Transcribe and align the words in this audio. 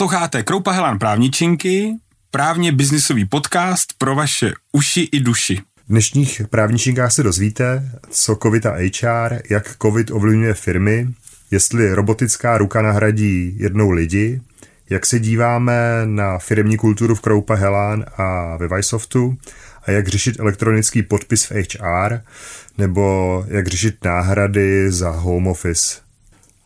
Posloucháte 0.00 0.42
Kroupa 0.42 0.70
Helan 0.72 0.98
právničinky, 0.98 1.94
právně 2.30 2.72
biznisový 2.72 3.24
podcast 3.24 3.92
pro 3.98 4.14
vaše 4.14 4.52
uši 4.72 5.08
i 5.12 5.20
duši. 5.20 5.56
V 5.56 5.88
dnešních 5.88 6.42
právničinkách 6.50 7.12
se 7.12 7.22
dozvíte, 7.22 7.90
co 8.10 8.36
COVID 8.42 8.66
a 8.66 8.72
HR, 8.72 9.38
jak 9.50 9.76
COVID 9.82 10.10
ovlivňuje 10.10 10.54
firmy, 10.54 11.08
jestli 11.50 11.94
robotická 11.94 12.58
ruka 12.58 12.82
nahradí 12.82 13.54
jednou 13.58 13.90
lidi, 13.90 14.40
jak 14.90 15.06
se 15.06 15.18
díváme 15.18 16.02
na 16.04 16.38
firmní 16.38 16.76
kulturu 16.76 17.14
v 17.14 17.20
Kroupa 17.20 17.54
Helán 17.54 18.04
a 18.16 18.56
ve 18.56 18.76
Vysoftu 18.76 19.36
a 19.82 19.90
jak 19.90 20.08
řešit 20.08 20.40
elektronický 20.40 21.02
podpis 21.02 21.44
v 21.44 21.50
HR, 21.50 22.20
nebo 22.78 23.44
jak 23.48 23.66
řešit 23.66 24.04
náhrady 24.04 24.92
za 24.92 25.10
home 25.10 25.46
office. 25.46 26.09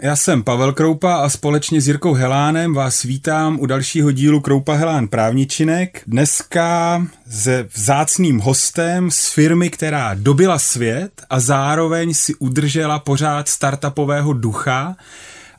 Já 0.02 0.16
jsem 0.16 0.42
Pavel 0.42 0.72
Kroupa 0.72 1.16
a 1.16 1.28
společně 1.28 1.80
s 1.80 1.86
Jirkou 1.86 2.14
Helánem 2.14 2.74
vás 2.74 3.02
vítám 3.02 3.60
u 3.60 3.66
dalšího 3.66 4.10
dílu 4.10 4.40
Kroupa 4.40 4.74
Helán 4.74 5.08
právničinek. 5.08 6.02
Dneska 6.06 7.06
se 7.30 7.68
vzácným 7.74 8.38
hostem 8.38 9.10
z 9.10 9.28
firmy, 9.28 9.70
která 9.70 10.14
dobila 10.14 10.58
svět 10.58 11.22
a 11.30 11.40
zároveň 11.40 12.14
si 12.14 12.34
udržela 12.34 12.98
pořád 12.98 13.48
startupového 13.48 14.32
ducha. 14.32 14.96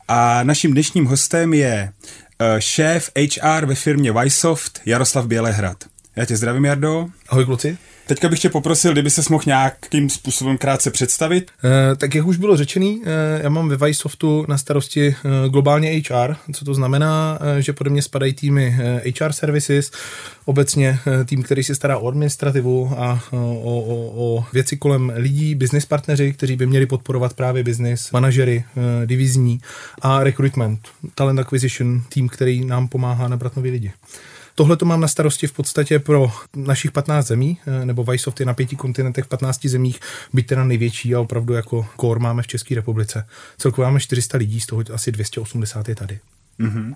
A 0.07 0.43
naším 0.43 0.71
dnešním 0.71 1.05
hostem 1.05 1.53
je 1.53 1.91
eh, 2.39 2.61
šéf 2.61 3.11
HR 3.15 3.65
ve 3.65 3.75
firmě 3.75 4.11
Vysoft 4.11 4.81
Jaroslav 4.85 5.25
Bělehrad. 5.25 5.77
Já 6.15 6.25
tě 6.25 6.37
zdravím, 6.37 6.65
Jardo. 6.65 7.07
Ahoj 7.29 7.45
kluci. 7.45 7.77
Teďka 8.07 8.29
bych 8.29 8.39
tě 8.39 8.49
poprosil, 8.49 8.91
kdyby 8.91 9.09
se 9.09 9.21
mohl 9.29 9.43
nějakým 9.47 10.09
způsobem 10.09 10.57
krátce 10.57 10.91
představit. 10.91 11.51
E, 11.63 11.95
tak 11.95 12.15
jak 12.15 12.25
už 12.25 12.37
bylo 12.37 12.57
řečený, 12.57 13.01
e, 13.05 13.39
já 13.43 13.49
mám 13.49 13.69
ve 13.69 13.87
Vysoftu 13.87 14.45
na 14.47 14.57
starosti 14.57 15.07
e, 15.07 15.49
globálně 15.49 16.01
HR, 16.09 16.35
co 16.53 16.65
to 16.65 16.73
znamená, 16.73 17.39
e, 17.41 17.61
že 17.61 17.73
pode 17.73 17.89
mě 17.89 18.01
spadají 18.01 18.33
týmy 18.33 18.77
e, 18.79 19.01
HR 19.19 19.31
services, 19.31 19.91
obecně 20.45 20.99
e, 21.21 21.25
tým, 21.25 21.43
který 21.43 21.63
se 21.63 21.75
stará 21.75 21.97
o 21.97 22.07
administrativu 22.07 22.91
a 22.97 23.23
o, 23.31 23.37
o, 23.37 24.13
o 24.15 24.45
věci 24.53 24.77
kolem 24.77 25.11
lidí, 25.15 25.55
business 25.55 25.85
partneři, 25.85 26.33
kteří 26.33 26.55
by 26.55 26.65
měli 26.65 26.85
podporovat 26.85 27.33
právě 27.33 27.63
business, 27.63 28.11
manažery, 28.11 28.63
e, 29.03 29.07
divizní 29.07 29.59
a 30.01 30.23
recruitment, 30.23 30.87
talent 31.15 31.39
acquisition, 31.39 32.01
tým, 32.09 32.29
který 32.29 32.65
nám 32.65 32.87
pomáhá 32.87 33.27
nabrat 33.27 33.55
nový 33.55 33.71
lidi. 33.71 33.91
Tohle 34.55 34.77
to 34.77 34.85
mám 34.85 35.01
na 35.01 35.07
starosti 35.07 35.47
v 35.47 35.53
podstatě 35.53 35.99
pro 35.99 36.31
našich 36.55 36.91
15 36.91 37.27
zemí, 37.27 37.57
eh, 37.67 37.85
nebo 37.85 38.03
Vajsoft 38.03 38.39
je 38.39 38.45
na 38.45 38.53
pěti 38.53 38.75
kontinentech 38.75 39.25
v 39.25 39.27
15 39.27 39.67
zemích, 39.69 39.99
byť 40.33 40.47
teda 40.47 40.63
největší 40.63 41.15
a 41.15 41.19
opravdu 41.19 41.53
jako 41.53 41.85
core 42.01 42.19
máme 42.19 42.41
v 42.41 42.47
České 42.47 42.75
republice. 42.75 43.27
Celkově 43.57 43.87
máme 43.87 43.99
400 43.99 44.37
lidí, 44.37 44.59
z 44.59 44.65
toho 44.65 44.83
asi 44.93 45.11
280 45.11 45.89
je 45.89 45.95
tady. 45.95 46.19
Mm-hmm. 46.59 46.93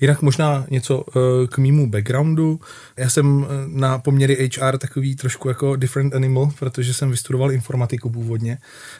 Jinak 0.00 0.22
možná 0.22 0.66
něco 0.70 1.00
uh, 1.00 1.22
k 1.46 1.58
mýmu 1.58 1.90
backgroundu. 1.90 2.60
Já 2.96 3.10
jsem 3.10 3.36
uh, 3.36 3.46
na 3.66 3.98
poměry 3.98 4.50
HR 4.58 4.78
takový 4.78 5.16
trošku 5.16 5.48
jako 5.48 5.76
different 5.76 6.14
animal, 6.14 6.50
protože 6.58 6.94
jsem 6.94 7.10
vystudoval 7.10 7.52
informatiku 7.52 8.10
původně 8.10 8.58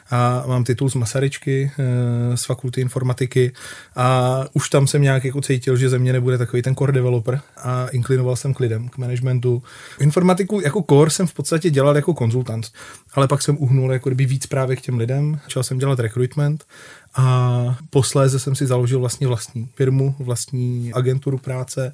a 0.09 0.43
mám 0.47 0.63
titul 0.63 0.89
z 0.89 0.95
Masaryčky, 0.95 1.71
uh, 1.79 2.35
z 2.35 2.45
fakulty 2.45 2.81
informatiky 2.81 3.51
a 3.95 4.45
už 4.53 4.69
tam 4.69 4.87
jsem 4.87 5.01
nějak 5.01 5.25
jako 5.25 5.41
cítil, 5.41 5.77
že 5.77 5.89
ze 5.89 5.99
mě 5.99 6.13
nebude 6.13 6.37
takový 6.37 6.61
ten 6.61 6.75
core 6.75 6.93
developer 6.93 7.41
a 7.57 7.87
inklinoval 7.87 8.35
jsem 8.35 8.53
k 8.53 8.59
lidem, 8.59 8.89
k 8.89 8.97
managementu. 8.97 9.63
Informatiku 9.99 10.61
jako 10.61 10.83
core 10.89 11.09
jsem 11.09 11.27
v 11.27 11.33
podstatě 11.33 11.69
dělal 11.69 11.95
jako 11.95 12.13
konzultant, 12.13 12.71
ale 13.13 13.27
pak 13.27 13.41
jsem 13.41 13.57
uhnul 13.57 13.93
jako 13.93 14.09
kdyby 14.09 14.25
víc 14.25 14.45
právě 14.45 14.75
k 14.75 14.81
těm 14.81 14.97
lidem. 14.97 15.39
Začal 15.43 15.63
jsem 15.63 15.77
dělat 15.77 15.99
recruitment 15.99 16.65
a 17.17 17.77
posléze 17.89 18.39
jsem 18.39 18.55
si 18.55 18.65
založil 18.65 18.99
vlastně 18.99 19.27
vlastní 19.27 19.69
firmu, 19.75 20.15
vlastní 20.19 20.93
agenturu 20.93 21.37
práce, 21.37 21.93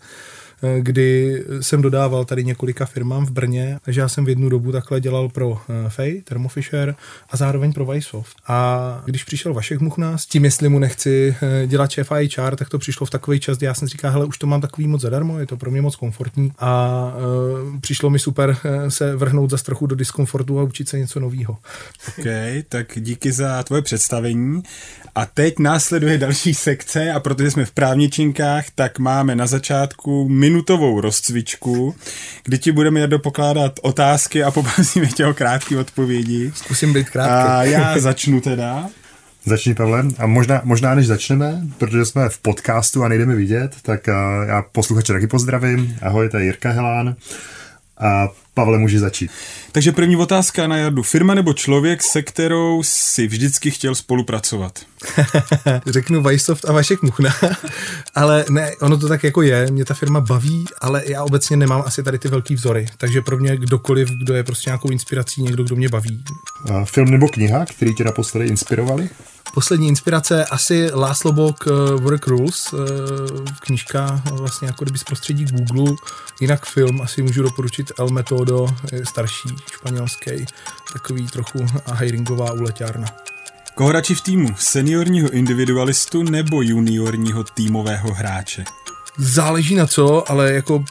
Eh, 0.64 0.82
kdy 0.82 1.44
jsem 1.62 1.82
dodával 1.82 2.26
tady 2.26 2.44
několika 2.44 2.86
firmám 2.86 3.26
v 3.26 3.32
Brně, 3.32 3.80
takže 3.82 4.02
já 4.02 4.10
jsem 4.10 4.26
v 4.26 4.30
jednu 4.30 4.50
dobu 4.50 4.72
takhle 4.72 5.02
dělal 5.02 5.30
pro 5.30 5.62
eh, 5.70 5.90
Fej, 5.90 6.22
Thermo 6.22 6.50
Fisher 6.50 6.96
a 7.30 7.38
zároveň 7.38 7.74
pro 7.74 7.86
Vysoft. 7.86 8.38
A 8.48 9.02
když 9.06 9.24
přišel 9.24 9.54
Vašek 9.54 9.80
Muchna 9.80 10.18
s 10.18 10.26
tím, 10.26 10.46
jestli 10.46 10.70
mu 10.70 10.80
nechci 10.80 11.36
eh, 11.42 11.68
dělat 11.68 11.92
šéf 11.92 12.12
HR, 12.12 12.56
tak 12.56 12.70
to 12.70 12.80
přišlo 12.80 13.06
v 13.06 13.10
takový 13.10 13.40
čas, 13.40 13.58
kdy 13.58 13.66
já 13.66 13.74
jsem 13.74 13.88
říkal, 13.88 14.12
hele, 14.12 14.26
už 14.26 14.38
to 14.38 14.48
mám 14.48 14.62
takový 14.62 14.88
moc 14.88 15.02
zadarmo, 15.02 15.40
je 15.40 15.48
to 15.48 15.58
pro 15.58 15.72
mě 15.72 15.82
moc 15.82 15.96
komfortní 15.96 16.52
a 16.60 16.94
přišlo 17.82 18.10
mi 18.10 18.20
super 18.20 18.58
se 18.90 19.16
vrhnout 19.16 19.50
za 19.50 19.58
trochu 19.58 19.88
do 19.88 19.96
diskomfortu 19.96 20.60
a 20.60 20.64
učit 20.64 20.90
se 20.90 21.00
něco 21.00 21.20
nového. 21.20 21.58
OK, 22.08 22.26
tak 22.70 22.88
díky 22.96 23.32
za 23.32 23.64
tvoje 23.64 23.82
představení. 23.82 24.64
A 25.16 25.26
teď 25.26 25.60
následuje 25.60 26.18
další 26.18 26.54
sekce 26.54 27.12
a 27.12 27.20
protože 27.20 27.52
jsme 27.52 27.66
v 27.66 27.72
právničinkách, 27.72 28.66
tak 28.76 29.00
máme 29.00 29.36
na 29.36 29.48
začátku 29.48 30.30
minutovou 30.30 31.02
rozcvičku, 31.02 31.96
kdy 32.44 32.58
ti 32.58 32.72
budeme 32.72 33.00
jít 33.00 33.10
pokládat 33.24 33.80
otázky 33.82 34.44
a 34.44 34.52
poprosíme 34.52 35.08
tě 35.08 35.26
o 35.26 35.34
krátké 35.34 35.78
odpovědi. 35.78 36.52
Zkusím 36.56 36.94
být 36.94 37.10
krátký. 37.10 37.50
A 37.50 37.64
já 37.64 38.00
začnu 38.00 38.42
teda. 38.42 38.90
Začni, 39.46 39.76
Pavle. 39.76 40.04
A 40.18 40.28
možná, 40.28 40.62
možná 40.64 40.96
než 40.96 41.08
začneme, 41.08 41.62
protože 41.78 42.06
jsme 42.06 42.30
v 42.30 42.38
podcastu 42.38 43.04
a 43.04 43.08
nejdeme 43.08 43.36
vidět, 43.36 43.76
tak 43.82 44.08
já 44.48 44.62
posluchače 44.72 45.14
taky 45.14 45.28
pozdravím. 45.28 45.98
Ahoj, 46.02 46.30
to 46.30 46.38
je 46.38 46.44
Jirka 46.44 46.72
Helán. 46.72 47.16
A 47.98 48.30
Pavle, 48.54 48.78
může 48.78 49.00
začít. 49.00 49.32
Takže 49.72 49.92
první 49.92 50.16
otázka 50.16 50.68
na 50.68 50.78
Jardu. 50.78 51.04
Firma 51.04 51.34
nebo 51.34 51.54
člověk, 51.54 52.04
se 52.04 52.22
kterou 52.22 52.84
si 52.84 53.28
vždycky 53.28 53.72
chtěl 53.72 53.96
spolupracovat? 53.96 54.80
Řeknu 55.86 56.22
Vajsoft 56.22 56.70
a 56.70 56.72
Vašek 56.72 57.02
Muchna, 57.02 57.30
ale 58.16 58.46
ne, 58.50 58.72
ono 58.82 58.98
to 58.98 59.08
tak 59.08 59.24
jako 59.24 59.42
je, 59.42 59.72
mě 59.72 59.86
ta 59.86 59.94
firma 59.94 60.22
baví, 60.22 60.66
ale 60.82 61.04
já 61.06 61.24
obecně 61.24 61.58
nemám 61.58 61.84
asi 61.86 62.04
tady 62.04 62.20
ty 62.20 62.28
velký 62.28 62.56
vzory, 62.56 62.88
takže 62.98 63.22
pro 63.22 63.38
mě 63.38 63.58
kdokoliv, 63.58 64.10
kdo 64.24 64.34
je 64.34 64.44
prostě 64.44 64.70
nějakou 64.70 64.90
inspirací, 64.90 65.42
někdo, 65.42 65.64
kdo 65.64 65.76
mě 65.76 65.90
baví. 65.90 66.24
A 66.74 66.86
film 66.86 67.12
nebo 67.12 67.28
kniha, 67.28 67.66
který 67.66 67.96
tě 67.96 68.04
naposledy 68.04 68.48
inspirovali? 68.48 69.10
Poslední 69.54 69.88
inspirace 69.88 70.46
asi 70.46 70.92
Láslo 70.94 71.32
Bok 71.32 71.66
uh, 71.66 72.02
Work 72.02 72.28
Rules, 72.28 72.74
uh, 72.74 72.80
knížka 73.60 74.22
vlastně 74.32 74.68
jako 74.68 74.84
kdyby 74.84 74.98
z 74.98 75.04
prostředí 75.04 75.46
Google, 75.46 75.96
jinak 76.42 76.66
film 76.66 77.02
asi 77.02 77.22
můžu 77.22 77.44
doporučit 77.44 77.92
El 78.00 78.10
Metodo, 78.10 78.68
starší, 79.04 79.50
španělský, 79.72 80.46
takový 80.94 81.28
trochu 81.28 81.66
hiringová 81.96 82.52
uleťárna. 82.52 83.08
Koho 83.76 83.92
radši 83.92 84.16
v 84.16 84.22
týmu? 84.22 84.56
Seniorního 84.58 85.30
individualistu 85.30 86.24
nebo 86.24 86.62
juniorního 86.62 87.44
týmového 87.44 88.14
hráče? 88.14 88.64
Záleží 89.18 89.76
na 89.76 89.88
co, 89.88 90.32
ale 90.32 90.54
jako 90.54 90.84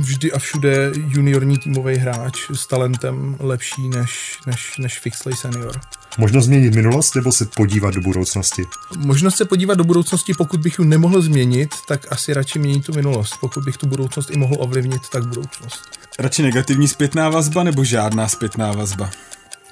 vždy 0.00 0.32
a 0.32 0.38
všude 0.38 0.92
juniorní 0.94 1.58
týmový 1.58 1.96
hráč 1.96 2.50
s 2.52 2.66
talentem 2.66 3.36
lepší 3.40 3.88
než, 3.88 4.38
než, 4.46 4.78
než 4.78 4.98
fixlej 4.98 5.36
senior. 5.36 5.80
Možnost 6.18 6.44
změnit 6.44 6.74
minulost 6.74 7.14
nebo 7.14 7.32
se 7.32 7.46
podívat 7.46 7.94
do 7.94 8.00
budoucnosti? 8.00 8.66
Možnost 8.96 9.36
se 9.36 9.44
podívat 9.44 9.74
do 9.74 9.84
budoucnosti, 9.84 10.34
pokud 10.34 10.60
bych 10.60 10.78
ji 10.78 10.84
nemohl 10.84 11.22
změnit, 11.22 11.74
tak 11.88 12.12
asi 12.12 12.34
radši 12.34 12.58
měnit 12.58 12.86
tu 12.86 12.92
minulost. 12.94 13.34
Pokud 13.40 13.64
bych 13.64 13.76
tu 13.76 13.86
budoucnost 13.86 14.30
i 14.30 14.38
mohl 14.38 14.56
ovlivnit, 14.58 15.08
tak 15.12 15.26
budoucnost. 15.26 15.82
Radši 16.18 16.42
negativní 16.42 16.88
zpětná 16.88 17.28
vazba 17.28 17.62
nebo 17.62 17.84
žádná 17.84 18.28
zpětná 18.28 18.72
vazba? 18.72 19.10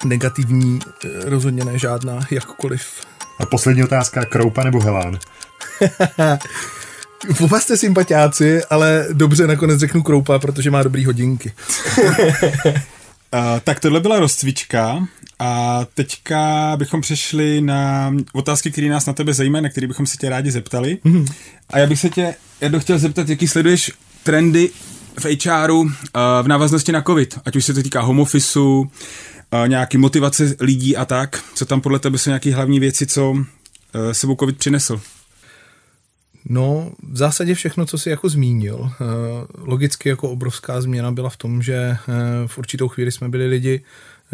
Negativní, 0.05 0.79
eh, 1.05 1.07
rozhodně 1.29 1.65
ne 1.65 1.79
žádná, 1.79 2.19
jakkoliv. 2.31 2.81
A 3.39 3.45
poslední 3.45 3.83
otázka, 3.83 4.25
Kroupa 4.25 4.63
nebo 4.63 4.79
Helán? 4.79 5.19
Oba 7.39 7.59
jste 7.59 7.77
sympatiáci, 7.77 8.63
ale 8.63 9.07
dobře 9.13 9.47
nakonec 9.47 9.79
řeknu 9.79 10.03
Kroupa, 10.03 10.39
protože 10.39 10.71
má 10.71 10.83
dobrý 10.83 11.05
hodinky. 11.05 11.53
Uh, 13.33 13.59
tak 13.63 13.79
tohle 13.79 13.99
byla 13.99 14.19
rozcvička 14.19 15.07
a 15.39 15.81
teďka 15.93 16.73
bychom 16.77 17.01
přešli 17.01 17.61
na 17.61 18.13
otázky, 18.33 18.71
které 18.71 18.89
nás 18.89 19.05
na 19.05 19.13
tebe 19.13 19.33
zajímají, 19.33 19.63
na 19.63 19.69
které 19.69 19.87
bychom 19.87 20.05
se 20.05 20.17
tě 20.17 20.29
rádi 20.29 20.51
zeptali. 20.51 20.97
Mm-hmm. 21.05 21.33
A 21.69 21.79
já 21.79 21.87
bych 21.87 21.99
se 21.99 22.09
tě, 22.09 22.35
já 22.61 22.79
chtěl 22.79 22.99
zeptat, 22.99 23.29
jaký 23.29 23.47
sleduješ 23.47 23.91
trendy 24.23 24.69
v 25.19 25.45
HRu 25.45 25.79
uh, 25.79 25.89
v 26.41 26.47
návaznosti 26.47 26.91
na 26.91 27.01
COVID, 27.01 27.39
ať 27.45 27.55
už 27.55 27.65
se 27.65 27.73
to 27.73 27.83
týká 27.83 28.01
home 28.01 28.19
officeu, 28.19 28.79
uh, 28.81 28.87
nějaký 29.67 29.97
motivace 29.97 30.55
lidí 30.59 30.97
a 30.97 31.05
tak. 31.05 31.43
Co 31.55 31.65
tam 31.65 31.81
podle 31.81 31.99
tebe 31.99 32.17
jsou 32.17 32.29
nějaké 32.29 32.55
hlavní 32.55 32.79
věci, 32.79 33.07
co 33.07 33.31
uh, 33.31 33.45
sebou 34.11 34.35
COVID 34.35 34.57
přinesl? 34.57 35.01
No, 36.45 36.91
v 37.11 37.17
zásadě 37.17 37.55
všechno, 37.55 37.85
co 37.85 37.97
si 37.97 38.09
jako 38.09 38.29
zmínil. 38.29 38.91
Logicky 39.57 40.09
jako 40.09 40.29
obrovská 40.29 40.81
změna 40.81 41.11
byla 41.11 41.29
v 41.29 41.37
tom, 41.37 41.61
že 41.61 41.97
v 42.47 42.57
určitou 42.57 42.87
chvíli 42.87 43.11
jsme 43.11 43.29
byli 43.29 43.47
lidi 43.47 43.81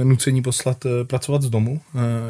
nucení 0.04 0.42
poslat 0.42 0.86
pracovat 1.08 1.42
z 1.42 1.50
domu. 1.50 1.82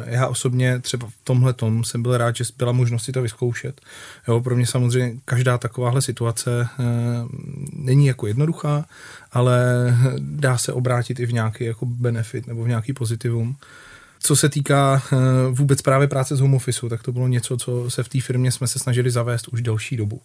Já 0.06 0.26
osobně 0.26 0.78
třeba 0.78 1.06
v 1.06 1.12
tomhle 1.24 1.52
tom 1.52 1.84
jsem 1.84 2.02
byl 2.02 2.16
rád, 2.16 2.36
že 2.36 2.44
byla 2.58 2.72
možnost 2.72 3.04
si 3.04 3.12
to 3.12 3.22
vyzkoušet. 3.22 3.80
Jo, 4.28 4.40
pro 4.40 4.56
mě 4.56 4.66
samozřejmě 4.66 5.16
každá 5.24 5.58
takováhle 5.58 6.02
situace 6.02 6.68
není 7.72 8.06
jako 8.06 8.26
jednoduchá, 8.26 8.84
ale 9.32 9.62
dá 10.18 10.58
se 10.58 10.72
obrátit 10.72 11.20
i 11.20 11.26
v 11.26 11.32
nějaký 11.32 11.64
jako 11.64 11.86
benefit 11.86 12.46
nebo 12.46 12.64
v 12.64 12.68
nějaký 12.68 12.92
pozitivum. 12.92 13.56
Co 14.18 14.36
se 14.36 14.48
týká 14.48 15.02
uh, 15.12 15.18
vůbec 15.58 15.82
právě 15.82 16.08
práce 16.08 16.36
z 16.36 16.40
home 16.40 16.54
office, 16.54 16.88
tak 16.88 17.02
to 17.02 17.12
bylo 17.12 17.28
něco, 17.28 17.56
co 17.56 17.90
se 17.90 18.02
v 18.02 18.08
té 18.08 18.20
firmě 18.20 18.52
jsme 18.52 18.66
se 18.66 18.78
snažili 18.78 19.10
zavést 19.10 19.48
už 19.48 19.62
delší 19.62 19.96
dobu. 19.96 20.20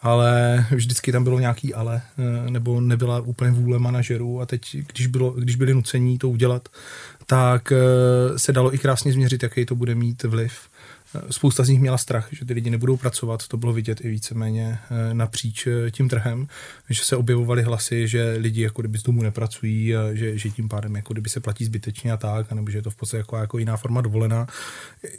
Ale 0.00 0.66
vždycky 0.70 1.12
tam 1.12 1.24
bylo 1.24 1.38
nějaký 1.38 1.74
ale, 1.74 2.02
uh, 2.18 2.50
nebo 2.50 2.80
nebyla 2.80 3.20
úplně 3.20 3.50
vůle 3.50 3.78
manažerů 3.78 4.40
a 4.40 4.46
teď, 4.46 4.76
když, 4.92 5.06
bylo, 5.06 5.30
když 5.30 5.56
byli 5.56 5.74
nucení 5.74 6.18
to 6.18 6.28
udělat, 6.28 6.68
tak 7.26 7.72
uh, 7.72 8.36
se 8.36 8.52
dalo 8.52 8.74
i 8.74 8.78
krásně 8.78 9.12
změřit, 9.12 9.42
jaký 9.42 9.66
to 9.66 9.74
bude 9.74 9.94
mít 9.94 10.22
vliv 10.22 10.52
Spousta 11.30 11.64
z 11.64 11.68
nich 11.68 11.80
měla 11.80 11.98
strach, 11.98 12.28
že 12.32 12.44
ty 12.44 12.52
lidi 12.52 12.70
nebudou 12.70 12.96
pracovat, 12.96 13.48
to 13.48 13.56
bylo 13.56 13.72
vidět 13.72 14.00
i 14.04 14.10
víceméně 14.10 14.78
eh, 14.90 15.14
napříč 15.14 15.66
eh, 15.66 15.90
tím 15.90 16.08
trhem, 16.08 16.46
že 16.90 17.04
se 17.04 17.16
objevovaly 17.16 17.62
hlasy, 17.62 18.08
že 18.08 18.36
lidi 18.38 18.62
jako 18.62 18.82
kdyby 18.82 18.98
z 18.98 19.02
domu 19.02 19.22
nepracují, 19.22 19.96
a 19.96 20.14
že, 20.14 20.38
že 20.38 20.50
tím 20.50 20.68
pádem 20.68 20.96
jako 20.96 21.12
kdyby 21.12 21.28
se 21.28 21.40
platí 21.40 21.64
zbytečně 21.64 22.12
a 22.12 22.16
tak, 22.16 22.52
nebo 22.52 22.70
že 22.70 22.78
je 22.78 22.82
to 22.82 22.90
v 22.90 22.96
podstatě 22.96 23.18
jako, 23.18 23.36
jako 23.36 23.58
jiná 23.58 23.76
forma 23.76 24.00
dovolená. 24.00 24.46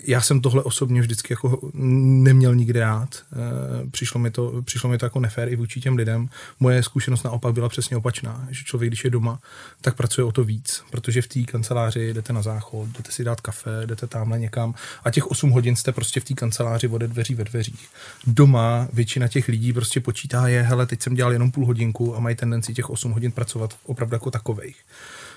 Já 0.07 0.21
jsem 0.21 0.41
tohle 0.41 0.63
osobně 0.63 1.01
vždycky 1.01 1.33
jako 1.33 1.69
neměl 1.73 2.55
nikdy 2.55 2.79
rád. 2.79 3.09
Eh, 3.15 3.89
přišlo 3.89 4.19
mi 4.19 4.31
to, 4.31 4.61
přišlo 4.61 4.89
mi 4.89 4.97
to 4.97 5.05
jako 5.05 5.19
nefér 5.19 5.49
i 5.49 5.55
vůči 5.55 5.81
těm 5.81 5.95
lidem. 5.95 6.29
Moje 6.59 6.83
zkušenost 6.83 7.23
naopak 7.23 7.53
byla 7.53 7.69
přesně 7.69 7.97
opačná, 7.97 8.47
že 8.49 8.63
člověk, 8.63 8.89
když 8.89 9.03
je 9.03 9.09
doma, 9.09 9.39
tak 9.81 9.95
pracuje 9.95 10.25
o 10.25 10.31
to 10.31 10.43
víc, 10.43 10.83
protože 10.91 11.21
v 11.21 11.27
té 11.27 11.43
kanceláři 11.43 12.13
jdete 12.13 12.33
na 12.33 12.41
záchod, 12.41 12.89
jdete 12.89 13.11
si 13.11 13.23
dát 13.23 13.41
kafe, 13.41 13.71
jdete 13.85 14.07
tamhle 14.07 14.39
někam 14.39 14.73
a 15.03 15.11
těch 15.11 15.27
8 15.27 15.49
hodin 15.49 15.75
jste 15.79 15.91
prostě 15.91 16.19
v 16.19 16.23
té 16.23 16.33
kanceláři 16.33 16.87
ode 16.87 17.07
dveří 17.07 17.35
ve 17.35 17.43
dveřích. 17.43 17.87
Doma 18.27 18.87
většina 18.93 19.27
těch 19.27 19.47
lidí 19.47 19.73
prostě 19.73 19.99
počítá 19.99 20.47
je, 20.47 20.61
hele, 20.61 20.85
teď 20.85 21.01
jsem 21.01 21.15
dělal 21.15 21.33
jenom 21.33 21.51
půl 21.51 21.65
hodinku 21.65 22.15
a 22.15 22.19
mají 22.19 22.35
tendenci 22.35 22.73
těch 22.73 22.89
8 22.89 23.11
hodin 23.11 23.31
pracovat 23.31 23.73
opravdu 23.85 24.15
jako 24.15 24.31
takovejch. 24.31 24.75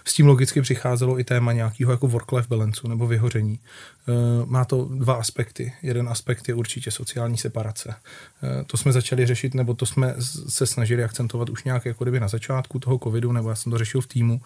S 0.04 0.14
tím 0.14 0.26
logicky 0.26 0.62
přicházelo 0.62 1.20
i 1.20 1.24
téma 1.24 1.52
nějakého 1.52 1.92
jako 1.92 2.08
work-life 2.08 2.48
balance 2.48 2.88
nebo 2.88 3.06
vyhoření. 3.06 3.58
Eh, 4.08 4.46
má 4.46 4.64
to 4.64 4.88
dva 4.94 5.14
aspekty. 5.14 5.72
Jeden 5.82 6.08
aspekt 6.08 6.48
je 6.48 6.54
určitě 6.54 6.90
sociální 6.90 7.38
separace. 7.38 7.94
Eh, 8.42 8.64
to 8.64 8.76
jsme 8.76 8.92
začali 8.92 9.26
řešit, 9.26 9.54
nebo 9.54 9.74
to 9.74 9.86
jsme 9.86 10.14
se 10.48 10.66
snažili 10.66 11.04
akcentovat 11.04 11.50
už 11.50 11.64
nějak 11.64 11.86
jako 11.86 12.04
kdyby 12.04 12.20
na 12.20 12.28
začátku 12.28 12.78
toho 12.78 12.98
covidu, 12.98 13.32
nebo 13.32 13.48
já 13.48 13.54
jsem 13.54 13.72
to 13.72 13.78
řešil 13.78 14.00
v 14.00 14.06
týmu 14.06 14.40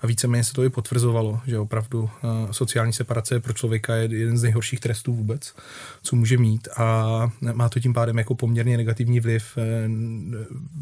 a 0.00 0.06
víceméně 0.06 0.44
se 0.44 0.52
to 0.52 0.64
i 0.64 0.70
potvrzovalo, 0.70 1.40
že 1.46 1.58
opravdu 1.58 2.10
eh, 2.10 2.52
sociální 2.52 2.92
separace 2.92 3.40
pro 3.40 3.52
člověka 3.52 3.94
je 3.94 4.18
jeden 4.18 4.38
z 4.38 4.42
nejhorších 4.42 4.80
trestů 4.80 5.14
vůbec, 5.14 5.54
co 6.02 6.16
může 6.16 6.38
mít 6.38 6.68
a 6.76 7.30
má 7.52 7.68
to 7.68 7.80
tím 7.80 7.94
pádem 7.94 8.18
jako 8.18 8.34
poměrně 8.34 8.76
negativní 8.76 9.20
vliv 9.20 9.58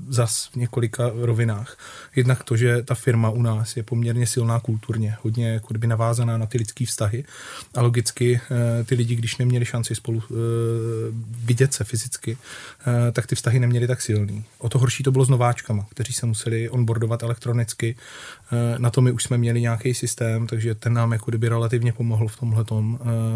zas 0.08 0.48
v 0.52 0.56
několika 0.56 1.10
rovinách. 1.14 1.76
Jednak 2.16 2.44
to, 2.44 2.56
že 2.56 2.82
ta 2.82 2.94
firma 2.94 3.30
u 3.30 3.42
nás 3.42 3.76
je 3.76 3.82
poměrně 3.82 4.26
silná 4.26 4.60
kulturně, 4.60 5.16
hodně 5.22 5.48
jako 5.48 5.66
kdyby 5.70 5.86
navázaná 5.86 6.38
na 6.38 6.46
ty 6.46 6.58
lidské 6.58 6.86
vztahy 6.86 7.24
a 7.74 7.82
logicky 7.82 8.19
fyzicky, 8.20 8.40
eh, 8.80 8.84
ty 8.84 8.94
lidi, 8.94 9.14
když 9.14 9.36
neměli 9.36 9.64
šanci 9.64 9.94
spolu 9.94 10.22
eh, 10.30 10.34
vidět 11.44 11.74
se 11.74 11.84
fyzicky, 11.84 12.36
eh, 12.36 13.12
tak 13.12 13.26
ty 13.26 13.34
vztahy 13.34 13.60
neměli 13.60 13.86
tak 13.86 14.02
silný. 14.02 14.44
O 14.58 14.68
to 14.68 14.78
horší 14.78 15.02
to 15.02 15.12
bylo 15.12 15.24
s 15.24 15.28
nováčkama, 15.28 15.86
kteří 15.90 16.12
se 16.12 16.26
museli 16.26 16.68
onboardovat 16.68 17.22
elektronicky. 17.22 17.96
Na 18.78 18.90
to 18.90 19.00
my 19.00 19.12
už 19.12 19.22
jsme 19.22 19.38
měli 19.38 19.60
nějaký 19.60 19.94
systém, 19.94 20.46
takže 20.46 20.74
ten 20.74 20.92
nám 20.92 21.12
jako 21.12 21.30
kdyby 21.30 21.48
relativně 21.48 21.92
pomohl 21.92 22.28
v 22.28 22.36
tomhle 22.36 22.64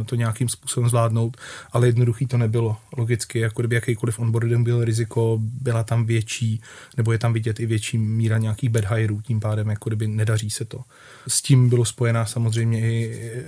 to 0.06 0.14
nějakým 0.14 0.48
způsobem 0.48 0.88
zvládnout, 0.88 1.36
ale 1.72 1.86
jednoduchý 1.86 2.26
to 2.26 2.38
nebylo. 2.38 2.76
Logicky, 2.96 3.38
jako 3.38 3.62
kdyby 3.62 3.74
jakýkoliv 3.74 4.18
onboarding 4.18 4.64
byl 4.64 4.84
riziko, 4.84 5.38
byla 5.40 5.84
tam 5.84 6.06
větší, 6.06 6.60
nebo 6.96 7.12
je 7.12 7.18
tam 7.18 7.32
vidět 7.32 7.60
i 7.60 7.66
větší 7.66 7.98
míra 7.98 8.38
nějakých 8.38 8.70
bad 8.70 8.84
hireů, 8.84 9.20
tím 9.20 9.40
pádem 9.40 9.68
jako 9.68 9.90
kdyby 9.90 10.08
nedaří 10.08 10.50
se 10.50 10.64
to. 10.64 10.80
S 11.28 11.42
tím 11.42 11.68
bylo 11.68 11.84
spojená 11.84 12.26
samozřejmě 12.26 12.80
i 12.80 13.44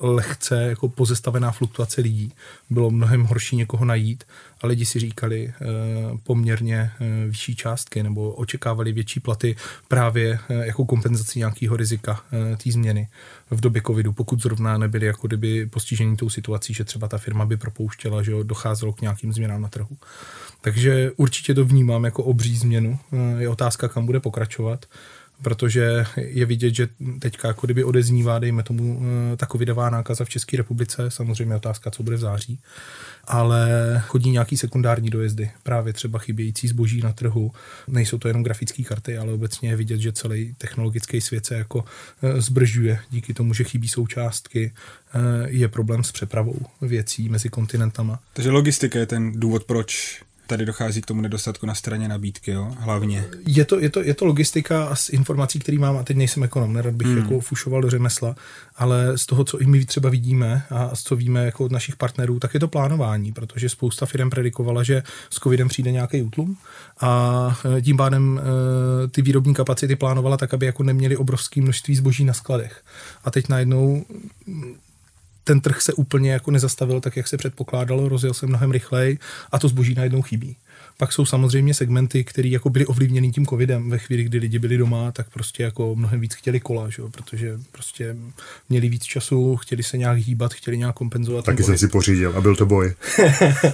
lehce 0.00 0.62
jako 0.62 0.88
pozestavená 0.88 1.50
fluktuace 1.50 2.00
lidí. 2.00 2.32
Bylo 2.70 2.90
mnohem 2.90 3.24
horší 3.24 3.56
někoho 3.56 3.84
najít 3.84 4.24
a 4.62 4.66
lidi 4.66 4.86
si 4.86 4.98
říkali 4.98 5.44
e, 5.44 5.54
poměrně 6.22 6.78
e, 6.78 7.26
vyšší 7.26 7.56
částky 7.56 8.02
nebo 8.02 8.32
očekávali 8.32 8.92
větší 8.92 9.20
platy 9.20 9.56
právě 9.88 10.38
e, 10.48 10.66
jako 10.66 10.84
kompenzaci 10.84 11.38
nějakého 11.38 11.76
rizika 11.76 12.20
e, 12.52 12.56
té 12.56 12.72
změny 12.72 13.08
v 13.50 13.60
době 13.60 13.82
covidu, 13.86 14.12
pokud 14.12 14.42
zrovna 14.42 14.78
nebyli 14.78 15.06
jako 15.06 15.26
kdyby 15.26 15.66
postižení 15.66 16.16
tou 16.16 16.30
situací, 16.30 16.74
že 16.74 16.84
třeba 16.84 17.08
ta 17.08 17.18
firma 17.18 17.46
by 17.46 17.56
propouštěla, 17.56 18.22
že 18.22 18.32
docházelo 18.42 18.92
k 18.92 19.00
nějakým 19.00 19.32
změnám 19.32 19.62
na 19.62 19.68
trhu. 19.68 19.96
Takže 20.60 21.12
určitě 21.16 21.54
to 21.54 21.64
vnímám 21.64 22.04
jako 22.04 22.24
obří 22.24 22.56
změnu. 22.56 22.98
E, 23.12 23.42
je 23.42 23.48
otázka, 23.48 23.88
kam 23.88 24.06
bude 24.06 24.20
pokračovat 24.20 24.86
protože 25.42 26.04
je 26.16 26.46
vidět, 26.46 26.74
že 26.74 26.88
teďka 27.18 27.48
jako 27.48 27.66
kdyby 27.66 27.84
odeznívá, 27.84 28.38
dejme 28.38 28.62
tomu, 28.62 29.02
eh, 29.32 29.36
ta 29.36 29.46
covidová 29.46 29.90
nákaza 29.90 30.24
v 30.24 30.28
České 30.28 30.56
republice, 30.56 31.10
samozřejmě 31.10 31.56
otázka, 31.56 31.90
co 31.90 32.02
bude 32.02 32.16
v 32.16 32.20
září, 32.20 32.58
ale 33.24 33.68
chodí 34.06 34.30
nějaký 34.30 34.56
sekundární 34.56 35.10
dojezdy, 35.10 35.50
právě 35.62 35.92
třeba 35.92 36.18
chybějící 36.18 36.68
zboží 36.68 37.00
na 37.00 37.12
trhu. 37.12 37.52
Nejsou 37.88 38.18
to 38.18 38.28
jenom 38.28 38.42
grafické 38.42 38.82
karty, 38.82 39.18
ale 39.18 39.32
obecně 39.32 39.70
je 39.70 39.76
vidět, 39.76 39.98
že 39.98 40.12
celý 40.12 40.54
technologický 40.58 41.20
svět 41.20 41.46
se 41.46 41.54
jako 41.54 41.84
eh, 42.22 42.40
zbržuje 42.40 42.98
díky 43.10 43.34
tomu, 43.34 43.54
že 43.54 43.64
chybí 43.64 43.88
součástky, 43.88 44.72
eh, 45.14 45.18
je 45.48 45.68
problém 45.68 46.04
s 46.04 46.12
přepravou 46.12 46.56
věcí 46.80 47.28
mezi 47.28 47.48
kontinentama. 47.48 48.18
Takže 48.32 48.50
logistika 48.50 48.98
je 48.98 49.06
ten 49.06 49.32
důvod, 49.40 49.64
proč 49.64 50.22
tady 50.52 50.66
dochází 50.66 51.02
k 51.02 51.06
tomu 51.06 51.20
nedostatku 51.20 51.66
na 51.66 51.74
straně 51.74 52.08
nabídky, 52.08 52.50
jo? 52.50 52.76
hlavně. 52.78 53.24
Je 53.46 53.64
to, 53.64 53.80
je 53.80 53.90
to, 53.90 54.02
je 54.02 54.14
to 54.14 54.24
logistika 54.24 54.84
a 54.84 54.94
z 54.94 55.08
informací, 55.08 55.58
které 55.58 55.78
mám, 55.78 55.96
a 55.96 56.02
teď 56.02 56.16
nejsem 56.16 56.42
ekonom, 56.42 56.72
nerad 56.72 56.94
bych 56.94 57.06
hmm. 57.06 57.18
jako 57.18 57.40
fušoval 57.40 57.82
do 57.82 57.90
řemesla, 57.90 58.36
ale 58.76 59.18
z 59.18 59.26
toho, 59.26 59.44
co 59.44 59.58
i 59.58 59.66
my 59.66 59.84
třeba 59.84 60.10
vidíme 60.10 60.62
a 60.70 60.90
co 60.96 61.16
víme 61.16 61.44
jako 61.44 61.64
od 61.64 61.72
našich 61.72 61.96
partnerů, 61.96 62.38
tak 62.38 62.54
je 62.54 62.60
to 62.60 62.68
plánování, 62.68 63.32
protože 63.32 63.68
spousta 63.68 64.06
firm 64.06 64.30
predikovala, 64.30 64.82
že 64.82 65.02
s 65.30 65.36
covidem 65.36 65.68
přijde 65.68 65.92
nějaký 65.92 66.22
útlum 66.22 66.56
a 67.00 67.56
e, 67.78 67.82
tím 67.82 67.96
pádem 67.96 68.40
e, 68.40 69.08
ty 69.08 69.22
výrobní 69.22 69.54
kapacity 69.54 69.96
plánovala 69.96 70.36
tak, 70.36 70.54
aby 70.54 70.66
jako 70.66 70.82
neměli 70.82 71.16
obrovské 71.16 71.62
množství 71.62 71.96
zboží 71.96 72.24
na 72.24 72.32
skladech. 72.32 72.82
A 73.24 73.30
teď 73.30 73.48
najednou 73.48 74.04
ten 75.44 75.60
trh 75.60 75.80
se 75.80 75.92
úplně 75.92 76.32
jako 76.32 76.50
nezastavil 76.50 77.00
tak, 77.00 77.16
jak 77.16 77.28
se 77.28 77.36
předpokládalo, 77.36 78.08
rozjel 78.08 78.34
se 78.34 78.46
mnohem 78.46 78.70
rychleji 78.70 79.18
a 79.52 79.58
to 79.58 79.68
zboží 79.68 79.94
najednou 79.94 80.22
chybí. 80.22 80.56
Pak 80.98 81.12
jsou 81.12 81.26
samozřejmě 81.26 81.74
segmenty, 81.74 82.24
které 82.24 82.48
jako 82.48 82.70
byly 82.70 82.86
ovlivněny 82.86 83.30
tím 83.30 83.46
covidem. 83.46 83.90
Ve 83.90 83.98
chvíli, 83.98 84.22
kdy 84.22 84.38
lidi 84.38 84.58
byli 84.58 84.76
doma, 84.76 85.12
tak 85.12 85.30
prostě 85.30 85.62
jako 85.62 85.96
mnohem 85.96 86.20
víc 86.20 86.34
chtěli 86.34 86.60
kola, 86.60 86.90
že? 86.90 87.02
protože 87.10 87.58
prostě 87.72 88.16
měli 88.68 88.88
víc 88.88 89.02
času, 89.02 89.56
chtěli 89.56 89.82
se 89.82 89.98
nějak 89.98 90.18
hýbat, 90.18 90.54
chtěli 90.54 90.78
nějak 90.78 90.94
kompenzovat. 90.94 91.44
Taky 91.44 91.62
jsem 91.62 91.78
si 91.78 91.88
pořídil 91.88 92.32
a 92.36 92.40
byl 92.40 92.56
to 92.56 92.66
boj. 92.66 92.94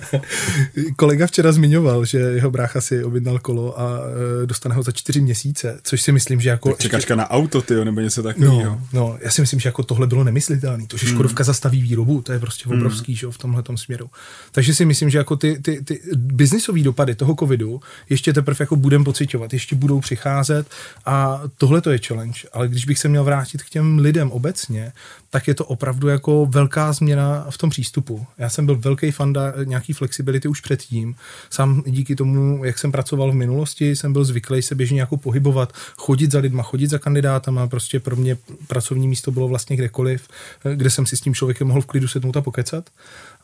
Kolega 0.97 1.27
včera 1.27 1.53
zmiňoval, 1.53 2.05
že 2.05 2.19
jeho 2.19 2.51
brácha 2.51 2.81
si 2.81 3.05
objednal 3.05 3.39
kolo 3.39 3.81
a 3.81 4.01
e, 4.43 4.47
dostane 4.47 4.75
ho 4.75 4.83
za 4.83 4.93
čtyři 4.93 5.21
měsíce, 5.21 5.81
což 5.83 6.03
si 6.03 6.13
myslím, 6.13 6.41
že 6.41 6.49
jako... 6.49 6.69
Tak 6.69 6.79
čekačka 6.79 6.97
ještě... 6.97 7.17
na 7.17 7.31
auto, 7.31 7.63
tyjo, 7.63 7.85
nebo 7.85 8.01
něco 8.01 8.23
takového. 8.23 8.65
No, 8.65 8.89
no, 8.93 9.19
já 9.21 9.31
si 9.31 9.41
myslím, 9.41 9.61
že 9.61 9.69
jako 9.69 9.83
tohle 9.83 10.07
bylo 10.07 10.25
nemyslitelné. 10.25 10.87
To, 10.87 10.97
že 10.97 11.07
hmm. 11.07 11.15
Škodovka 11.15 11.43
hmm. 11.43 11.47
zastaví 11.47 11.83
výrobu, 11.83 12.23
to 12.23 12.33
je 12.33 12.39
prostě 12.39 12.69
obrovský, 12.69 13.13
hmm. 13.13 13.17
že 13.17 13.27
v 13.31 13.39
tomhle 13.39 13.63
směru. 13.75 14.11
Takže 14.53 14.75
si 14.75 14.85
myslím, 14.85 15.11
že 15.11 15.19
jako 15.19 15.37
ty, 15.37 15.59
ty, 15.63 15.85
ty 15.85 16.01
biznisové 16.17 16.81
dopady 16.89 17.15
toho 17.15 17.35
covidu 17.35 17.81
ještě 18.09 18.33
teprve 18.33 18.57
jako 18.61 18.77
budeme 18.77 19.05
pocitovat, 19.05 19.53
ještě 19.53 19.77
budou 19.77 20.01
přicházet 20.01 20.67
a 21.07 21.41
tohle 21.59 21.81
to 21.81 21.91
je 21.91 21.99
challenge. 22.07 22.41
Ale 22.53 22.69
když 22.69 22.85
bych 22.85 22.99
se 22.99 23.09
měl 23.09 23.25
vrátit 23.25 23.63
k 23.63 23.69
těm 23.69 23.99
lidem 23.99 24.33
obecně, 24.33 24.93
tak 25.31 25.49
je 25.49 25.55
to 25.55 25.65
opravdu 25.65 26.09
jako 26.09 26.47
velká 26.47 26.93
změna 26.93 27.47
v 27.51 27.59
tom 27.59 27.71
přístupu. 27.71 28.27
Já 28.39 28.49
jsem 28.49 28.67
byl 28.67 28.77
velký 28.77 29.11
fan 29.11 29.35
nějaký 29.65 29.93
flexibility 29.93 30.49
už 30.49 30.61
předtím. 30.61 31.15
Sám 31.51 31.83
díky 31.87 32.17
tomu, 32.17 32.65
jak 32.65 32.79
jsem 32.79 32.93
pracoval 32.93 33.33
v 33.33 33.35
minulosti, 33.35 33.97
jsem 33.97 34.13
byl 34.13 34.25
zvyklý 34.25 34.63
se 34.63 34.75
běžně 34.75 35.01
jako 35.01 35.17
pohybovat, 35.17 35.73
chodit 35.97 36.33
za 36.33 36.39
lidma, 36.39 36.63
chodit 36.63 36.91
za 36.91 36.99
kandidátama. 36.99 37.69
Prostě 37.69 38.01
pro 38.01 38.17
mě 38.17 38.37
pracovní 38.67 39.09
místo 39.09 39.31
bylo 39.31 39.49
vlastně 39.49 39.77
kdekoliv, 39.77 40.29
kde 40.75 40.91
jsem 40.91 41.07
si 41.07 41.17
s 41.17 41.21
tím 41.21 41.35
člověkem 41.35 41.69
mohl 41.69 41.81
v 41.81 41.87
klidu 41.87 42.09
sednout 42.09 42.37
a 42.37 42.41
pokecat. 42.41 42.85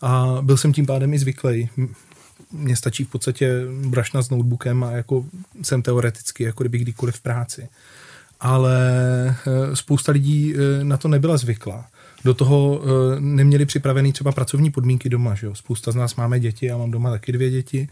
A 0.00 0.38
byl 0.42 0.56
jsem 0.56 0.72
tím 0.72 0.86
pádem 0.86 1.14
i 1.14 1.18
zvyklý 1.18 1.68
mně 2.52 2.76
stačí 2.76 3.04
v 3.04 3.08
podstatě 3.08 3.60
brašna 3.86 4.22
s 4.22 4.30
notebookem 4.30 4.84
a 4.84 4.90
jako 4.90 5.24
jsem 5.62 5.82
teoreticky, 5.82 6.44
jako 6.44 6.62
kdyby 6.62 6.78
kdykoliv 6.78 7.14
v 7.14 7.22
práci. 7.22 7.68
Ale 8.40 8.78
eh, 9.28 9.76
spousta 9.76 10.12
lidí 10.12 10.54
eh, 10.54 10.84
na 10.84 10.96
to 10.96 11.08
nebyla 11.08 11.36
zvyklá. 11.36 11.86
Do 12.24 12.34
toho 12.34 12.80
eh, 12.82 13.20
neměli 13.20 13.66
připravený 13.66 14.12
třeba 14.12 14.32
pracovní 14.32 14.70
podmínky 14.70 15.08
doma. 15.08 15.34
Že 15.34 15.46
jo? 15.46 15.54
Spousta 15.54 15.92
z 15.92 15.94
nás 15.94 16.16
máme 16.16 16.40
děti, 16.40 16.66
já 16.66 16.76
mám 16.76 16.90
doma 16.90 17.10
taky 17.10 17.32
dvě 17.32 17.50
děti. 17.50 17.88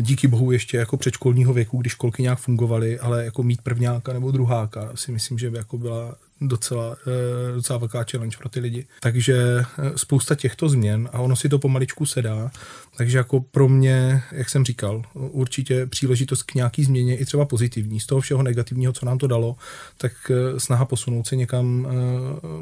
Díky 0.00 0.28
bohu 0.28 0.52
ještě 0.52 0.76
jako 0.76 0.96
předškolního 0.96 1.52
věku, 1.52 1.78
když 1.80 1.92
školky 1.92 2.22
nějak 2.22 2.38
fungovaly, 2.38 2.98
ale 2.98 3.24
jako 3.24 3.42
mít 3.42 3.62
prvňáka 3.62 4.12
nebo 4.12 4.30
druháka 4.30 4.90
si 4.94 5.12
myslím, 5.12 5.38
že 5.38 5.50
by 5.50 5.58
jako 5.58 5.78
byla 5.78 6.14
docela, 6.40 6.96
eh, 7.06 7.54
docela 7.54 7.78
velká 7.78 8.04
challenge 8.10 8.36
pro 8.36 8.48
ty 8.48 8.60
lidi. 8.60 8.86
Takže 9.00 9.36
eh, 9.38 9.92
spousta 9.96 10.34
těchto 10.34 10.68
změn 10.68 11.08
a 11.12 11.18
ono 11.18 11.36
si 11.36 11.48
to 11.48 11.58
pomaličku 11.58 12.06
sedá. 12.06 12.50
Takže 12.96 13.18
jako 13.18 13.40
pro 13.40 13.68
mě, 13.68 14.22
jak 14.32 14.48
jsem 14.48 14.64
říkal, 14.64 15.02
určitě 15.14 15.86
příležitost 15.86 16.42
k 16.42 16.54
nějaký 16.54 16.84
změně 16.84 17.16
i 17.16 17.24
třeba 17.24 17.44
pozitivní. 17.44 18.00
Z 18.00 18.06
toho 18.06 18.20
všeho 18.20 18.42
negativního, 18.42 18.92
co 18.92 19.06
nám 19.06 19.18
to 19.18 19.26
dalo, 19.26 19.56
tak 19.98 20.12
eh, 20.30 20.60
snaha 20.60 20.84
posunout 20.84 21.26
se 21.26 21.36
někam 21.36 21.88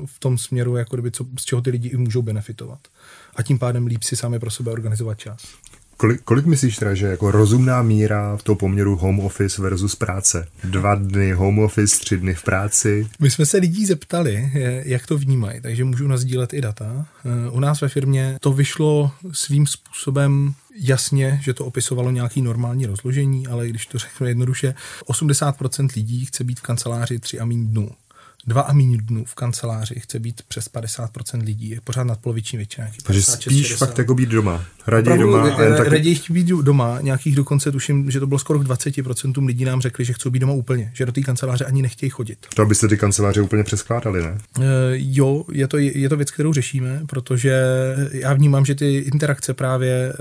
v 0.07 0.19
tom 0.19 0.39
směru, 0.39 0.77
jako 0.77 0.97
kdyby, 0.97 1.11
co, 1.11 1.27
z 1.39 1.45
čeho 1.45 1.63
ty 1.63 1.71
lidi 1.71 1.89
i 1.89 1.97
můžou 1.97 2.23
benefitovat. 2.23 2.79
A 3.37 3.43
tím 3.43 3.59
pádem 3.59 3.87
líp 3.87 4.03
si 4.03 4.17
sami 4.17 4.39
pro 4.39 4.51
sebe 4.51 4.71
organizovat 4.71 5.19
čas. 5.19 5.39
Kolik, 5.97 6.23
kolik 6.23 6.47
myslíš 6.47 6.77
teda, 6.77 6.95
že 6.95 7.07
jako 7.07 7.31
rozumná 7.31 7.83
míra 7.83 8.37
v 8.37 8.43
tom 8.43 8.57
poměru 8.57 8.97
home 8.97 9.21
office 9.21 9.63
versus 9.63 9.95
práce? 9.95 10.49
Dva 10.65 10.95
dny 10.95 11.33
home 11.33 11.59
office, 11.59 12.01
tři 12.01 12.17
dny 12.17 12.35
v 12.35 12.43
práci? 12.43 13.09
My 13.21 13.31
jsme 13.31 13.47
se 13.47 13.59
lidí 13.59 13.87
zeptali, 13.87 14.51
jak 14.85 15.07
to 15.07 15.19
vnímají, 15.19 15.61
takže 15.61 15.85
můžu 15.85 16.09
nazdílet 16.09 16.55
i 16.55 16.61
data. 16.61 17.07
Eh, 17.25 17.51
u 17.51 17.61
nás 17.61 17.81
ve 17.81 17.89
firmě 17.89 18.37
to 18.41 18.53
vyšlo 18.53 19.11
svým 19.33 19.67
způsobem 19.67 20.55
jasně, 20.81 21.41
že 21.43 21.55
to 21.55 21.65
opisovalo 21.65 22.11
nějaký 22.11 22.43
normální 22.43 22.87
rozložení, 22.87 23.47
ale 23.47 23.69
když 23.69 23.87
to 23.87 23.99
řeknu 23.99 24.27
jednoduše, 24.27 24.75
80% 25.07 25.89
lidí 25.97 26.25
chce 26.25 26.45
být 26.45 26.61
v 26.61 26.63
kanceláři 26.63 27.19
tři 27.19 27.41
a 27.41 27.45
mín 27.45 27.67
dnů 27.67 27.91
dva 28.47 28.63
a 28.63 28.73
méně 28.73 28.99
dnů 28.99 29.25
v 29.25 29.35
kanceláři 29.35 30.01
chce 30.01 30.19
být 30.19 30.43
přes 30.49 30.71
50% 30.73 31.43
lidí, 31.43 31.71
je 31.71 31.81
pořád 31.81 32.05
nadpoloviční 32.05 32.57
většina. 32.57 32.87
Takže 33.03 33.23
spíš 33.23 33.67
60. 33.67 33.87
fakt 33.87 33.99
jako 33.99 34.15
být 34.15 34.29
doma. 34.29 34.65
Raději 34.87 35.19
doma. 35.19 35.43
A 35.43 35.63
jen 35.63 35.77
taky... 35.77 35.91
Raději 35.91 36.15
chtít 36.15 36.33
být 36.33 36.47
doma. 36.47 36.99
Nějakých 37.01 37.37
dokonce 37.37 37.73
tuším, 37.73 38.11
že 38.11 38.21
to 38.21 38.27
bylo 38.27 38.39
skoro 38.39 38.59
k 38.59 38.63
20% 38.63 39.47
lidí 39.47 39.65
nám 39.65 39.81
řekli, 39.81 40.05
že 40.05 40.13
chcou 40.13 40.31
být 40.31 40.39
doma 40.39 40.53
úplně, 40.53 40.91
že 40.95 41.07
do 41.07 41.13
té 41.13 41.21
kanceláře 41.21 41.65
ani 41.65 41.83
nechtějí 41.83 42.11
chodit. 42.11 42.47
To 42.55 42.63
abyste 42.63 42.89
ty 42.89 42.97
kanceláře 42.97 43.41
úplně 43.41 43.65
přeskládali, 43.65 44.23
ne? 44.23 44.39
Uh, 44.59 44.65
jo, 44.93 45.45
je 45.53 45.69
to, 45.69 45.79
je 45.79 46.09
to 46.09 46.17
věc, 46.17 46.31
kterou 46.31 46.53
řešíme, 46.53 47.01
protože 47.07 47.63
já 48.13 48.33
vnímám, 48.33 48.65
že 48.65 48.75
ty 48.75 48.97
interakce 48.97 49.55
právě 49.55 50.13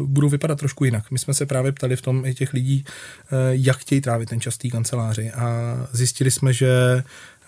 uh, 0.00 0.06
budou 0.06 0.28
vypadat 0.28 0.58
trošku 0.58 0.84
jinak. 0.84 1.10
My 1.10 1.18
jsme 1.18 1.34
se 1.34 1.46
právě 1.46 1.72
ptali 1.72 1.96
v 1.96 2.02
tom 2.02 2.26
i 2.26 2.34
těch 2.34 2.52
lidí, 2.52 2.84
uh, 2.84 3.38
jak 3.50 3.76
chtějí 3.76 4.00
trávit 4.00 4.28
ten 4.28 4.40
čas 4.40 4.58
té 4.58 4.68
kanceláři 4.68 5.30
a 5.30 5.76
zjistili 5.92 6.30
jsme, 6.30 6.52
že 6.52 7.02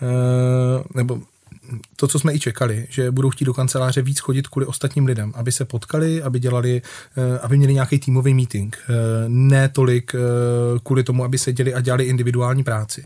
nebo 0.95 1.21
to, 1.95 2.07
co 2.07 2.19
jsme 2.19 2.33
i 2.33 2.39
čekali, 2.39 2.87
že 2.89 3.11
budou 3.11 3.29
chtít 3.29 3.45
do 3.45 3.53
kanceláře 3.53 4.01
víc 4.01 4.19
chodit 4.19 4.47
kvůli 4.47 4.65
ostatním 4.65 5.05
lidem, 5.05 5.31
aby 5.35 5.51
se 5.51 5.65
potkali, 5.65 6.21
aby 6.21 6.39
dělali, 6.39 6.81
eh, 7.17 7.39
aby 7.39 7.57
měli 7.57 7.73
nějaký 7.73 7.99
týmový 7.99 8.33
meeting. 8.33 8.77
Eh, 8.83 8.93
ne 9.27 9.69
tolik 9.69 10.15
kvůli 10.83 11.03
tomu, 11.03 11.23
aby 11.23 11.37
seděli 11.37 11.73
a 11.73 11.81
dělali 11.81 12.03
individuální 12.03 12.63
práci. 12.63 13.05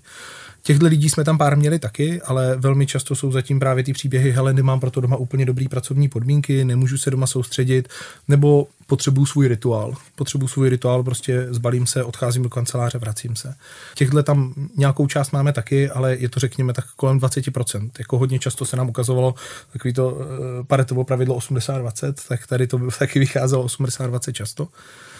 Těchto 0.67 0.85
lidí 0.85 1.09
jsme 1.09 1.23
tam 1.23 1.37
pár 1.37 1.57
měli 1.57 1.79
taky, 1.79 2.21
ale 2.21 2.55
velmi 2.55 2.85
často 2.85 3.15
jsou 3.15 3.31
zatím 3.31 3.59
právě 3.59 3.83
ty 3.83 3.93
příběhy, 3.93 4.31
hele, 4.31 4.53
nemám 4.53 4.79
proto 4.79 5.01
doma 5.01 5.17
úplně 5.17 5.45
dobrý 5.45 5.67
pracovní 5.67 6.09
podmínky, 6.09 6.65
nemůžu 6.65 6.97
se 6.97 7.11
doma 7.11 7.27
soustředit, 7.27 7.89
nebo 8.27 8.67
potřebuju 8.87 9.25
svůj 9.25 9.47
rituál. 9.47 9.93
Potřebuju 10.15 10.47
svůj 10.47 10.69
rituál, 10.69 11.03
prostě 11.03 11.47
zbalím 11.49 11.87
se, 11.87 12.03
odcházím 12.03 12.43
do 12.43 12.49
kanceláře, 12.49 12.97
vracím 12.97 13.35
se. 13.35 13.55
Těchto 13.95 14.23
tam 14.23 14.53
nějakou 14.77 15.07
část 15.07 15.31
máme 15.31 15.53
taky, 15.53 15.89
ale 15.89 16.15
je 16.15 16.29
to 16.29 16.39
řekněme 16.39 16.73
tak 16.73 16.85
kolem 16.95 17.19
20%. 17.19 17.89
Jako 17.99 18.17
hodně 18.17 18.39
často 18.39 18.65
se 18.65 18.77
nám 18.77 18.89
ukazovalo 18.89 19.35
takový 19.73 19.93
to 19.93 20.09
uh, 20.09 20.23
paretovo 20.67 21.03
pravidlo 21.03 21.37
80-20, 21.37 22.13
tak 22.27 22.47
tady 22.47 22.67
to 22.67 22.79
taky 22.99 23.19
vycházelo 23.19 23.65
80-20 23.65 24.31
často. 24.31 24.67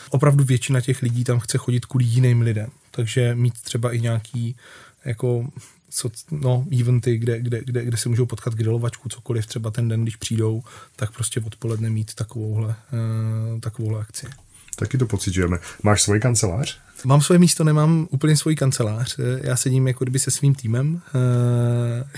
Opravdu 0.09 0.43
většina 0.43 0.81
těch 0.81 1.01
lidí 1.01 1.23
tam 1.23 1.39
chce 1.39 1.57
chodit 1.57 1.85
kvůli 1.85 2.05
jiným 2.05 2.41
lidem, 2.41 2.69
takže 2.91 3.35
mít 3.35 3.53
třeba 3.61 3.91
i 3.91 4.01
nějaký 4.01 4.55
jako 5.05 5.47
co, 5.89 6.11
no, 6.31 6.65
eventy, 6.81 7.17
kde, 7.17 7.39
kde, 7.39 7.61
kde, 7.63 7.85
kde 7.85 7.97
se 7.97 8.09
můžou 8.09 8.25
potkat 8.25 8.53
grilovačku, 8.53 9.09
cokoliv, 9.09 9.45
třeba 9.45 9.71
ten 9.71 9.87
den, 9.87 10.01
když 10.01 10.15
přijdou, 10.15 10.63
tak 10.95 11.11
prostě 11.11 11.39
odpoledne 11.39 11.89
mít 11.89 12.13
takovouhle, 12.13 12.67
uh, 12.67 13.59
takovouhle 13.59 14.01
akci. 14.01 14.27
Taky 14.75 14.97
to 14.97 15.05
pocitujeme. 15.05 15.57
Máš 15.83 16.01
svůj 16.01 16.19
kancelář? 16.19 16.79
Mám 17.05 17.21
svoje 17.21 17.39
místo, 17.39 17.63
nemám 17.63 18.07
úplně 18.11 18.37
svůj 18.37 18.55
kancelář. 18.55 19.19
Já 19.41 19.55
sedím 19.55 19.87
jako 19.87 20.05
kdyby 20.05 20.19
se 20.19 20.31
svým 20.31 20.55
týmem. 20.55 21.01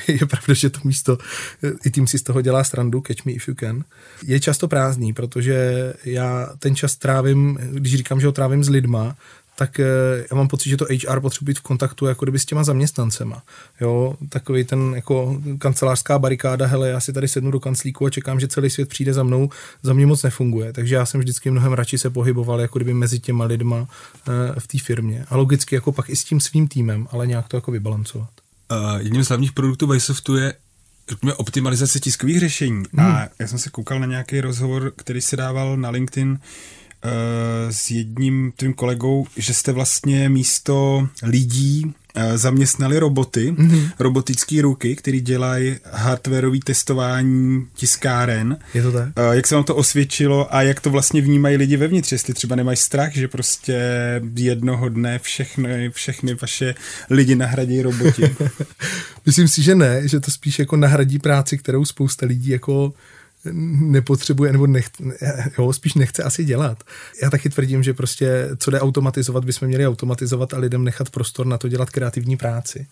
Eh, 0.07 0.11
je 0.11 0.25
pravda, 0.25 0.53
že 0.53 0.69
to 0.69 0.79
místo, 0.83 1.17
i 1.85 1.89
tým 1.89 2.07
si 2.07 2.19
z 2.19 2.23
toho 2.23 2.41
dělá 2.41 2.63
strandu, 2.63 3.03
catch 3.07 3.25
me 3.25 3.31
if 3.31 3.47
you 3.47 3.55
can. 3.55 3.83
Je 4.23 4.39
často 4.39 4.67
prázdný, 4.67 5.13
protože 5.13 5.93
já 6.05 6.49
ten 6.59 6.75
čas 6.75 6.95
trávím, 6.95 7.57
když 7.71 7.95
říkám, 7.95 8.19
že 8.19 8.27
ho 8.27 8.31
trávím 8.31 8.63
s 8.63 8.69
lidma, 8.69 9.15
tak 9.59 9.79
eh, 9.79 9.85
já 10.31 10.37
mám 10.37 10.47
pocit, 10.47 10.69
že 10.69 10.77
to 10.77 10.85
HR 10.85 11.19
potřebuje 11.19 11.53
být 11.53 11.59
v 11.59 11.61
kontaktu 11.61 12.05
jako 12.05 12.25
kdyby 12.25 12.39
s 12.39 12.45
těma 12.45 12.63
zaměstnancema. 12.63 13.43
Jo, 13.81 14.15
takový 14.29 14.63
ten 14.63 14.93
jako 14.95 15.41
kancelářská 15.59 16.19
barikáda, 16.19 16.65
hele, 16.65 16.89
já 16.89 16.99
si 16.99 17.13
tady 17.13 17.27
sednu 17.27 17.51
do 17.51 17.59
kanclíku 17.59 18.05
a 18.05 18.09
čekám, 18.09 18.39
že 18.39 18.47
celý 18.47 18.69
svět 18.69 18.89
přijde 18.89 19.13
za 19.13 19.23
mnou, 19.23 19.49
za 19.83 19.93
mě 19.93 20.05
moc 20.05 20.23
nefunguje. 20.23 20.73
Takže 20.73 20.95
já 20.95 21.05
jsem 21.05 21.19
vždycky 21.19 21.51
mnohem 21.51 21.73
radši 21.73 21.97
se 21.97 22.09
pohyboval 22.09 22.61
jako 22.61 22.79
kdyby 22.79 22.93
mezi 22.93 23.19
těma 23.19 23.45
lidma 23.45 23.87
eh, 23.87 24.59
v 24.59 24.67
té 24.67 24.79
firmě. 24.79 25.25
A 25.29 25.37
logicky 25.37 25.75
jako 25.75 25.91
pak 25.91 26.09
i 26.09 26.15
s 26.15 26.23
tím 26.23 26.39
svým 26.39 26.67
týmem, 26.67 27.07
ale 27.11 27.27
nějak 27.27 27.47
to 27.47 27.57
jako 27.57 27.71
vybalancovat. 27.71 28.29
Uh, 28.71 29.01
jedním 29.01 29.23
z 29.23 29.27
hlavních 29.27 29.51
produktů 29.51 29.87
Vysoftu 29.87 30.35
je 30.35 30.53
řekněme, 31.09 31.33
optimalizace 31.33 31.99
tiskových 31.99 32.39
řešení. 32.39 32.83
Hmm. 32.93 33.05
A 33.05 33.29
já 33.39 33.47
jsem 33.47 33.59
se 33.59 33.69
koukal 33.69 33.99
na 33.99 34.05
nějaký 34.05 34.41
rozhovor, 34.41 34.93
který 34.95 35.21
se 35.21 35.35
dával 35.35 35.77
na 35.77 35.89
LinkedIn, 35.89 36.39
s 37.69 37.91
jedním 37.91 38.53
tvým 38.55 38.73
kolegou, 38.73 39.25
že 39.37 39.53
jste 39.53 39.71
vlastně 39.71 40.29
místo 40.29 41.07
lidí 41.23 41.93
eh, 42.15 42.37
zaměstnali 42.37 42.99
roboty, 42.99 43.51
mm-hmm. 43.51 43.91
robotické 43.99 44.61
ruky, 44.61 44.95
které 44.95 45.19
dělají 45.19 45.75
hardwareové 45.91 46.57
testování 46.65 47.67
tiskáren. 47.73 48.57
Je 48.73 48.83
to 48.83 48.91
tak? 48.91 49.09
Eh, 49.15 49.35
jak 49.35 49.47
se 49.47 49.55
vám 49.55 49.63
to 49.63 49.75
osvědčilo 49.75 50.55
a 50.55 50.61
jak 50.61 50.79
to 50.79 50.89
vlastně 50.89 51.21
vnímají 51.21 51.57
lidi 51.57 51.77
vevnitř, 51.77 52.11
jestli 52.11 52.33
třeba 52.33 52.55
nemají 52.55 52.77
strach, 52.77 53.13
že 53.13 53.27
prostě 53.27 53.81
jednoho 54.35 54.89
dne 54.89 55.19
všechny, 55.19 55.89
všechny 55.89 56.33
vaše 56.33 56.75
lidi 57.09 57.35
nahradí 57.35 57.81
roboti. 57.81 58.35
Myslím 59.25 59.47
si, 59.47 59.61
že 59.61 59.75
ne, 59.75 60.07
že 60.07 60.19
to 60.19 60.31
spíš 60.31 60.59
jako 60.59 60.77
nahradí 60.77 61.19
práci, 61.19 61.57
kterou 61.57 61.85
spousta 61.85 62.25
lidí 62.25 62.49
jako 62.49 62.93
nepotřebuje, 63.51 64.51
nebo 64.51 64.67
nech, 64.67 64.89
jo, 65.57 65.73
spíš 65.73 65.93
nechce 65.93 66.23
asi 66.23 66.45
dělat. 66.45 66.83
Já 67.23 67.29
taky 67.29 67.49
tvrdím, 67.49 67.83
že 67.83 67.93
prostě 67.93 68.49
co 68.57 68.71
jde 68.71 68.81
automatizovat, 68.81 69.45
bychom 69.45 69.67
měli 69.67 69.87
automatizovat 69.87 70.53
a 70.53 70.57
lidem 70.57 70.83
nechat 70.83 71.09
prostor 71.09 71.45
na 71.45 71.57
to 71.57 71.67
dělat 71.67 71.89
kreativní 71.89 72.37
práci. 72.37 72.87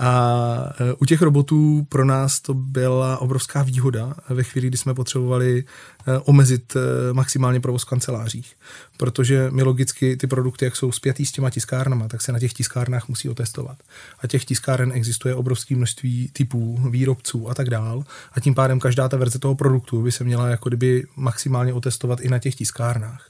A 0.00 0.72
e, 0.80 0.92
u 0.92 1.04
těch 1.04 1.22
robotů 1.22 1.86
pro 1.88 2.04
nás 2.04 2.40
to 2.40 2.54
byla 2.54 3.18
obrovská 3.18 3.62
výhoda 3.62 4.14
ve 4.28 4.42
chvíli, 4.42 4.66
kdy 4.66 4.78
jsme 4.78 4.94
potřebovali 4.94 5.64
e, 6.06 6.18
omezit 6.18 6.76
e, 6.76 7.12
maximálně 7.12 7.60
provoz 7.60 7.82
v 7.82 7.88
kancelářích. 7.88 8.56
Protože 8.96 9.48
my 9.50 9.62
logicky 9.62 10.16
ty 10.16 10.26
produkty, 10.26 10.64
jak 10.64 10.76
jsou 10.76 10.92
spjatý 10.92 11.26
s 11.26 11.32
těma 11.32 11.50
tiskárnama, 11.50 12.08
tak 12.08 12.22
se 12.22 12.32
na 12.32 12.38
těch 12.38 12.52
tiskárnách 12.52 13.08
musí 13.08 13.28
otestovat. 13.28 13.78
A 14.20 14.26
těch 14.26 14.44
tiskáren 14.44 14.92
existuje 14.92 15.34
obrovské 15.34 15.76
množství 15.76 16.30
typů, 16.32 16.80
výrobců 16.90 17.50
a 17.50 17.54
tak 17.54 17.70
dál. 17.70 18.04
A 18.32 18.40
tím 18.40 18.54
pádem 18.54 18.80
každá 18.80 19.08
ta 19.08 19.16
verze 19.16 19.38
toho 19.38 19.54
produktu 19.54 20.02
by 20.02 20.12
se 20.12 20.24
měla 20.24 20.48
jako 20.48 20.68
kdyby 20.68 21.06
maximálně 21.16 21.72
otestovat 21.72 22.20
i 22.20 22.28
na 22.28 22.38
těch 22.38 22.54
tiskárnách. 22.54 23.29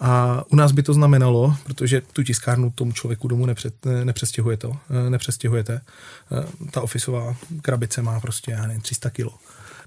A 0.00 0.44
u 0.48 0.56
nás 0.56 0.72
by 0.72 0.82
to 0.82 0.94
znamenalo, 0.94 1.56
protože 1.64 2.02
tu 2.12 2.22
tiskárnu 2.22 2.70
tomu 2.70 2.92
člověku 2.92 3.28
domů 3.28 3.46
nepřed, 3.46 3.74
nepřestěhuje 4.04 4.56
to, 4.56 4.76
nepřestěhujete. 5.08 5.80
Ta 6.70 6.80
ofisová 6.80 7.36
krabice 7.62 8.02
má 8.02 8.20
prostě, 8.20 8.50
já 8.50 8.66
nevím, 8.66 8.82
300 8.82 9.10
kilo 9.10 9.32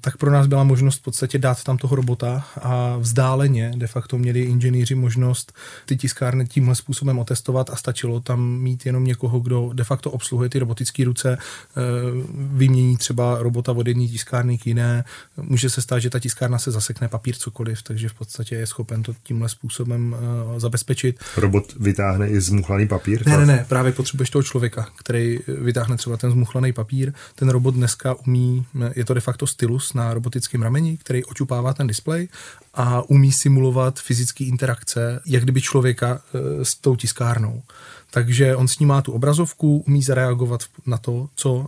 tak 0.04 0.18
pro 0.18 0.32
nás 0.32 0.48
byla 0.48 0.64
možnost 0.64 0.98
v 0.98 1.02
podstatě 1.02 1.38
dát 1.38 1.64
tam 1.64 1.78
toho 1.78 1.96
robota 1.96 2.46
a 2.62 2.98
vzdáleně 2.98 3.72
de 3.76 3.88
facto 3.88 4.18
měli 4.18 4.42
inženýři 4.42 4.96
možnost 4.96 5.54
ty 5.86 5.98
tiskárny 5.98 6.46
tímhle 6.46 6.76
způsobem 6.76 7.20
otestovat 7.20 7.70
a 7.70 7.76
stačilo 7.76 8.20
tam 8.20 8.58
mít 8.60 8.86
jenom 8.86 9.04
někoho, 9.04 9.40
kdo 9.40 9.70
de 9.74 9.84
facto 9.84 10.12
obsluhuje 10.12 10.50
ty 10.50 10.60
robotické 10.60 11.04
ruce, 11.04 11.38
eh, 11.38 11.82
vymění 12.34 12.98
třeba 12.98 13.38
robota 13.40 13.72
od 13.72 13.88
jedné 13.88 14.08
tiskárny 14.08 14.58
k 14.58 14.68
jiné. 14.68 15.04
Může 15.38 15.70
se 15.70 15.82
stát, 15.82 16.00
že 16.00 16.10
ta 16.10 16.20
tiskárna 16.20 16.58
se 16.58 16.72
zasekne 16.72 17.08
papír 17.08 17.36
cokoliv, 17.36 17.84
takže 17.84 18.10
v 18.10 18.14
podstatě 18.14 18.56
je 18.56 18.68
schopen 18.68 19.04
to 19.04 19.14
tímhle 19.24 19.50
způsobem 19.50 20.16
eh, 20.16 20.60
zabezpečit. 20.60 21.20
Robot 21.38 21.74
vytáhne 21.80 22.30
i 22.30 22.42
zmuchlaný 22.42 22.88
papír? 22.88 23.28
Ne, 23.28 23.38
ne, 23.38 23.46
ne, 23.46 23.66
právě 23.70 23.92
potřebuješ 23.92 24.30
toho 24.30 24.44
člověka, 24.44 24.88
který 24.98 25.40
vytáhne 25.48 25.98
třeba 25.98 26.18
ten 26.18 26.32
zmuchlaný 26.32 26.74
papír. 26.74 27.14
Ten 27.36 27.50
robot 27.50 27.76
dneska 27.76 28.14
umí, 28.14 28.66
je 28.96 29.06
to 29.06 29.14
de 29.14 29.22
facto 29.22 29.48
stylus, 29.48 29.93
na 29.94 30.14
robotickém 30.14 30.62
rameni, 30.62 30.98
který 30.98 31.26
očupává 31.26 31.74
ten 31.74 31.88
displej 31.88 32.28
a 32.74 33.02
umí 33.02 33.32
simulovat 33.32 34.00
fyzické 34.00 34.44
interakce, 34.44 35.22
jak 35.26 35.44
kdyby 35.44 35.62
člověka 35.62 36.22
e, 36.34 36.66
s 36.66 36.76
tou 36.76 36.96
tiskárnou. 36.96 37.62
Takže 38.12 38.56
on 38.56 38.68
s 38.68 38.80
ní 38.80 38.86
má 38.86 39.02
tu 39.02 39.12
obrazovku, 39.12 39.84
umí 39.88 40.04
zareagovat 40.04 40.62
na 40.86 40.98
to, 40.98 41.30
co 41.36 41.68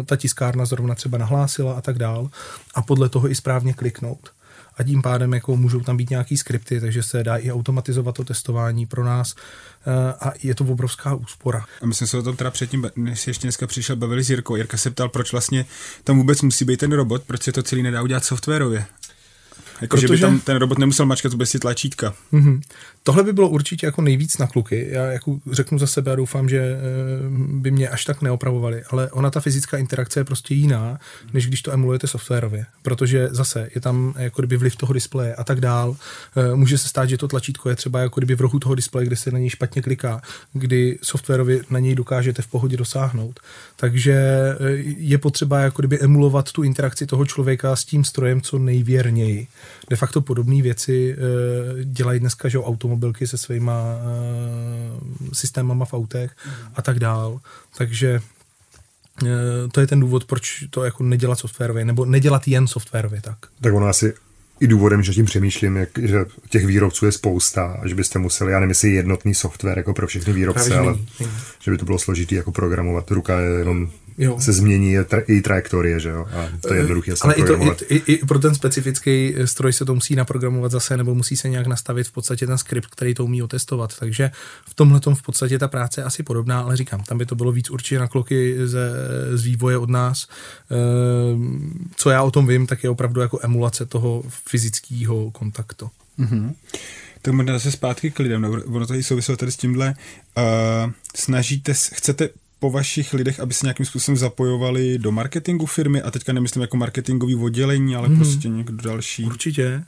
e, 0.00 0.04
ta 0.04 0.16
tiskárna 0.16 0.64
zrovna 0.64 0.94
třeba 0.94 1.18
nahlásila 1.18 1.74
a 1.74 1.80
tak 1.80 1.98
dál 1.98 2.30
a 2.74 2.82
podle 2.82 3.08
toho 3.08 3.30
i 3.30 3.34
správně 3.34 3.72
kliknout. 3.72 4.30
A 4.76 4.82
tím 4.82 5.02
pádem 5.02 5.34
jako 5.34 5.56
můžou 5.56 5.80
tam 5.80 5.96
být 5.96 6.10
nějaký 6.10 6.36
skripty, 6.36 6.80
takže 6.80 7.02
se 7.02 7.24
dá 7.24 7.36
i 7.36 7.52
automatizovat 7.52 8.14
to 8.14 8.24
testování 8.24 8.86
pro 8.86 9.04
nás 9.04 9.34
eh, 9.34 10.14
a 10.20 10.32
je 10.42 10.54
to 10.54 10.64
obrovská 10.64 11.14
úspora. 11.14 11.64
A 11.82 11.86
my 11.86 11.94
jsme 11.94 12.06
se 12.06 12.18
o 12.18 12.22
tom 12.22 12.36
teda 12.36 12.50
předtím, 12.50 12.90
než 12.96 13.26
ještě 13.26 13.42
dneska 13.42 13.66
přišel, 13.66 13.96
bavili 13.96 14.24
s 14.24 14.30
Jirkou. 14.30 14.56
Jirka 14.56 14.76
se 14.76 14.90
ptal, 14.90 15.08
proč 15.08 15.32
vlastně 15.32 15.66
tam 16.04 16.16
vůbec 16.16 16.42
musí 16.42 16.64
být 16.64 16.80
ten 16.80 16.92
robot, 16.92 17.22
proč 17.22 17.42
se 17.42 17.52
to 17.52 17.62
celý 17.62 17.82
nedá 17.82 18.02
udělat 18.02 18.24
softwarově. 18.24 18.86
Jako, 19.80 19.96
Protože... 19.96 20.06
že 20.06 20.12
by 20.12 20.20
tam 20.20 20.40
ten 20.40 20.56
robot 20.56 20.78
nemusel 20.78 21.06
mačkat 21.06 21.32
vůbec 21.32 21.50
si 21.50 21.58
tlačítka. 21.58 22.14
Mm-hmm. 22.32 22.60
Tohle 23.02 23.24
by 23.24 23.32
bylo 23.32 23.48
určitě 23.48 23.86
jako 23.86 24.02
nejvíc 24.02 24.38
na 24.38 24.46
kluky. 24.46 24.88
Já 24.90 25.04
jako 25.04 25.38
řeknu 25.52 25.78
za 25.78 25.86
sebe 25.86 26.12
a 26.12 26.14
doufám, 26.14 26.48
že 26.48 26.58
eh, 26.58 26.78
by 27.48 27.70
mě 27.70 27.88
až 27.88 28.04
tak 28.04 28.22
neopravovali, 28.22 28.82
ale 28.90 29.10
ona 29.10 29.30
ta 29.30 29.40
fyzická 29.40 29.78
interakce 29.78 30.20
je 30.20 30.24
prostě 30.24 30.54
jiná, 30.54 30.98
než 31.32 31.46
když 31.46 31.62
to 31.62 31.72
emulujete 31.72 32.06
softwarově, 32.06 32.66
protože 32.82 33.28
zase 33.30 33.68
je 33.74 33.80
tam 33.80 34.14
jako 34.18 34.42
kdyby 34.42 34.56
vliv 34.56 34.76
toho 34.76 34.92
displeje 34.92 35.34
a 35.34 35.44
tak 35.44 35.60
dál. 35.60 35.96
Eh, 36.36 36.54
může 36.56 36.78
se 36.78 36.88
stát, 36.88 37.08
že 37.08 37.18
to 37.18 37.28
tlačítko 37.28 37.68
je 37.68 37.76
třeba 37.76 38.00
jako 38.00 38.20
kdyby 38.20 38.34
v 38.34 38.40
rohu 38.40 38.58
toho 38.58 38.74
displeje, 38.74 39.06
kde 39.06 39.16
se 39.16 39.30
na 39.30 39.38
něj 39.38 39.50
špatně 39.50 39.82
kliká, 39.82 40.22
kdy 40.52 40.98
softwarově 41.02 41.60
na 41.70 41.78
něj 41.78 41.94
dokážete 41.94 42.42
v 42.42 42.46
pohodě 42.46 42.76
dosáhnout. 42.76 43.40
Takže 43.76 44.12
eh, 44.12 44.70
je 44.96 45.18
potřeba 45.18 45.60
jako 45.60 45.82
kdyby 45.82 46.00
emulovat 46.00 46.52
tu 46.52 46.62
interakci 46.62 47.06
toho 47.06 47.26
člověka 47.26 47.76
s 47.76 47.84
tím 47.84 48.04
strojem 48.04 48.40
co 48.40 48.58
nejvěrněji. 48.58 49.46
De 49.90 49.96
facto 49.96 50.20
podobné 50.20 50.62
věci 50.62 51.16
dělají 51.84 52.20
dneska, 52.20 52.48
že 52.48 52.58
auto 52.58 52.90
automobilky 53.00 53.26
se 53.26 53.38
svýma 53.38 53.82
uh, 53.82 55.32
systémama 55.32 55.84
v 55.84 55.94
autech 55.94 56.36
mm. 56.46 56.52
a 56.74 56.82
tak 56.82 56.98
dál. 56.98 57.40
Takže 57.76 58.20
uh, 59.22 59.28
to 59.72 59.80
je 59.80 59.86
ten 59.86 60.00
důvod, 60.00 60.24
proč 60.24 60.64
to 60.70 60.84
jako 60.84 61.02
nedělat 61.02 61.38
softwarově, 61.38 61.84
nebo 61.84 62.04
nedělat 62.04 62.48
jen 62.48 62.66
softwarově 62.66 63.20
tak. 63.20 63.38
Tak 63.60 63.74
ono 63.74 63.86
asi 63.86 64.14
i 64.60 64.66
důvodem, 64.66 65.02
že 65.02 65.12
tím 65.12 65.24
přemýšlím, 65.24 65.76
jak, 65.76 65.88
že 66.02 66.24
těch 66.48 66.66
výrobců 66.66 67.06
je 67.06 67.12
spousta 67.12 67.78
a 67.82 67.88
že 67.88 67.94
byste 67.94 68.18
museli, 68.18 68.52
já 68.52 68.60
nevím, 68.60 68.70
jestli 68.70 68.92
jednotný 68.92 69.34
software 69.34 69.78
jako 69.78 69.94
pro 69.94 70.06
všechny 70.06 70.32
výrobce, 70.32 70.78
ale 70.78 70.92
není, 70.92 71.06
že 71.60 71.70
by 71.70 71.78
to 71.78 71.84
bylo 71.84 71.98
složitý 71.98 72.34
jako 72.34 72.52
programovat. 72.52 73.10
Ruka 73.10 73.40
je 73.40 73.58
jenom 73.58 73.90
jo. 74.20 74.40
se 74.40 74.52
změní 74.52 74.98
tra- 74.98 75.22
i 75.26 75.40
trajektorie, 75.40 76.00
že 76.00 76.08
jo? 76.08 76.26
A 76.32 76.48
to 76.60 76.74
je 76.74 76.80
jednoduché 76.80 77.12
Ale 77.20 77.34
i, 77.34 77.44
to, 77.44 77.54
i, 77.88 78.02
i, 78.06 78.26
pro 78.26 78.38
ten 78.38 78.54
specifický 78.54 79.34
stroj 79.44 79.72
se 79.72 79.84
to 79.84 79.94
musí 79.94 80.16
naprogramovat 80.16 80.72
zase, 80.72 80.96
nebo 80.96 81.14
musí 81.14 81.36
se 81.36 81.48
nějak 81.48 81.66
nastavit 81.66 82.06
v 82.06 82.12
podstatě 82.12 82.46
ten 82.46 82.58
skript, 82.58 82.90
který 82.90 83.14
to 83.14 83.24
umí 83.24 83.42
otestovat. 83.42 83.98
Takže 83.98 84.30
v 84.68 84.74
tomhle 84.74 85.00
v 85.14 85.22
podstatě 85.22 85.58
ta 85.58 85.68
práce 85.68 86.00
je 86.00 86.04
asi 86.04 86.22
podobná, 86.22 86.60
ale 86.60 86.76
říkám, 86.76 87.02
tam 87.02 87.18
by 87.18 87.26
to 87.26 87.34
bylo 87.34 87.52
víc 87.52 87.70
určitě 87.70 87.98
na 87.98 88.08
kloky 88.08 88.56
ze, 88.64 88.90
z 89.32 89.44
vývoje 89.44 89.78
od 89.78 89.90
nás. 89.90 90.28
Ehm, 90.70 91.90
co 91.96 92.10
já 92.10 92.22
o 92.22 92.30
tom 92.30 92.46
vím, 92.46 92.66
tak 92.66 92.84
je 92.84 92.90
opravdu 92.90 93.20
jako 93.20 93.38
emulace 93.42 93.86
toho 93.86 94.22
fyzického 94.50 95.30
kontaktu. 95.30 95.90
Mm-hmm. 96.18 96.54
Tak 97.22 97.34
možná 97.34 97.52
zase 97.52 97.70
zpátky 97.70 98.10
k 98.10 98.18
lidem, 98.18 98.42
no, 98.42 98.50
ono 98.50 98.86
to 98.86 98.94
i 98.94 99.02
souviselo 99.02 99.36
tady 99.36 99.52
s 99.52 99.56
tímhle. 99.56 99.94
Uh, 100.38 100.92
snažíte, 101.16 101.74
chcete 101.74 102.28
po 102.58 102.70
vašich 102.70 103.14
lidech, 103.14 103.40
aby 103.40 103.54
se 103.54 103.66
nějakým 103.66 103.86
způsobem 103.86 104.16
zapojovali 104.16 104.98
do 104.98 105.12
marketingu 105.12 105.66
firmy 105.66 106.02
a 106.02 106.10
teďka 106.10 106.32
nemyslím 106.32 106.62
jako 106.62 106.76
marketingový 106.76 107.34
oddělení, 107.34 107.96
ale 107.96 108.08
hmm. 108.08 108.16
prostě 108.16 108.48
někdo 108.48 108.76
další. 108.88 109.24
Určitě. 109.24 109.84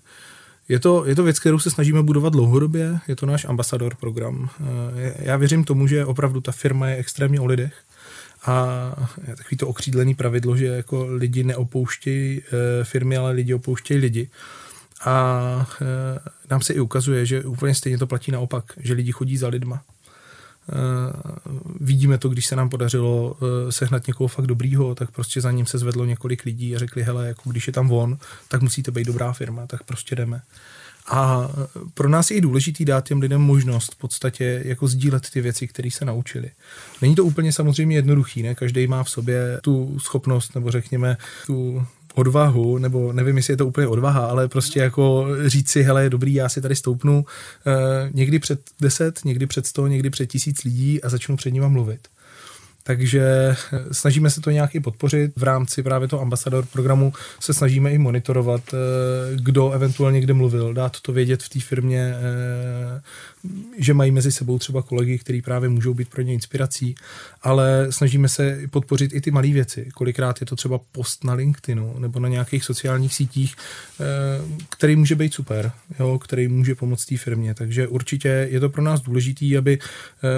Je 0.68 0.78
to, 0.78 1.06
je 1.06 1.14
to 1.14 1.22
věc, 1.22 1.38
kterou 1.38 1.58
se 1.58 1.70
snažíme 1.70 2.02
budovat 2.02 2.32
dlouhodobě, 2.32 2.98
je 3.08 3.16
to 3.16 3.26
náš 3.26 3.44
ambasador 3.44 3.94
program. 3.94 4.48
Eh, 4.60 5.14
já 5.18 5.36
věřím 5.36 5.64
tomu, 5.64 5.86
že 5.86 6.04
opravdu 6.04 6.40
ta 6.40 6.52
firma 6.52 6.88
je 6.88 6.96
extrémně 6.96 7.40
o 7.40 7.46
lidech 7.46 7.74
a 8.46 9.08
je 9.28 9.36
takový 9.36 9.56
to 9.56 9.68
okřídlený 9.68 10.14
pravidlo, 10.14 10.56
že 10.56 10.66
jako 10.66 11.06
lidi 11.06 11.44
neopouštějí 11.44 12.42
eh, 12.42 12.84
firmy, 12.84 13.16
ale 13.16 13.32
lidi 13.32 13.54
opouštějí 13.54 14.00
lidi. 14.00 14.28
A 15.04 15.66
eh, 15.82 16.18
nám 16.50 16.60
se 16.60 16.72
i 16.72 16.80
ukazuje, 16.80 17.26
že 17.26 17.44
úplně 17.44 17.74
stejně 17.74 17.98
to 17.98 18.06
platí 18.06 18.32
naopak, 18.32 18.64
že 18.80 18.94
lidi 18.94 19.12
chodí 19.12 19.36
za 19.36 19.48
lidma. 19.48 19.82
Eh, 20.68 21.12
vidíme 21.80 22.18
to, 22.18 22.28
když 22.28 22.46
se 22.46 22.56
nám 22.56 22.68
podařilo 22.68 23.36
eh, 23.36 23.72
sehnat 23.72 24.06
někoho 24.06 24.28
fakt 24.28 24.46
dobrýho, 24.46 24.94
tak 24.94 25.10
prostě 25.10 25.40
za 25.40 25.50
ním 25.50 25.66
se 25.66 25.78
zvedlo 25.78 26.04
několik 26.04 26.44
lidí 26.44 26.76
a 26.76 26.78
řekli, 26.78 27.02
hele, 27.02 27.28
jako 27.28 27.50
když 27.50 27.66
je 27.66 27.72
tam 27.72 27.92
on, 27.92 28.18
tak 28.48 28.62
musíte 28.62 28.90
být 28.90 29.06
dobrá 29.06 29.32
firma, 29.32 29.66
tak 29.66 29.82
prostě 29.82 30.16
jdeme. 30.16 30.42
A 31.06 31.48
pro 31.94 32.08
nás 32.08 32.30
je 32.30 32.36
i 32.36 32.40
důležitý 32.40 32.84
dát 32.84 33.08
těm 33.08 33.20
lidem 33.20 33.40
možnost 33.40 33.94
v 33.94 33.96
podstatě 33.96 34.62
jako 34.64 34.88
sdílet 34.88 35.30
ty 35.30 35.40
věci, 35.40 35.68
které 35.68 35.90
se 35.90 36.04
naučili. 36.04 36.50
Není 37.02 37.14
to 37.14 37.24
úplně 37.24 37.52
samozřejmě 37.52 37.96
jednoduchý, 37.96 38.42
ne? 38.42 38.54
Každý 38.54 38.86
má 38.86 39.04
v 39.04 39.10
sobě 39.10 39.58
tu 39.62 39.98
schopnost, 39.98 40.54
nebo 40.54 40.70
řekněme, 40.70 41.16
tu 41.46 41.86
odvahu, 42.14 42.78
nebo 42.78 43.12
nevím, 43.12 43.36
jestli 43.36 43.52
je 43.52 43.56
to 43.56 43.66
úplně 43.66 43.86
odvaha, 43.86 44.26
ale 44.26 44.48
prostě 44.48 44.80
jako 44.80 45.26
říct 45.46 45.70
si, 45.70 45.82
hele, 45.82 46.10
dobrý, 46.10 46.34
já 46.34 46.48
si 46.48 46.60
tady 46.60 46.76
stoupnu 46.76 47.24
eh, 47.66 48.10
někdy 48.12 48.38
před 48.38 48.60
deset, 48.80 49.24
někdy 49.24 49.46
před 49.46 49.66
sto, 49.66 49.86
někdy 49.86 50.10
před 50.10 50.26
tisíc 50.26 50.64
lidí 50.64 51.02
a 51.02 51.08
začnu 51.08 51.36
před 51.36 51.50
nima 51.50 51.68
mluvit. 51.68 52.08
Takže 52.84 53.20
eh, 53.22 53.94
snažíme 53.94 54.30
se 54.30 54.40
to 54.40 54.50
nějak 54.50 54.74
i 54.74 54.80
podpořit. 54.80 55.32
V 55.36 55.42
rámci 55.42 55.82
právě 55.82 56.08
toho 56.08 56.22
ambasador 56.22 56.66
programu 56.66 57.12
se 57.40 57.54
snažíme 57.54 57.92
i 57.92 57.98
monitorovat, 57.98 58.62
eh, 58.74 58.76
kdo 59.36 59.70
eventuálně 59.70 60.20
kde 60.20 60.34
mluvil, 60.34 60.74
dát 60.74 61.00
to 61.00 61.12
vědět 61.12 61.42
v 61.42 61.48
té 61.48 61.60
firmě, 61.60 62.14
eh, 62.16 63.02
že 63.78 63.94
mají 63.94 64.10
mezi 64.10 64.32
sebou 64.32 64.58
třeba 64.58 64.82
kolegy, 64.82 65.18
kteří 65.18 65.42
právě 65.42 65.68
můžou 65.68 65.94
být 65.94 66.08
pro 66.08 66.22
ně 66.22 66.32
inspirací, 66.32 66.94
ale 67.42 67.86
snažíme 67.90 68.28
se 68.28 68.60
podpořit 68.70 69.14
i 69.14 69.20
ty 69.20 69.30
malé 69.30 69.48
věci. 69.48 69.88
Kolikrát 69.94 70.40
je 70.40 70.46
to 70.46 70.56
třeba 70.56 70.80
post 70.92 71.24
na 71.24 71.34
LinkedInu 71.34 71.98
nebo 71.98 72.20
na 72.20 72.28
nějakých 72.28 72.64
sociálních 72.64 73.14
sítích, 73.14 73.56
který 74.68 74.96
může 74.96 75.14
být 75.14 75.34
super, 75.34 75.72
jo, 76.00 76.18
který 76.18 76.48
může 76.48 76.74
pomoct 76.74 77.04
té 77.04 77.16
firmě. 77.16 77.54
Takže 77.54 77.88
určitě 77.88 78.48
je 78.50 78.60
to 78.60 78.68
pro 78.68 78.82
nás 78.82 79.00
důležité, 79.00 79.56
aby 79.58 79.78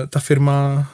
ta 0.09 0.21
firma 0.21 0.89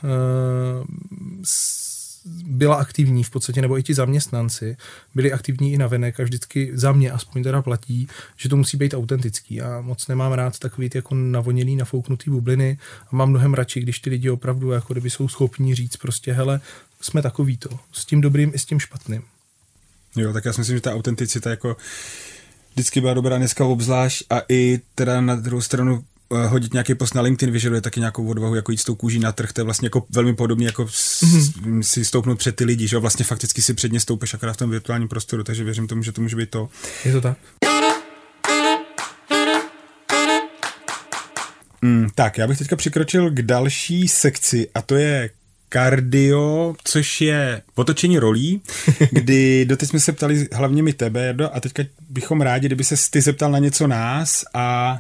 byla 2.45 2.77
aktivní 2.77 3.25
v 3.25 3.31
podstatě, 3.31 3.63
nebo 3.63 3.79
i 3.79 3.83
ti 3.83 3.95
zaměstnanci 3.95 4.77
byli 5.15 5.33
aktivní 5.33 5.73
i 5.73 5.79
na 5.79 5.87
venek 5.87 6.21
a 6.21 6.23
vždycky 6.23 6.71
za 6.75 6.93
mě 6.93 7.11
aspoň 7.11 7.43
teda 7.43 7.63
platí, 7.63 8.09
že 8.37 8.49
to 8.49 8.57
musí 8.57 8.77
být 8.77 8.95
autentický. 8.95 9.61
A 9.61 9.81
moc 9.81 10.09
nemám 10.09 10.33
rád 10.33 10.59
takový 10.59 10.91
ty 10.91 10.99
jako 10.99 11.15
navoněný, 11.15 11.77
nafouknutý 11.77 12.31
bubliny 12.31 12.79
a 13.13 13.17
mám 13.17 13.31
mnohem 13.31 13.55
radši, 13.55 13.81
když 13.81 13.99
ty 13.99 14.11
lidi 14.11 14.31
opravdu 14.31 14.71
jako 14.71 14.95
kdyby 14.95 15.11
jsou 15.11 15.29
schopní 15.29 15.75
říct 15.75 15.97
prostě, 15.97 16.33
hele, 16.33 16.61
jsme 17.01 17.23
takový 17.23 17.57
to, 17.57 17.79
s 17.93 18.05
tím 18.05 18.21
dobrým 18.21 18.53
i 18.55 18.59
s 18.59 18.65
tím 18.65 18.81
špatným. 18.81 19.23
Jo, 20.17 20.33
tak 20.33 20.45
já 20.45 20.53
si 20.53 20.61
myslím, 20.61 20.77
že 20.77 20.81
ta 20.81 20.95
autenticita 20.95 21.51
jako 21.51 21.77
vždycky 22.73 23.01
byla 23.01 23.15
dobrá 23.15 23.39
dneska 23.39 23.65
obzvlášť 23.65 24.25
a 24.31 24.41
i 24.49 24.81
teda 24.95 25.21
na 25.21 25.35
druhou 25.35 25.61
stranu 25.61 26.05
hodit 26.31 26.73
nějaký 26.73 26.95
post 26.95 27.15
na 27.15 27.23
LinkedIn 27.23 27.53
vyžaduje 27.53 27.81
taky 27.81 28.01
nějakou 28.01 28.27
odvahu, 28.27 28.55
jako 28.55 28.73
jít 28.73 28.79
s 28.79 28.85
tou 28.85 28.95
kůží 28.95 29.19
na 29.19 29.33
trh, 29.33 29.53
to 29.53 29.61
je 29.61 29.65
vlastně 29.65 29.87
jako 29.87 30.07
velmi 30.11 30.35
podobně 30.35 30.67
jako 30.67 30.85
mm-hmm. 30.85 31.81
si 31.81 32.05
stoupnout 32.05 32.39
před 32.39 32.57
ty 32.57 32.65
lidi, 32.65 32.89
že 32.89 32.97
jo, 32.97 33.01
vlastně 33.01 33.25
fakticky 33.25 33.63
si 33.63 33.75
předně 33.75 34.01
stoupeš 34.01 34.35
akorát 34.35 34.53
v 34.53 34.57
tom 34.57 34.71
virtuálním 34.71 35.09
prostoru, 35.09 35.45
takže 35.45 35.65
věřím 35.65 35.87
tomu, 35.87 36.03
že 36.03 36.13
to 36.13 36.21
může 36.21 36.37
být 36.37 36.51
to. 36.51 36.69
Je 37.05 37.13
to 37.13 37.21
tak. 37.21 37.39
Mm, 41.83 42.09
tak, 42.15 42.39
já 42.39 42.47
bych 42.47 42.59
teďka 42.59 42.77
přikročil 42.77 43.31
k 43.31 43.43
další 43.43 44.09
sekci 44.09 44.69
a 44.75 44.83
to 44.83 44.95
je 44.95 45.31
kardio, 45.69 46.75
což 46.85 47.21
je 47.21 47.63
otočení 47.75 48.19
rolí, 48.19 48.61
kdy 49.11 49.65
doteď 49.65 49.89
jsme 49.89 50.01
se 50.01 50.13
ptali 50.13 50.49
hlavně 50.53 50.83
mi 50.83 50.93
tebe, 50.93 51.35
a 51.53 51.61
teďka 51.61 51.83
bychom 52.11 52.41
rádi, 52.41 52.67
kdyby 52.67 52.85
se 52.85 53.11
ty 53.11 53.21
zeptal 53.21 53.51
na 53.51 53.59
něco 53.59 53.87
nás 53.87 54.45
a 54.55 54.99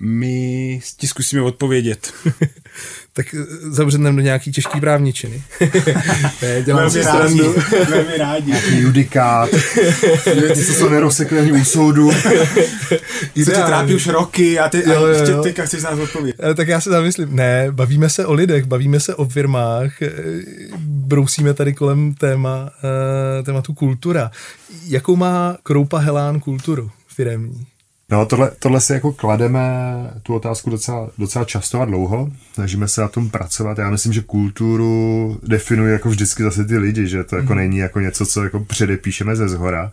my 0.00 0.80
ti 0.96 1.06
zkusíme 1.06 1.42
odpovědět. 1.42 2.12
tak 3.12 3.34
eh, 3.34 3.44
zabředneme 3.70 4.16
do 4.16 4.22
nějaký 4.22 4.52
těžký 4.52 4.80
právničiny. 4.80 5.42
ne, 6.42 6.62
dělám 6.62 6.90
si 6.90 7.02
rádi, 7.02 7.42
velmi 7.90 8.18
rádi. 8.18 8.50
Nějaký 8.50 8.78
judikát, 8.78 9.50
něco, 10.34 10.74
co 10.74 10.90
nerozsekne 10.90 11.38
ani 11.40 11.52
u 11.52 11.64
soudu. 11.64 12.10
Co 13.44 13.50
tě 13.50 13.50
trápí 13.50 13.94
už 13.94 14.06
roky 14.06 14.58
a 14.58 14.68
ty, 14.68 14.82
jo, 14.86 14.92
jo, 14.92 15.06
jo. 15.06 15.26
Tě, 15.26 15.32
teďka 15.32 15.64
chceš 15.64 15.82
nás 15.82 15.98
odpovědět. 15.98 16.36
Tak 16.56 16.68
já 16.68 16.80
se 16.80 16.90
zamyslím. 16.90 17.36
Ne, 17.36 17.66
bavíme 17.70 18.10
se 18.10 18.26
o 18.26 18.32
lidech, 18.32 18.64
bavíme 18.64 19.00
se 19.00 19.14
o 19.14 19.24
firmách, 19.24 20.02
eh, 20.02 20.10
brousíme 20.78 21.54
tady 21.54 21.74
kolem 21.74 22.14
téma, 22.14 22.70
eh, 23.40 23.42
tématu 23.42 23.74
kultura. 23.74 24.30
Jakou 24.86 25.16
má 25.16 25.56
Kroupa 25.62 25.98
Helán 25.98 26.40
kulturu 26.40 26.90
firemní? 27.08 27.66
No, 28.10 28.26
tohle, 28.26 28.50
tohle 28.58 28.80
si 28.80 28.92
jako 28.92 29.12
klademe 29.12 29.60
tu 30.22 30.34
otázku 30.34 30.70
docela, 30.70 31.10
docela 31.18 31.44
často 31.44 31.80
a 31.80 31.84
dlouho. 31.84 32.32
Snažíme 32.54 32.88
se 32.88 33.00
na 33.00 33.08
tom 33.08 33.30
pracovat. 33.30 33.78
Já 33.78 33.90
myslím, 33.90 34.12
že 34.12 34.22
kulturu 34.22 35.38
definují 35.42 35.92
jako 35.92 36.08
vždycky 36.08 36.42
zase 36.42 36.64
ty 36.64 36.78
lidi, 36.78 37.06
že 37.06 37.24
to 37.24 37.36
jako 37.36 37.52
mm. 37.52 37.58
není 37.58 37.78
jako 37.78 38.00
něco, 38.00 38.26
co 38.26 38.44
jako 38.44 38.60
předepíšeme 38.60 39.36
ze 39.36 39.48
zhora. 39.48 39.92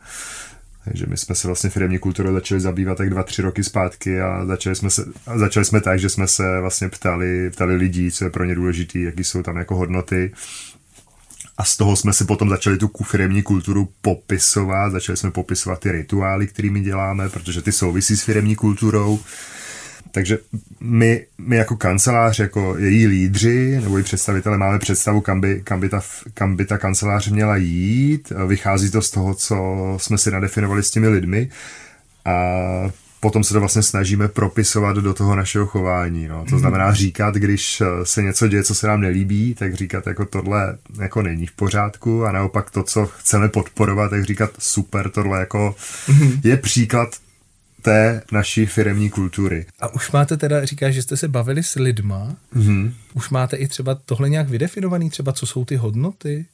Takže 0.86 1.06
my 1.08 1.18
jsme 1.18 1.36
se 1.36 1.48
vlastně 1.48 1.70
firmní 1.70 2.00
kulturou 2.00 2.34
začali 2.34 2.62
zabývat 2.62 2.98
tak 2.98 3.10
dva, 3.10 3.24
tři 3.24 3.42
roky 3.42 3.64
zpátky 3.64 4.22
a 4.22 4.46
začali 4.46 4.76
jsme, 4.76 4.90
se, 4.90 5.06
a 5.28 5.38
začali 5.38 5.66
jsme 5.66 5.82
tak, 5.82 6.00
že 6.00 6.10
jsme 6.10 6.28
se 6.28 6.60
vlastně 6.62 6.90
ptali, 6.90 7.50
ptali 7.50 7.76
lidí, 7.76 8.12
co 8.12 8.24
je 8.24 8.30
pro 8.30 8.46
ně 8.46 8.56
důležité, 8.56 9.00
jaký 9.00 9.24
jsou 9.24 9.44
tam 9.44 9.58
jako 9.58 9.76
hodnoty 9.76 10.32
a 11.58 11.64
z 11.64 11.78
toho 11.78 11.96
jsme 11.96 12.14
si 12.14 12.26
potom 12.26 12.50
začali 12.50 12.78
tu 12.78 12.88
firemní 13.04 13.44
kulturu 13.44 13.90
popisovat, 14.02 14.90
začali 14.90 15.18
jsme 15.18 15.32
popisovat 15.32 15.80
ty 15.80 15.92
rituály, 15.92 16.48
kterými 16.48 16.82
děláme, 16.82 17.30
protože 17.30 17.62
ty 17.62 17.72
souvisí 17.72 18.18
s 18.18 18.24
firemní 18.24 18.56
kulturou. 18.56 19.20
Takže 20.12 20.38
my, 20.80 21.26
my 21.38 21.56
jako 21.56 21.76
kancelář, 21.76 22.40
jako 22.40 22.78
její 22.78 23.08
lídři 23.08 23.80
nebo 23.84 23.98
i 23.98 24.04
představitele 24.04 24.58
máme 24.58 24.80
představu, 24.80 25.22
kam 25.22 25.42
by, 25.42 25.62
kam, 25.64 25.80
by 25.80 25.90
ta, 25.90 26.02
kam 26.34 26.56
by 26.56 26.66
ta 26.66 26.78
kancelář 26.78 27.28
měla 27.28 27.56
jít. 27.58 28.32
Vychází 28.48 28.92
to 28.92 29.02
z 29.02 29.12
toho, 29.12 29.34
co 29.34 29.58
jsme 29.98 30.18
si 30.18 30.32
nadefinovali 30.32 30.84
s 30.84 30.92
těmi 30.92 31.08
lidmi 31.08 31.50
a 32.26 32.34
potom 33.20 33.44
se 33.44 33.54
to 33.54 33.60
vlastně 33.60 33.84
snažíme 33.84 34.28
propisovat 34.28 34.98
do 34.98 35.14
toho 35.14 35.36
našeho 35.36 35.66
chování. 35.66 36.28
No. 36.28 36.46
To 36.46 36.56
mhm. 36.56 36.60
znamená 36.60 36.94
říkat, 36.94 37.36
když 37.36 37.82
se 38.04 38.22
něco 38.22 38.48
děje, 38.48 38.64
co 38.64 38.76
se 38.76 38.88
nám 38.88 39.02
nelíbí, 39.02 39.54
tak 39.54 39.74
říkat 39.74 40.08
jako 40.08 40.26
tohle 40.26 40.78
jako 41.02 41.22
není 41.22 41.46
v 41.46 41.52
pořádku 41.52 42.26
a 42.26 42.32
naopak 42.32 42.72
to, 42.72 42.84
co 42.84 43.06
chceme 43.06 43.50
podporovat, 43.50 44.10
tak 44.10 44.24
říkat 44.24 44.52
super, 44.60 45.10
tohle 45.10 45.40
jako 45.40 45.76
mhm. 46.08 46.42
je 46.44 46.58
příklad 46.58 47.10
té 47.82 48.22
naší 48.32 48.66
firemní 48.66 49.10
kultury. 49.10 49.66
A 49.80 49.94
už 49.94 50.12
máte 50.12 50.38
teda, 50.38 50.66
říkáš, 50.66 50.94
že 50.94 51.02
jste 51.02 51.18
se 51.18 51.28
bavili 51.28 51.64
s 51.64 51.76
lidma, 51.76 52.36
mm-hmm. 52.56 52.94
už 53.14 53.30
máte 53.30 53.58
i 53.58 53.68
třeba 53.68 53.96
tohle 53.96 54.30
nějak 54.30 54.50
vydefinovaný, 54.50 55.10
třeba 55.10 55.32
co 55.32 55.46
jsou 55.46 55.66
ty 55.66 55.76
hodnoty? 55.76 56.46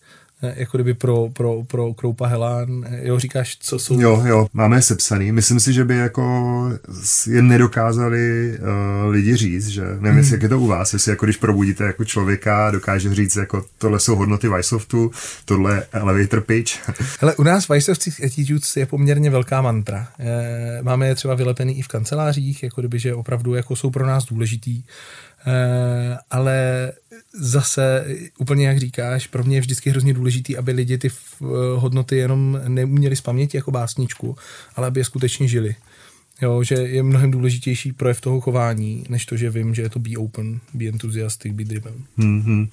Jako 0.55 0.77
kdyby 0.77 0.93
pro, 0.93 1.29
pro, 1.33 1.63
pro 1.63 1.93
Kroupa 1.93 2.27
Helán, 2.27 2.85
jo, 3.01 3.19
říkáš, 3.19 3.57
co 3.59 3.79
jsou... 3.79 3.99
Jo, 3.99 4.23
jo, 4.25 4.47
máme 4.53 4.77
je 4.77 4.81
sepsaný. 4.81 5.31
Myslím 5.31 5.59
si, 5.59 5.73
že 5.73 5.85
by 5.85 5.97
jako 5.97 6.23
je 7.27 7.41
nedokázali 7.41 8.57
uh, 8.59 9.11
lidi 9.11 9.35
říct, 9.35 9.67
že 9.67 9.81
nevím, 9.99 10.23
hmm. 10.23 10.31
jak 10.31 10.41
je 10.41 10.49
to 10.49 10.59
u 10.59 10.67
vás, 10.67 10.93
jestli 10.93 11.11
jako 11.11 11.25
když 11.25 11.37
probudíte 11.37 11.83
jako 11.83 12.05
člověka, 12.05 12.71
dokáže 12.71 13.15
říct, 13.15 13.35
jako 13.35 13.65
tohle 13.77 13.99
jsou 13.99 14.15
hodnoty 14.15 14.49
Vysoftu, 14.49 15.11
tohle 15.45 15.75
je 15.75 15.85
elevator 15.91 16.41
pitch. 16.41 16.89
Hele, 17.19 17.35
u 17.35 17.43
nás 17.43 17.67
Vysoftsky 17.67 18.25
attitudes 18.25 18.77
je 18.77 18.85
poměrně 18.85 19.29
velká 19.29 19.61
mantra. 19.61 20.07
Máme 20.81 21.07
je 21.07 21.15
třeba 21.15 21.35
vylepený 21.35 21.79
i 21.79 21.81
v 21.81 21.87
kancelářích, 21.87 22.63
jako 22.63 22.81
kdyby, 22.81 22.99
že 22.99 23.13
opravdu 23.13 23.53
jako 23.53 23.75
jsou 23.75 23.89
pro 23.89 24.07
nás 24.07 24.25
důležitý. 24.25 24.83
Eh, 25.47 26.17
ale 26.31 26.91
zase 27.39 28.05
úplně 28.37 28.67
jak 28.67 28.77
říkáš, 28.77 29.27
pro 29.27 29.43
mě 29.43 29.57
je 29.57 29.61
vždycky 29.61 29.89
hrozně 29.89 30.13
důležitý, 30.13 30.57
aby 30.57 30.71
lidi 30.71 30.97
ty 30.97 31.09
eh, 31.09 31.45
hodnoty 31.75 32.17
jenom 32.17 32.61
neuměli 32.67 33.15
z 33.15 33.21
paměti 33.21 33.57
jako 33.57 33.71
básničku, 33.71 34.37
ale 34.75 34.87
aby 34.87 34.99
je 34.99 35.05
skutečně 35.05 35.47
žili. 35.47 35.75
Jo, 36.41 36.63
že 36.63 36.75
je 36.75 37.03
mnohem 37.03 37.31
důležitější 37.31 37.93
projev 37.93 38.21
toho 38.21 38.41
chování, 38.41 39.03
než 39.09 39.25
to, 39.25 39.37
že 39.37 39.49
vím, 39.49 39.75
že 39.75 39.81
je 39.81 39.89
to 39.89 39.99
be 39.99 40.09
open, 40.17 40.59
be 40.73 40.85
enthusiastic, 40.85 41.53
be 41.53 41.63
driven. 41.63 41.93
Mm-hmm. 42.19 42.69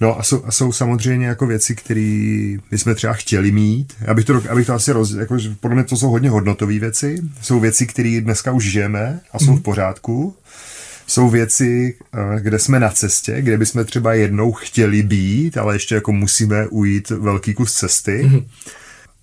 No 0.00 0.18
a 0.18 0.22
jsou, 0.22 0.44
a 0.44 0.52
jsou 0.52 0.72
samozřejmě 0.72 1.26
jako 1.26 1.46
věci, 1.46 1.76
které 1.76 2.56
bychom 2.70 2.94
třeba 2.94 3.12
chtěli 3.12 3.52
mít. 3.52 3.92
Abych 4.06 4.24
to, 4.24 4.42
abych 4.50 4.66
to 4.66 4.74
asi 4.74 4.92
roz... 4.92 5.12
Jako, 5.12 5.36
podle 5.60 5.74
mě 5.74 5.84
to 5.84 5.96
jsou 5.96 6.10
hodně 6.10 6.30
hodnotové 6.30 6.78
věci. 6.78 7.22
Jsou 7.42 7.60
věci, 7.60 7.86
které 7.86 8.20
dneska 8.20 8.52
už 8.52 8.70
žijeme 8.70 9.20
a 9.32 9.38
jsou 9.38 9.44
mm-hmm. 9.44 9.58
v 9.58 9.62
pořádku 9.62 10.36
jsou 11.06 11.28
věci, 11.28 11.94
eh, 12.14 12.40
kde 12.40 12.58
jsme 12.58 12.80
na 12.80 12.90
cestě, 12.90 13.42
kde 13.42 13.58
bychom 13.58 13.84
třeba 13.84 14.14
jednou 14.14 14.52
chtěli 14.52 15.02
být, 15.02 15.58
ale 15.58 15.74
ještě 15.74 15.94
jako 15.94 16.12
musíme 16.12 16.66
ujít 16.66 17.10
velký 17.10 17.54
kus 17.54 17.74
cesty. 17.74 18.22
Mm-hmm. 18.24 18.44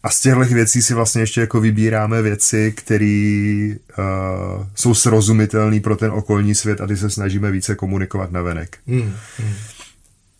A 0.03 0.09
z 0.09 0.19
těchto 0.19 0.39
věcí 0.39 0.81
si 0.81 0.93
vlastně 0.93 1.21
ještě 1.21 1.41
jako 1.41 1.61
vybíráme 1.61 2.21
věci, 2.21 2.73
které 2.77 3.69
uh, 3.97 4.65
jsou 4.75 4.93
srozumitelné 4.93 5.79
pro 5.79 5.95
ten 5.95 6.11
okolní 6.11 6.55
svět 6.55 6.81
a 6.81 6.87
ty 6.87 6.97
se 6.97 7.09
snažíme 7.09 7.51
více 7.51 7.75
komunikovat 7.75 8.31
na 8.31 8.41
venek. 8.41 8.77
Mm, 8.87 9.13
mm. 9.39 9.53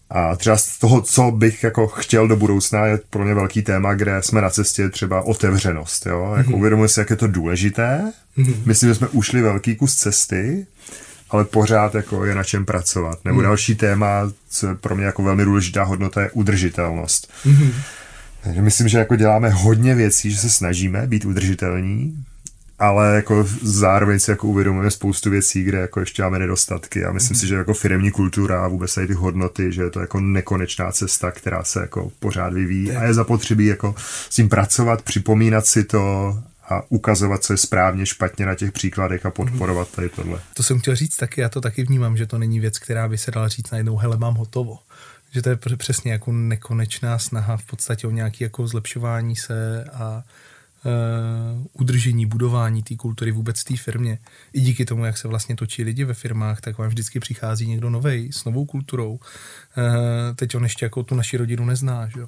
A 0.09 0.35
třeba 0.35 0.57
z 0.57 0.77
toho, 0.79 1.01
co 1.01 1.31
bych 1.31 1.63
jako 1.63 1.87
chtěl 1.87 2.27
do 2.27 2.35
budoucna, 2.35 2.85
je 2.85 2.99
pro 3.09 3.23
mě 3.23 3.33
velký 3.33 3.61
téma, 3.61 3.93
kde 3.93 4.21
jsme 4.21 4.41
na 4.41 4.49
cestě 4.49 4.89
třeba 4.89 5.21
otevřenost. 5.21 6.05
Jo? 6.05 6.33
Jako 6.37 6.49
mm-hmm. 6.49 6.55
uvědomuje 6.55 6.89
si, 6.89 6.99
jak 6.99 7.09
je 7.09 7.15
to 7.15 7.27
důležité. 7.27 8.11
Mm-hmm. 8.37 8.55
Myslím, 8.65 8.89
že 8.89 8.95
jsme 8.95 9.07
ušli 9.07 9.41
velký 9.41 9.75
kus 9.75 9.95
cesty 9.95 10.67
ale 11.33 11.45
pořád 11.45 11.95
jako 11.95 12.25
je 12.25 12.35
na 12.35 12.43
čem 12.43 12.65
pracovat. 12.65 13.25
Nebo 13.25 13.35
hmm. 13.39 13.43
další 13.43 13.75
téma, 13.75 14.31
co 14.49 14.67
je 14.67 14.75
pro 14.75 14.95
mě 14.95 15.05
jako 15.05 15.23
velmi 15.23 15.45
důležitá 15.45 15.83
hodnota, 15.83 16.21
je 16.21 16.31
udržitelnost. 16.31 17.31
Hmm. 17.43 17.71
Takže 18.43 18.61
myslím, 18.61 18.87
že 18.87 18.97
jako 18.97 19.15
děláme 19.15 19.49
hodně 19.49 19.95
věcí, 19.95 20.31
že 20.31 20.37
se 20.37 20.49
snažíme 20.49 21.07
být 21.07 21.25
udržitelní, 21.25 22.23
ale 22.79 23.15
jako 23.15 23.47
zároveň 23.61 24.19
si 24.19 24.31
jako 24.31 24.47
uvědomujeme 24.47 24.91
spoustu 24.91 25.29
věcí, 25.29 25.63
kde 25.63 25.77
jako 25.77 25.99
ještě 25.99 26.23
máme 26.23 26.39
nedostatky 26.39 27.05
a 27.05 27.11
myslím 27.11 27.35
mm. 27.35 27.39
si, 27.39 27.47
že 27.47 27.55
jako 27.55 27.73
firmní 27.73 28.11
kultura 28.11 28.65
a 28.65 28.67
vůbec 28.67 28.95
tady 28.95 29.07
ty 29.07 29.13
hodnoty, 29.13 29.71
že 29.71 29.81
je 29.81 29.89
to 29.89 29.99
jako 29.99 30.19
nekonečná 30.19 30.91
cesta, 30.91 31.31
která 31.31 31.63
se 31.63 31.79
jako 31.79 32.11
pořád 32.19 32.53
vyvíjí 32.53 32.91
a 32.91 33.03
je 33.03 33.13
zapotřebí 33.13 33.65
jako 33.65 33.95
s 34.29 34.35
tím 34.35 34.49
pracovat, 34.49 35.01
připomínat 35.01 35.65
si 35.65 35.83
to 35.83 36.35
a 36.69 36.81
ukazovat, 36.89 37.43
je 37.49 37.57
správně, 37.57 38.05
špatně 38.05 38.45
na 38.45 38.55
těch 38.55 38.71
příkladech 38.71 39.25
a 39.25 39.31
podporovat 39.31 39.91
tady 39.91 40.09
tohle. 40.09 40.39
To 40.53 40.63
jsem 40.63 40.79
chtěl 40.79 40.95
říct 40.95 41.17
taky, 41.17 41.41
já 41.41 41.49
to 41.49 41.61
taky 41.61 41.83
vnímám, 41.83 42.17
že 42.17 42.27
to 42.27 42.37
není 42.37 42.59
věc, 42.59 42.79
která 42.79 43.07
by 43.07 43.17
se 43.17 43.31
dala 43.31 43.47
říct 43.47 43.71
najednou, 43.71 43.97
hele, 43.97 44.17
mám 44.17 44.35
hotovo. 44.35 44.79
Že 45.31 45.41
to 45.41 45.49
je 45.49 45.57
přesně 45.77 46.11
jako 46.11 46.31
nekonečná 46.31 47.19
snaha 47.19 47.57
v 47.57 47.65
podstatě 47.65 48.07
o 48.07 48.11
nějaké 48.11 48.43
jako 48.43 48.67
zlepšování 48.67 49.35
se 49.35 49.83
a 49.93 50.23
uh, 50.85 51.65
udržení, 51.73 52.25
budování 52.25 52.83
té 52.83 52.95
kultury 52.95 53.31
vůbec 53.31 53.63
té 53.63 53.77
firmě. 53.77 54.19
I 54.53 54.61
díky 54.61 54.85
tomu, 54.85 55.05
jak 55.05 55.17
se 55.17 55.27
vlastně 55.27 55.55
točí 55.55 55.83
lidi 55.83 56.03
ve 56.03 56.13
firmách, 56.13 56.61
tak 56.61 56.77
vám 56.77 56.87
vždycky 56.87 57.19
přichází 57.19 57.67
někdo 57.67 57.89
nový 57.89 58.31
s 58.31 58.45
novou 58.45 58.65
kulturou. 58.65 59.11
Uh, 59.13 59.19
teď 60.35 60.55
on 60.55 60.63
ještě 60.63 60.85
jako 60.85 61.03
tu 61.03 61.15
naši 61.15 61.37
rodinu 61.37 61.65
nezná, 61.65 62.07
že? 62.07 62.21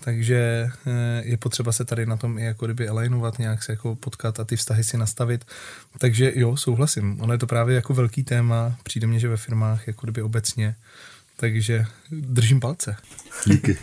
Takže 0.00 0.70
uh, 0.86 0.92
je 1.22 1.36
potřeba 1.36 1.72
se 1.72 1.84
tady 1.84 2.06
na 2.06 2.16
tom 2.16 2.38
i 2.38 2.44
jako 2.44 2.64
kdyby 2.64 2.88
alignovat, 2.88 3.38
nějak 3.38 3.62
se 3.62 3.72
jako 3.72 3.96
potkat 3.96 4.40
a 4.40 4.44
ty 4.44 4.56
vztahy 4.56 4.84
si 4.84 4.96
nastavit. 4.98 5.44
Takže 5.98 6.32
jo, 6.34 6.56
souhlasím. 6.56 7.20
Ono 7.20 7.32
je 7.32 7.38
to 7.38 7.46
právě 7.46 7.74
jako 7.76 7.94
velký 7.94 8.24
téma, 8.24 8.76
přijde 8.82 9.06
mně, 9.06 9.20
že 9.20 9.28
ve 9.28 9.36
firmách 9.36 9.86
jako 9.86 10.06
kdyby 10.06 10.22
obecně. 10.22 10.74
Takže 11.36 11.86
držím 12.10 12.60
palce. 12.60 12.96
Díky. 13.46 13.78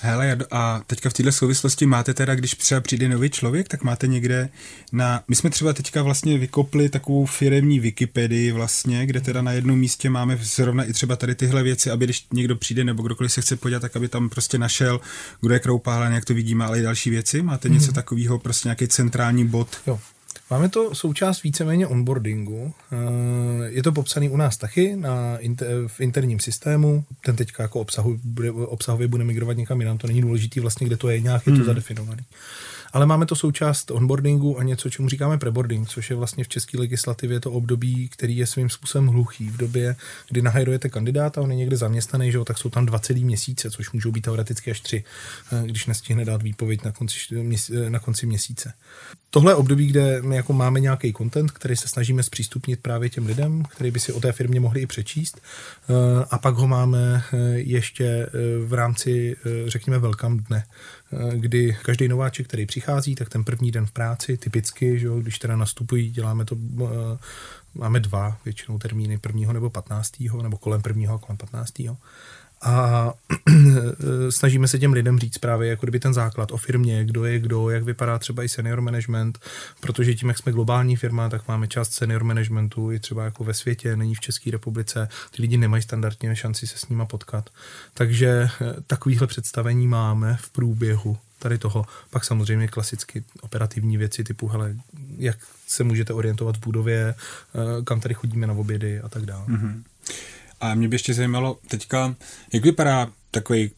Hele, 0.00 0.36
a 0.50 0.82
teďka 0.86 1.10
v 1.10 1.12
této 1.12 1.32
souvislosti 1.32 1.86
máte 1.86 2.14
teda, 2.14 2.34
když 2.34 2.54
třeba 2.54 2.80
přijde 2.80 3.08
nový 3.08 3.30
člověk, 3.30 3.68
tak 3.68 3.82
máte 3.82 4.06
někde 4.06 4.48
na... 4.92 5.22
My 5.28 5.36
jsme 5.36 5.50
třeba 5.50 5.72
teďka 5.72 6.02
vlastně 6.02 6.38
vykopli 6.38 6.88
takovou 6.88 7.26
firemní 7.26 7.80
Wikipedii 7.80 8.52
vlastně, 8.52 9.06
kde 9.06 9.20
teda 9.20 9.42
na 9.42 9.52
jednom 9.52 9.78
místě 9.78 10.10
máme 10.10 10.38
zrovna 10.42 10.84
i 10.84 10.92
třeba 10.92 11.16
tady 11.16 11.34
tyhle 11.34 11.62
věci, 11.62 11.90
aby 11.90 12.04
když 12.04 12.26
někdo 12.32 12.56
přijde 12.56 12.84
nebo 12.84 13.02
kdokoliv 13.02 13.32
se 13.32 13.40
chce 13.40 13.56
podívat, 13.56 13.80
tak 13.80 13.96
aby 13.96 14.08
tam 14.08 14.28
prostě 14.28 14.58
našel, 14.58 15.00
kdo 15.40 15.54
je 15.54 15.60
Kroupálen, 15.60 16.12
jak 16.12 16.24
to 16.24 16.34
vidíme, 16.34 16.64
ale 16.64 16.78
i 16.78 16.82
další 16.82 17.10
věci. 17.10 17.42
Máte 17.42 17.68
mm-hmm. 17.68 17.72
něco 17.72 17.92
takového, 17.92 18.38
prostě 18.38 18.68
nějaký 18.68 18.88
centrální 18.88 19.46
bod? 19.46 19.76
Jo. 19.86 20.00
Máme 20.50 20.68
to 20.68 20.94
součást 20.94 21.42
víceméně 21.42 21.86
onboardingu. 21.86 22.74
Eh, 22.92 22.96
je 23.68 23.82
to 23.82 23.92
popsaný 23.92 24.28
u 24.28 24.36
nás 24.36 24.56
taky 24.56 24.96
na 24.96 25.38
v 25.86 26.00
interním 26.00 26.40
systému. 26.40 27.04
Ten 27.24 27.36
teďka 27.36 27.62
jako 27.62 27.80
obsahu, 27.80 28.18
bude, 28.24 28.50
obsahově 28.50 29.08
bude 29.08 29.24
migrovat 29.24 29.56
někam 29.56 29.80
jinam. 29.80 29.98
To 29.98 30.06
není 30.06 30.20
důležitý 30.20 30.60
vlastně, 30.60 30.86
kde 30.86 30.96
to 30.96 31.08
je, 31.08 31.20
nějak 31.20 31.46
je 31.46 31.52
to 31.52 31.56
hmm. 31.56 31.66
zadefinovaný 31.66 32.24
ale 32.92 33.06
máme 33.06 33.26
to 33.26 33.36
součást 33.36 33.90
onboardingu 33.90 34.58
a 34.58 34.62
něco, 34.62 34.90
čemu 34.90 35.08
říkáme 35.08 35.38
preboarding, 35.38 35.88
což 35.88 36.10
je 36.10 36.16
vlastně 36.16 36.44
v 36.44 36.48
české 36.48 36.78
legislativě 36.78 37.40
to 37.40 37.52
období, 37.52 38.08
který 38.08 38.36
je 38.36 38.46
svým 38.46 38.70
způsobem 38.70 39.06
hluchý. 39.06 39.50
V 39.50 39.56
době, 39.56 39.96
kdy 40.28 40.42
nahajrujete 40.42 40.88
kandidáta, 40.88 41.40
on 41.40 41.50
je 41.50 41.56
někde 41.56 41.76
zaměstnaný, 41.76 42.32
že 42.32 42.38
jo, 42.38 42.44
tak 42.44 42.58
jsou 42.58 42.70
tam 42.70 42.86
dva 42.86 42.98
celý 42.98 43.24
měsíce, 43.24 43.70
což 43.70 43.92
můžou 43.92 44.12
být 44.12 44.20
teoreticky 44.20 44.70
až 44.70 44.80
tři, 44.80 45.04
eh, 45.52 45.62
když 45.64 45.86
nestihne 45.86 46.24
dát 46.24 46.42
výpověď 46.42 46.84
na 46.84 46.92
konci, 46.92 47.18
eh, 47.74 47.90
na 47.90 47.98
konci 47.98 48.26
měsíce. 48.26 48.72
Tohle 49.30 49.52
je 49.52 49.56
období, 49.56 49.86
kde 49.86 50.22
my 50.22 50.36
jako 50.36 50.52
máme 50.52 50.80
nějaký 50.80 51.12
content, 51.12 51.50
který 51.50 51.76
se 51.76 51.88
snažíme 51.88 52.22
zpřístupnit 52.22 52.80
právě 52.82 53.08
těm 53.08 53.26
lidem, 53.26 53.62
který 53.64 53.90
by 53.90 54.00
si 54.00 54.12
o 54.12 54.20
té 54.20 54.32
firmě 54.32 54.60
mohli 54.60 54.80
i 54.80 54.86
přečíst. 54.86 55.40
Eh, 55.40 56.24
a 56.30 56.38
pak 56.38 56.54
ho 56.54 56.66
máme 56.68 57.22
ještě 57.54 58.26
v 58.64 58.72
rámci, 58.72 59.36
řekněme, 59.66 59.98
welcome 59.98 60.42
dne, 60.48 60.64
kdy 61.34 61.76
každý 61.82 62.08
nováček, 62.08 62.46
který 62.46 62.66
přichází, 62.66 63.14
tak 63.14 63.28
ten 63.28 63.44
první 63.44 63.70
den 63.70 63.86
v 63.86 63.92
práci, 63.92 64.36
typicky, 64.36 64.98
že 64.98 65.06
jo, 65.06 65.20
když 65.20 65.38
teda 65.38 65.56
nastupují, 65.56 66.10
děláme 66.10 66.44
to, 66.44 66.56
eh, 66.56 67.18
máme 67.74 68.00
dva 68.00 68.38
většinou 68.44 68.78
termíny, 68.78 69.18
prvního 69.18 69.52
nebo 69.52 69.70
patnáctého, 69.70 70.42
nebo 70.42 70.56
kolem 70.56 70.82
prvního 70.82 71.14
a 71.14 71.18
kolem 71.18 71.36
patnáctého 71.36 71.96
a 72.62 73.12
snažíme 74.30 74.68
se 74.68 74.78
těm 74.78 74.92
lidem 74.92 75.18
říct 75.18 75.38
právě 75.38 75.68
jako 75.68 75.86
kdyby 75.86 76.00
ten 76.00 76.14
základ 76.14 76.52
o 76.52 76.56
firmě, 76.56 77.04
kdo 77.04 77.24
je 77.24 77.38
kdo, 77.38 77.70
jak 77.70 77.84
vypadá 77.84 78.18
třeba 78.18 78.42
i 78.42 78.48
senior 78.48 78.80
management, 78.80 79.38
protože 79.80 80.14
tím, 80.14 80.28
jak 80.28 80.38
jsme 80.38 80.52
globální 80.52 80.96
firma, 80.96 81.28
tak 81.28 81.48
máme 81.48 81.68
část 81.68 81.92
senior 81.92 82.24
managementu 82.24 82.92
i 82.92 82.98
třeba 82.98 83.24
jako 83.24 83.44
ve 83.44 83.54
světě, 83.54 83.96
není 83.96 84.14
v 84.14 84.20
České 84.20 84.50
republice, 84.50 85.08
ty 85.30 85.42
lidi 85.42 85.56
nemají 85.56 85.82
standardně 85.82 86.36
šanci 86.36 86.66
se 86.66 86.78
s 86.78 86.88
nima 86.88 87.06
potkat. 87.06 87.50
Takže 87.94 88.28
eh, 88.28 88.74
takovýhle 88.86 89.26
představení 89.26 89.86
máme 89.86 90.36
v 90.40 90.50
průběhu 90.50 91.18
tady 91.38 91.58
toho. 91.58 91.86
Pak 92.10 92.24
samozřejmě 92.24 92.68
klasicky 92.68 93.24
operativní 93.40 93.96
věci 93.96 94.24
typu, 94.24 94.48
hele, 94.48 94.74
jak 95.18 95.38
se 95.66 95.84
můžete 95.84 96.12
orientovat 96.12 96.56
v 96.56 96.60
budově, 96.64 97.14
eh, 97.14 97.84
kam 97.84 98.00
tady 98.00 98.14
chodíme 98.14 98.46
na 98.46 98.54
obědy 98.54 99.00
a 99.00 99.08
tak 99.08 99.26
dále. 99.26 99.46
Mm-hmm. 99.46 99.82
A 100.60 100.74
mě 100.74 100.88
by 100.88 100.94
ještě 100.94 101.14
zajímalo 101.14 101.58
teďka, 101.68 102.14
jak 102.52 102.64
vypadá 102.64 103.08
takový 103.30 103.70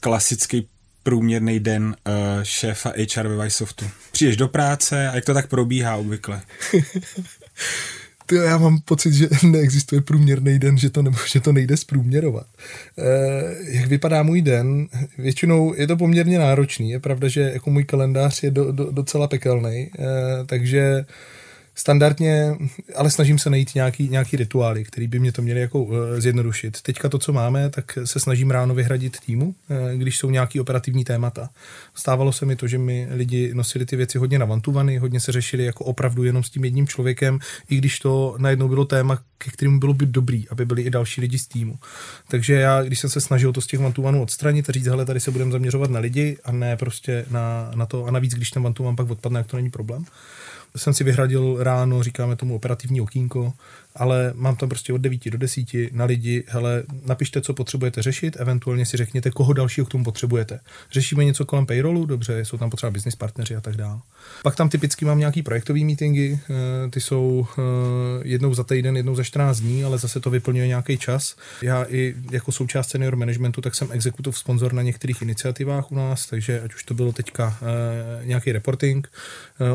klasický 0.00 0.68
průměrný 1.02 1.60
den 1.60 1.96
uh, 2.06 2.14
šéfa 2.42 2.92
HR 3.14 3.28
ve 3.28 3.44
Vysoftu. 3.44 3.84
Přijdeš 4.12 4.36
do 4.36 4.48
práce 4.48 5.08
a 5.08 5.14
jak 5.14 5.24
to 5.24 5.34
tak 5.34 5.46
probíhá 5.46 5.96
obvykle? 5.96 6.42
Ty, 8.26 8.34
já 8.36 8.58
mám 8.58 8.80
pocit, 8.80 9.12
že 9.14 9.28
neexistuje 9.42 10.00
průměrný 10.00 10.58
den, 10.58 10.78
že 10.78 10.90
to, 10.90 11.02
nebo, 11.02 11.16
že 11.32 11.40
to 11.40 11.52
nejde 11.52 11.76
zprůměrovat. 11.76 12.46
E, 12.98 13.78
jak 13.78 13.86
vypadá 13.86 14.22
můj 14.22 14.42
den? 14.42 14.88
Většinou 15.18 15.74
je 15.74 15.86
to 15.86 15.96
poměrně 15.96 16.38
náročný. 16.38 16.90
Je 16.90 17.00
pravda, 17.00 17.28
že 17.28 17.40
jako 17.40 17.70
můj 17.70 17.84
kalendář 17.84 18.42
je 18.42 18.50
do, 18.50 18.72
do, 18.72 18.90
docela 18.90 19.28
pekelný, 19.28 19.78
e, 19.78 19.90
takže 20.46 21.04
standardně, 21.78 22.56
ale 22.96 23.10
snažím 23.10 23.38
se 23.38 23.50
najít 23.50 23.74
nějaký, 23.74 24.08
nějaký 24.08 24.36
rituály, 24.36 24.84
který 24.84 25.06
by 25.06 25.18
mě 25.18 25.32
to 25.32 25.42
měly 25.42 25.60
jako 25.60 25.82
uh, 25.82 25.96
zjednodušit. 26.18 26.82
Teďka 26.82 27.08
to, 27.08 27.18
co 27.18 27.32
máme, 27.32 27.70
tak 27.70 27.98
se 28.04 28.20
snažím 28.20 28.50
ráno 28.50 28.74
vyhradit 28.74 29.20
týmu, 29.26 29.46
uh, 29.46 29.76
když 29.94 30.18
jsou 30.18 30.30
nějaký 30.30 30.60
operativní 30.60 31.04
témata. 31.04 31.50
Stávalo 31.94 32.32
se 32.32 32.46
mi 32.46 32.56
to, 32.56 32.66
že 32.66 32.78
mi 32.78 33.08
lidi 33.10 33.54
nosili 33.54 33.86
ty 33.86 33.96
věci 33.96 34.18
hodně 34.18 34.38
navantuvany, 34.38 34.98
hodně 34.98 35.20
se 35.20 35.32
řešili 35.32 35.64
jako 35.64 35.84
opravdu 35.84 36.24
jenom 36.24 36.42
s 36.42 36.50
tím 36.50 36.64
jedním 36.64 36.86
člověkem, 36.86 37.38
i 37.70 37.76
když 37.76 37.98
to 37.98 38.34
najednou 38.38 38.68
bylo 38.68 38.84
téma, 38.84 39.18
ke 39.38 39.50
kterému 39.50 39.78
bylo 39.78 39.94
by 39.94 40.06
dobrý, 40.06 40.48
aby 40.48 40.64
byli 40.64 40.82
i 40.82 40.90
další 40.90 41.20
lidi 41.20 41.38
z 41.38 41.46
týmu. 41.46 41.78
Takže 42.28 42.54
já, 42.54 42.82
když 42.82 42.98
jsem 42.98 43.10
se 43.10 43.20
snažil 43.20 43.52
to 43.52 43.60
z 43.60 43.66
těch 43.66 43.80
vantuvanů 43.80 44.22
odstranit 44.22 44.68
a 44.68 44.72
říct, 44.72 44.86
hele, 44.86 45.04
tady 45.04 45.20
se 45.20 45.30
budeme 45.30 45.52
zaměřovat 45.52 45.90
na 45.90 46.00
lidi 46.00 46.38
a 46.44 46.52
ne 46.52 46.76
prostě 46.76 47.24
na, 47.30 47.70
na 47.74 47.86
to, 47.86 48.06
a 48.06 48.10
navíc, 48.10 48.34
když 48.34 48.50
ten 48.50 48.62
vantuvan 48.62 48.96
pak 48.96 49.10
odpadne, 49.10 49.40
jak 49.40 49.46
to 49.46 49.56
není 49.56 49.70
problém, 49.70 50.04
jsem 50.76 50.94
si 50.94 51.04
vyhradil 51.04 51.56
ráno, 51.60 52.02
říkáme 52.02 52.36
tomu 52.36 52.54
operativní 52.54 53.00
okýnko, 53.00 53.52
ale 53.98 54.32
mám 54.34 54.56
tam 54.56 54.68
prostě 54.68 54.92
od 54.92 54.98
9 54.98 55.30
do 55.30 55.38
10 55.38 55.64
na 55.92 56.04
lidi, 56.04 56.44
hele, 56.46 56.82
napište, 57.06 57.40
co 57.40 57.54
potřebujete 57.54 58.02
řešit, 58.02 58.36
eventuálně 58.40 58.86
si 58.86 58.96
řekněte, 58.96 59.30
koho 59.30 59.52
dalšího 59.52 59.86
k 59.86 59.90
tomu 59.90 60.04
potřebujete. 60.04 60.60
Řešíme 60.92 61.24
něco 61.24 61.44
kolem 61.44 61.66
payrollu, 61.66 62.06
dobře, 62.06 62.44
jsou 62.44 62.58
tam 62.58 62.70
potřeba 62.70 62.90
business 62.90 63.16
partneři 63.16 63.56
a 63.56 63.60
tak 63.60 63.76
dále. 63.76 64.00
Pak 64.42 64.56
tam 64.56 64.68
typicky 64.68 65.04
mám 65.04 65.18
nějaký 65.18 65.42
projektový 65.42 65.84
meetingy, 65.84 66.38
eh, 66.50 66.90
ty 66.90 67.00
jsou 67.00 67.46
eh, 67.50 67.62
jednou 68.24 68.54
za 68.54 68.64
týden, 68.64 68.96
jednou 68.96 69.14
za 69.14 69.24
14 69.24 69.60
dní, 69.60 69.84
ale 69.84 69.98
zase 69.98 70.20
to 70.20 70.30
vyplňuje 70.30 70.66
nějaký 70.66 70.98
čas. 70.98 71.36
Já 71.62 71.86
i 71.88 72.14
jako 72.30 72.52
součást 72.52 72.88
senior 72.88 73.16
managementu, 73.16 73.60
tak 73.60 73.74
jsem 73.74 73.88
executive 73.92 74.36
sponzor 74.36 74.72
na 74.72 74.82
některých 74.82 75.22
iniciativách 75.22 75.92
u 75.92 75.94
nás, 75.94 76.26
takže 76.26 76.60
ať 76.60 76.74
už 76.74 76.84
to 76.84 76.94
bylo 76.94 77.12
teďka 77.12 77.58
eh, 77.62 78.26
nějaký 78.26 78.52
reporting 78.52 79.08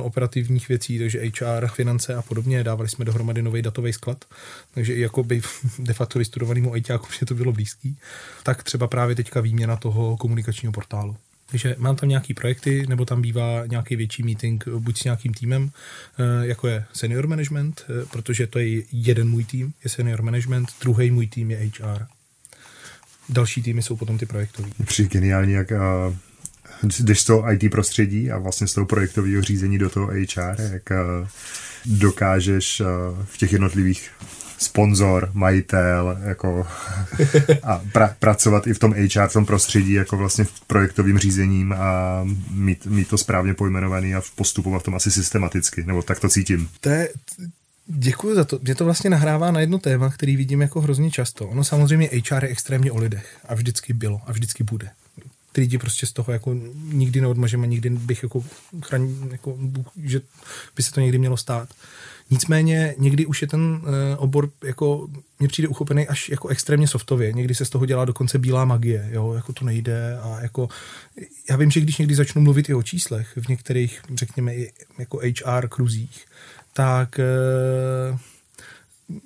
operativních 0.02 0.70
věcí, 0.70 1.00
takže 1.00 1.22
HR, 1.42 1.68
finance 1.68 2.16
a 2.16 2.22
podobně, 2.22 2.64
dávali 2.64 2.90
jsme 2.90 3.06
dohromady 3.06 3.42
nový 3.42 3.62
datový 3.62 3.94
sklad 3.94 4.13
základ, 4.14 4.26
takže 4.74 4.94
i 4.94 5.00
jako 5.00 5.24
by 5.24 5.42
de 5.80 5.94
facto 5.94 6.20
vystudovanému 6.20 6.76
ITáku 6.76 7.08
že 7.20 7.26
to 7.26 7.36
bylo 7.36 7.52
blízký, 7.52 7.98
tak 8.44 8.64
třeba 8.64 8.88
právě 8.88 9.16
teďka 9.16 9.42
výměna 9.42 9.76
toho 9.76 10.18
komunikačního 10.18 10.72
portálu. 10.74 11.16
Takže 11.52 11.76
mám 11.78 11.96
tam 11.96 12.10
nějaký 12.10 12.34
projekty, 12.34 12.86
nebo 12.88 13.06
tam 13.06 13.22
bývá 13.22 13.66
nějaký 13.66 13.96
větší 13.96 14.24
meeting 14.24 14.68
buď 14.68 15.00
s 15.00 15.04
nějakým 15.04 15.34
týmem, 15.34 15.70
eh, 15.70 16.48
jako 16.48 16.68
je 16.68 16.86
senior 16.94 17.28
management, 17.28 17.86
eh, 17.86 18.06
protože 18.12 18.48
to 18.48 18.60
je 18.60 18.84
jeden 18.92 19.30
můj 19.30 19.46
tým, 19.46 19.74
je 19.84 19.90
senior 19.90 20.22
management, 20.22 20.70
druhý 20.82 21.12
můj 21.12 21.28
tým 21.28 21.52
je 21.52 21.58
HR. 21.58 22.06
Další 23.30 23.62
týmy 23.62 23.82
jsou 23.82 23.96
potom 23.96 24.18
ty 24.18 24.26
projektový. 24.26 24.72
Přijde 24.86 25.10
geniální, 25.10 25.54
jak 25.54 25.72
a 25.72 26.14
jdeš 27.00 27.20
z 27.22 27.26
toho 27.26 27.52
IT 27.52 27.70
prostředí 27.70 28.32
a 28.32 28.38
vlastně 28.38 28.68
z 28.68 28.74
toho 28.74 28.86
projektového 28.86 29.42
řízení 29.42 29.78
do 29.78 29.90
toho 29.90 30.08
HR, 30.08 30.56
jak 30.72 30.92
dokážeš 31.86 32.80
eh, 32.80 32.86
v 33.26 33.38
těch 33.38 33.54
jednotlivých 33.54 34.10
sponzor, 34.58 35.30
majitel, 35.34 36.18
jako 36.24 36.68
a 37.64 37.82
pra, 37.92 38.16
pracovat 38.20 38.68
i 38.68 38.74
v 38.74 38.80
tom 38.80 38.94
HR, 38.94 39.28
v 39.28 39.34
tom 39.34 39.46
prostředí, 39.46 39.94
jako 39.94 40.18
vlastně 40.18 40.44
v 40.44 40.62
projektovým 40.68 41.18
řízením 41.18 41.74
a 41.74 42.22
mít, 42.52 42.86
mít 42.86 43.08
to 43.08 43.18
správně 43.18 43.54
pojmenovaný 43.54 44.16
a 44.16 44.22
postupovat 44.36 44.80
v 44.80 44.84
tom 44.84 44.96
asi 44.96 45.12
systematicky, 45.12 45.84
nebo 45.84 46.02
tak 46.02 46.20
to 46.20 46.30
cítím. 46.30 46.70
To 46.82 46.90
je, 46.90 47.10
Děkuji 47.88 48.36
za 48.36 48.44
to. 48.44 48.60
Mě 48.62 48.76
to 48.76 48.86
vlastně 48.86 49.10
nahrává 49.10 49.52
na 49.52 49.60
jedno 49.60 49.80
téma, 49.80 50.10
který 50.10 50.36
vidím 50.36 50.62
jako 50.62 50.82
hrozně 50.82 51.12
často. 51.12 51.48
Ono 51.48 51.64
samozřejmě 51.64 52.10
HR 52.30 52.44
je 52.44 52.50
extrémně 52.50 52.92
o 52.92 52.98
lidech 52.98 53.38
a 53.50 53.56
vždycky 53.56 53.94
bylo 53.94 54.22
a 54.26 54.32
vždycky 54.32 54.64
bude 54.64 54.90
ty 55.54 55.62
lidi 55.62 55.78
prostě 55.78 56.06
z 56.06 56.12
toho 56.12 56.34
jako 56.34 56.56
nikdy 56.76 57.22
neodmažeme, 57.22 57.68
nikdy 57.68 57.90
bych 57.90 58.24
jako, 58.24 58.44
chraň, 58.82 59.16
jako 59.32 59.58
že 60.04 60.22
by 60.76 60.84
se 60.84 60.92
to 60.92 61.00
někdy 61.00 61.18
mělo 61.18 61.38
stát. 61.38 61.70
Nicméně 62.30 62.96
někdy 62.98 63.26
už 63.26 63.42
je 63.42 63.48
ten 63.48 63.62
uh, 63.62 63.80
obor 64.18 64.50
jako 64.64 65.08
mně 65.40 65.48
přijde 65.48 65.68
uchopený 65.68 66.08
až 66.08 66.30
jako 66.30 66.48
extrémně 66.48 66.88
softově. 66.88 67.34
Někdy 67.34 67.56
se 67.56 67.66
z 67.66 67.70
toho 67.70 67.86
dělá 67.86 68.06
dokonce 68.06 68.40
bílá 68.40 68.66
magie, 68.66 69.10
jo, 69.12 69.34
jako 69.34 69.54
to 69.54 69.66
nejde 69.66 70.18
a 70.18 70.42
jako 70.42 70.70
já 71.50 71.56
vím, 71.56 71.72
že 71.72 71.82
když 71.82 71.98
někdy 71.98 72.16
začnu 72.16 72.42
mluvit 72.42 72.70
i 72.70 72.74
o 72.74 72.84
číslech 72.84 73.38
v 73.38 73.50
některých, 73.50 74.02
řekněme, 74.16 74.54
jako 75.00 75.20
HR 75.46 75.68
kruzích, 75.68 76.26
tak 76.74 77.20
uh, 78.12 78.20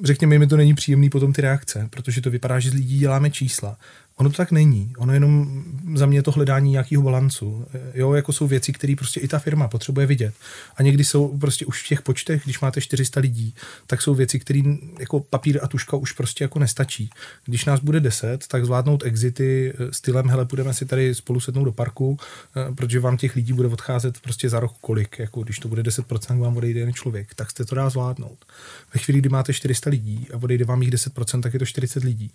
řekněme, 0.03 0.39
mi 0.39 0.47
to 0.47 0.57
není 0.57 0.73
příjemný 0.73 1.09
potom 1.09 1.33
ty 1.33 1.41
reakce, 1.41 1.87
protože 1.89 2.21
to 2.21 2.29
vypadá, 2.31 2.59
že 2.59 2.69
z 2.69 2.73
lidí 2.73 2.99
děláme 2.99 3.31
čísla. 3.31 3.77
Ono 4.17 4.29
to 4.29 4.37
tak 4.37 4.51
není. 4.51 4.93
Ono 4.97 5.13
jenom 5.13 5.63
za 5.95 6.05
mě 6.05 6.23
to 6.23 6.31
hledání 6.31 6.71
nějakého 6.71 7.03
balancu. 7.03 7.65
Jo, 7.93 8.13
jako 8.13 8.33
jsou 8.33 8.47
věci, 8.47 8.73
které 8.73 8.95
prostě 8.97 9.19
i 9.19 9.27
ta 9.27 9.39
firma 9.39 9.67
potřebuje 9.67 10.07
vidět. 10.07 10.33
A 10.75 10.83
někdy 10.83 11.03
jsou 11.03 11.37
prostě 11.37 11.65
už 11.65 11.83
v 11.83 11.87
těch 11.87 12.01
počtech, 12.01 12.43
když 12.43 12.59
máte 12.59 12.81
400 12.81 13.19
lidí, 13.19 13.55
tak 13.87 14.01
jsou 14.01 14.15
věci, 14.15 14.39
které 14.39 14.61
jako 14.99 15.19
papír 15.19 15.59
a 15.63 15.67
tuška 15.67 15.97
už 15.97 16.11
prostě 16.11 16.43
jako 16.43 16.59
nestačí. 16.59 17.09
Když 17.45 17.65
nás 17.65 17.79
bude 17.79 17.99
10, 17.99 18.47
tak 18.47 18.65
zvládnout 18.65 19.03
exity 19.05 19.73
eh, 19.73 19.93
stylem, 19.93 20.29
hele, 20.29 20.45
budeme 20.45 20.73
si 20.73 20.85
tady 20.85 21.15
spolu 21.15 21.39
sednout 21.39 21.65
do 21.65 21.71
parku, 21.71 22.19
eh, 22.55 22.75
protože 22.75 22.99
vám 22.99 23.17
těch 23.17 23.35
lidí 23.35 23.53
bude 23.53 23.67
odcházet 23.67 24.19
prostě 24.19 24.49
za 24.49 24.59
rok 24.59 24.73
kolik. 24.81 25.19
Jako 25.19 25.43
když 25.43 25.59
to 25.59 25.67
bude 25.67 25.83
10%, 25.83 26.39
vám 26.39 26.57
odejde 26.57 26.79
jeden 26.79 26.93
člověk, 26.93 27.33
tak 27.35 27.51
jste 27.51 27.65
to 27.65 27.75
dá 27.75 27.89
zvládnout. 27.89 28.45
Ve 28.93 28.99
chvíli, 28.99 29.19
kdy 29.19 29.29
máte 29.29 29.53
400 29.53 29.89
lidí 29.89 30.27
a 30.33 30.37
odejde 30.37 30.65
vám 30.65 30.81
jich 30.81 30.91
10%, 30.91 31.41
tak 31.41 31.53
je 31.53 31.59
to 31.59 31.65
40 31.65 32.03
lidí 32.03 32.31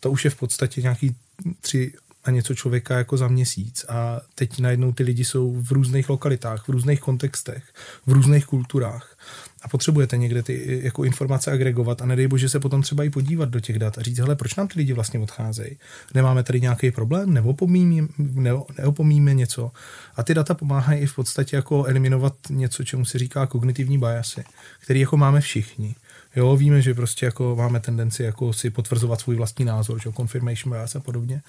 to 0.00 0.10
už 0.10 0.24
je 0.24 0.30
v 0.30 0.36
podstatě 0.36 0.82
nějaký 0.82 1.16
tři 1.60 1.92
a 2.24 2.30
něco 2.30 2.54
člověka 2.54 2.98
jako 2.98 3.16
za 3.16 3.28
měsíc 3.28 3.84
a 3.88 4.20
teď 4.34 4.60
najednou 4.60 4.92
ty 4.92 5.02
lidi 5.02 5.24
jsou 5.24 5.52
v 5.60 5.72
různých 5.72 6.08
lokalitách, 6.08 6.68
v 6.68 6.70
různých 6.70 7.00
kontextech, 7.00 7.64
v 8.06 8.12
různých 8.12 8.46
kulturách 8.46 9.16
a 9.62 9.68
potřebujete 9.68 10.16
někde 10.16 10.42
ty 10.42 10.80
jako 10.82 11.04
informace 11.04 11.52
agregovat 11.52 12.02
a 12.02 12.06
nedej 12.06 12.26
bože 12.26 12.48
se 12.48 12.60
potom 12.60 12.82
třeba 12.82 13.04
i 13.04 13.10
podívat 13.10 13.48
do 13.48 13.60
těch 13.60 13.78
dat 13.78 13.98
a 13.98 14.02
říct, 14.02 14.18
hele, 14.18 14.36
proč 14.36 14.54
nám 14.54 14.68
ty 14.68 14.78
lidi 14.78 14.92
vlastně 14.92 15.20
odcházejí? 15.20 15.76
Nemáme 16.14 16.42
tady 16.42 16.60
nějaký 16.60 16.90
problém? 16.90 17.34
Neopomíme, 17.34 18.08
ne, 18.18 18.50
neopomíme 18.78 19.34
něco? 19.34 19.70
A 20.16 20.22
ty 20.22 20.34
data 20.34 20.54
pomáhají 20.54 21.00
i 21.00 21.06
v 21.06 21.14
podstatě 21.14 21.56
jako 21.56 21.84
eliminovat 21.84 22.34
něco, 22.50 22.84
čemu 22.84 23.04
se 23.04 23.18
říká 23.18 23.46
kognitivní 23.46 23.98
biasy, 23.98 24.44
který 24.80 25.00
jako 25.00 25.16
máme 25.16 25.40
všichni. 25.40 25.94
Jo, 26.36 26.56
víme, 26.56 26.82
že 26.82 26.94
prostě 26.94 27.26
jako 27.26 27.56
máme 27.56 27.80
tendenci 27.80 28.22
jako 28.22 28.52
si 28.52 28.70
potvrzovat 28.70 29.20
svůj 29.20 29.36
vlastní 29.36 29.64
názor, 29.64 30.00
že 30.02 30.12
confirmation 30.12 30.72
bias 30.72 30.96
a 30.96 31.00
podobně. 31.00 31.42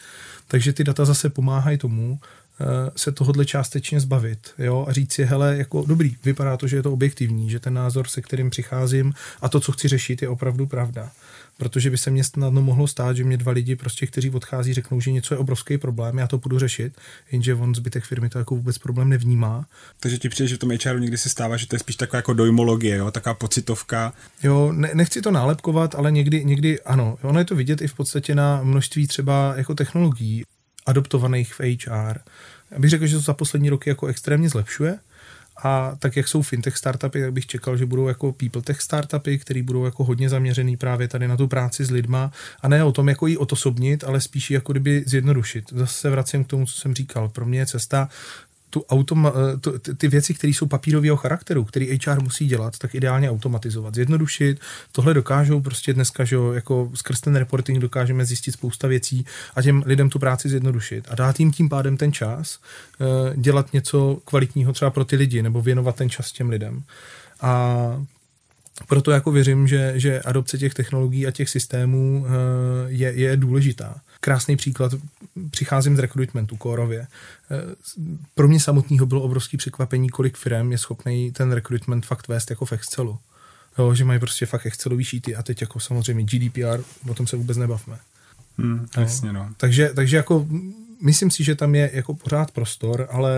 Takže 0.48 0.74
ty 0.74 0.84
data 0.84 1.06
zase 1.06 1.30
pomáhají 1.30 1.78
tomu, 1.78 2.20
eh, 2.62 2.66
se 2.96 3.12
tohodle 3.12 3.46
částečně 3.46 4.00
zbavit 4.00 4.54
jo, 4.58 4.86
a 4.88 4.94
říct 4.94 5.14
si, 5.14 5.24
hele, 5.24 5.58
jako 5.58 5.86
dobrý, 5.88 6.16
vypadá 6.24 6.58
to, 6.58 6.68
že 6.68 6.76
je 6.76 6.84
to 6.84 6.94
objektivní, 6.94 7.50
že 7.50 7.60
ten 7.60 7.74
názor, 7.74 8.08
se 8.08 8.22
kterým 8.22 8.50
přicházím 8.50 9.14
a 9.42 9.50
to, 9.50 9.60
co 9.60 9.72
chci 9.72 9.88
řešit, 9.88 10.22
je 10.22 10.30
opravdu 10.30 10.66
pravda 10.66 11.12
protože 11.62 11.90
by 11.90 11.98
se 11.98 12.12
mě 12.12 12.24
snadno 12.24 12.62
mohlo 12.62 12.88
stát, 12.88 13.18
že 13.18 13.24
mě 13.24 13.38
dva 13.38 13.52
lidi, 13.52 13.76
prostě, 13.76 14.08
kteří 14.08 14.30
odchází, 14.30 14.74
řeknou, 14.74 15.02
že 15.02 15.12
něco 15.12 15.34
je 15.34 15.38
obrovský 15.38 15.78
problém, 15.78 16.18
já 16.18 16.28
to 16.28 16.38
budu 16.38 16.60
řešit, 16.60 16.94
jenže 17.32 17.56
on 17.56 17.76
zbytek 17.76 18.04
firmy 18.04 18.30
to 18.30 18.40
jako 18.40 18.56
vůbec 18.56 18.78
problém 18.78 19.10
nevnímá. 19.10 19.66
Takže 20.00 20.18
ti 20.18 20.30
přijde, 20.30 20.48
že 20.48 20.56
v 20.56 20.60
tom 20.60 20.72
HR 20.72 21.00
někdy 21.00 21.18
se 21.18 21.30
stává, 21.30 21.58
že 21.58 21.68
to 21.68 21.76
je 21.76 21.80
spíš 21.80 21.96
taková 21.96 22.18
jako 22.18 22.34
dojmologie, 22.34 22.98
jo? 22.98 23.12
taková 23.12 23.34
pocitovka. 23.34 24.14
Jo, 24.44 24.72
ne, 24.72 24.90
nechci 24.94 25.22
to 25.22 25.32
nálepkovat, 25.32 25.96
ale 25.96 26.12
někdy, 26.12 26.46
někdy 26.46 26.82
ano. 26.82 27.18
Ono 27.22 27.40
je 27.40 27.46
to 27.46 27.56
vidět 27.56 27.82
i 27.82 27.88
v 27.88 27.94
podstatě 27.94 28.36
na 28.36 28.64
množství 28.64 29.08
třeba 29.08 29.54
jako 29.58 29.76
technologií 29.76 30.44
adoptovaných 30.86 31.54
v 31.54 31.60
HR. 31.60 32.20
Já 32.72 32.80
bych 32.80 32.90
řekl, 32.90 33.08
že 33.08 33.16
to 33.16 33.22
za 33.22 33.34
poslední 33.34 33.70
roky 33.70 33.90
jako 33.90 34.08
extrémně 34.08 34.50
zlepšuje, 34.50 35.00
a 35.64 35.96
tak, 36.00 36.16
jak 36.16 36.28
jsou 36.28 36.42
fintech 36.42 36.78
startupy, 36.78 37.22
tak 37.22 37.34
bych 37.34 37.46
čekal, 37.46 37.78
že 37.78 37.86
budou 37.86 38.08
jako 38.08 38.32
people 38.32 38.62
tech 38.62 38.82
startupy, 38.82 39.38
které 39.38 39.64
budou 39.64 39.86
jako 39.86 40.04
hodně 40.04 40.30
zaměřený 40.30 40.78
právě 40.78 41.08
tady 41.08 41.28
na 41.28 41.38
tu 41.38 41.48
práci 41.48 41.86
s 41.86 41.92
lidma 41.92 42.32
a 42.62 42.68
ne 42.68 42.84
o 42.84 42.92
tom, 42.92 43.10
jako 43.10 43.28
ji 43.28 43.38
otosobnit, 43.38 44.04
ale 44.04 44.22
spíš 44.22 44.52
jako 44.52 44.74
kdyby 44.74 45.04
zjednodušit. 45.08 45.66
Zase 45.76 45.94
se 45.94 46.10
vracím 46.10 46.44
k 46.44 46.48
tomu, 46.48 46.66
co 46.66 46.74
jsem 46.74 46.94
říkal. 46.94 47.30
Pro 47.30 47.46
mě 47.46 47.60
je 47.60 47.66
cesta 47.66 48.10
tu 48.72 48.86
automa, 48.90 49.34
eh, 49.54 49.58
tu, 49.58 49.80
ty 49.98 50.08
věci, 50.08 50.34
které 50.34 50.54
jsou 50.54 50.66
papírového 50.66 51.18
charakteru, 51.18 51.64
který 51.64 52.00
HR 52.06 52.22
musí 52.22 52.48
dělat, 52.48 52.78
tak 52.78 52.96
ideálně 52.96 53.32
automatizovat, 53.32 53.96
zjednodušit. 53.96 54.60
Tohle 54.92 55.14
dokážou 55.14 55.62
prostě 55.62 55.94
dneska, 55.94 56.24
že 56.24 56.36
jako 56.54 56.92
skrz 56.94 57.22
ten 57.22 57.36
reporting 57.36 57.80
dokážeme 57.80 58.26
zjistit 58.26 58.52
spousta 58.52 58.88
věcí 58.88 59.26
a 59.56 59.62
těm 59.62 59.84
lidem 59.86 60.10
tu 60.10 60.20
práci 60.20 60.50
zjednodušit 60.50 61.08
a 61.10 61.16
dát 61.16 61.40
jim 61.40 61.52
tím 61.52 61.70
pádem 61.70 61.98
ten 61.98 62.14
čas 62.14 62.60
uh, 63.00 63.08
dělat 63.42 63.74
něco 63.74 64.18
kvalitního 64.26 64.74
třeba 64.74 64.92
pro 64.92 65.06
ty 65.06 65.16
lidi 65.16 65.42
nebo 65.42 65.62
věnovat 65.62 65.96
ten 65.96 66.10
čas 66.10 66.32
těm 66.32 66.50
lidem. 66.50 66.84
A 67.42 68.06
proto 68.88 69.12
jako 69.12 69.32
věřím, 69.32 69.68
že, 69.68 69.94
že 69.96 70.22
adopce 70.22 70.58
těch 70.58 70.74
technologií 70.74 71.28
a 71.28 71.32
těch 71.32 71.50
systémů 71.50 72.26
eh, 72.28 72.32
je, 72.88 73.12
je 73.12 73.38
důležitá. 73.38 74.02
Krásný 74.24 74.58
příklad, 74.58 74.94
přicházím 75.52 75.96
z 75.96 76.00
recruitmentu 76.00 76.58
kórově. 76.58 77.08
Eh, 77.52 77.76
pro 78.36 78.48
mě 78.48 78.60
samotného 78.60 79.06
bylo 79.06 79.22
obrovský 79.22 79.58
překvapení, 79.58 80.10
kolik 80.10 80.38
firm 80.38 80.72
je 80.72 80.78
schopný 80.78 81.32
ten 81.32 81.52
recruitment 81.52 82.06
fakt 82.06 82.28
vést 82.28 82.50
jako 82.50 82.66
v 82.66 82.72
Excelu. 82.72 83.20
Jo, 83.78 83.96
že 83.96 84.06
mají 84.06 84.20
prostě 84.20 84.46
fakt 84.46 84.66
Excelový 84.66 85.04
šíty 85.04 85.36
a 85.36 85.44
teď 85.44 85.62
jako 85.62 85.80
samozřejmě 85.80 86.24
GDPR, 86.24 86.84
o 87.10 87.14
tom 87.14 87.28
se 87.28 87.36
vůbec 87.36 87.58
nebavme. 87.58 88.00
Hmm, 88.58 88.88
jasně, 88.98 89.34
no. 89.34 89.50
Takže, 89.58 89.92
takže 89.96 90.18
jako 90.18 90.48
myslím 91.02 91.32
si, 91.32 91.44
že 91.44 91.56
tam 91.56 91.76
je 91.76 91.92
jako 91.94 92.14
pořád 92.14 92.52
prostor, 92.52 93.08
ale 93.12 93.32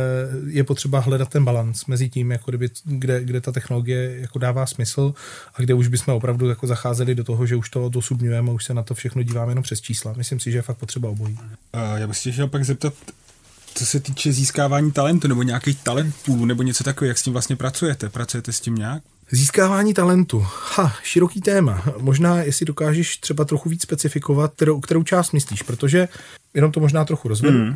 je 0.47 0.63
potřeba 0.63 0.99
hledat 0.99 1.29
ten 1.29 1.45
balans 1.45 1.85
mezi 1.85 2.09
tím, 2.09 2.31
jako 2.31 2.51
kdyby, 2.51 2.69
kde, 2.85 3.23
kde 3.23 3.41
ta 3.41 3.51
technologie 3.51 4.17
jako 4.19 4.39
dává 4.39 4.65
smysl 4.65 5.13
a 5.55 5.61
kde 5.61 5.73
už 5.73 5.87
bychom 5.87 6.13
opravdu 6.13 6.49
jako 6.49 6.67
zacházeli 6.67 7.15
do 7.15 7.23
toho, 7.23 7.45
že 7.45 7.55
už 7.55 7.69
to 7.69 7.89
dosubňujeme 7.89 8.49
a 8.51 8.53
už 8.53 8.65
se 8.65 8.73
na 8.73 8.83
to 8.83 8.93
všechno 8.93 9.23
díváme 9.23 9.51
jenom 9.51 9.63
přes 9.63 9.81
čísla. 9.81 10.13
Myslím 10.17 10.39
si, 10.39 10.51
že 10.51 10.57
je 10.57 10.61
fakt 10.61 10.77
potřeba 10.77 11.09
obojí. 11.09 11.33
Uh, 11.33 11.97
já 11.97 12.07
bych 12.07 12.17
se 12.17 12.31
chtěl 12.31 12.47
pak 12.47 12.65
zeptat, 12.65 12.93
co 13.75 13.85
se 13.85 13.99
týče 13.99 14.33
získávání 14.33 14.91
talentu 14.91 15.27
nebo 15.27 15.43
nějakých 15.43 15.83
talentů 15.83 16.45
nebo 16.45 16.63
něco 16.63 16.83
takového, 16.83 17.09
jak 17.09 17.17
s 17.17 17.23
tím 17.23 17.33
vlastně 17.33 17.55
pracujete? 17.55 18.09
Pracujete 18.09 18.51
s 18.51 18.59
tím 18.59 18.75
nějak? 18.75 19.03
Získávání 19.35 19.93
talentu. 19.93 20.45
Ha, 20.75 20.93
široký 21.03 21.41
téma. 21.41 21.83
Možná, 21.97 22.41
jestli 22.41 22.65
dokážeš 22.65 23.17
třeba 23.17 23.45
trochu 23.45 23.69
víc 23.69 23.81
specifikovat, 23.81 24.53
kterou, 24.55 24.79
kterou 24.79 25.03
část 25.03 25.31
myslíš, 25.31 25.61
protože 25.61 26.07
jenom 26.53 26.71
to 26.71 26.79
možná 26.79 27.05
trochu 27.05 27.27
rozvedu, 27.27 27.57
mm. 27.57 27.67
uh, 27.69 27.75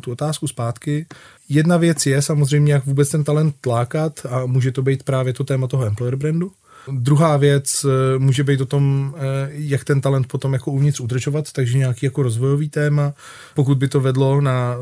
tu 0.00 0.12
otázku 0.12 0.48
zpátky. 0.48 1.06
Jedna 1.48 1.76
věc 1.76 2.06
je 2.06 2.22
samozřejmě, 2.22 2.72
jak 2.72 2.86
vůbec 2.86 3.08
ten 3.08 3.24
talent 3.24 3.54
tlákat 3.60 4.26
a 4.30 4.46
může 4.46 4.72
to 4.72 4.82
být 4.82 5.02
právě 5.02 5.32
to 5.32 5.44
téma 5.44 5.66
toho 5.66 5.86
employer 5.86 6.16
brandu. 6.16 6.52
Druhá 6.90 7.36
věc 7.36 7.84
eh, 7.84 8.18
může 8.18 8.44
být 8.44 8.60
o 8.60 8.66
tom, 8.66 9.14
eh, 9.16 9.20
jak 9.50 9.84
ten 9.84 10.00
talent 10.00 10.26
potom 10.26 10.52
jako 10.52 10.70
uvnitř 10.70 11.00
udržovat, 11.00 11.52
takže 11.52 11.78
nějaký 11.78 12.06
jako 12.06 12.22
rozvojový 12.22 12.68
téma. 12.68 13.12
Pokud 13.54 13.78
by 13.78 13.88
to 13.88 14.00
vedlo 14.00 14.40
na 14.40 14.76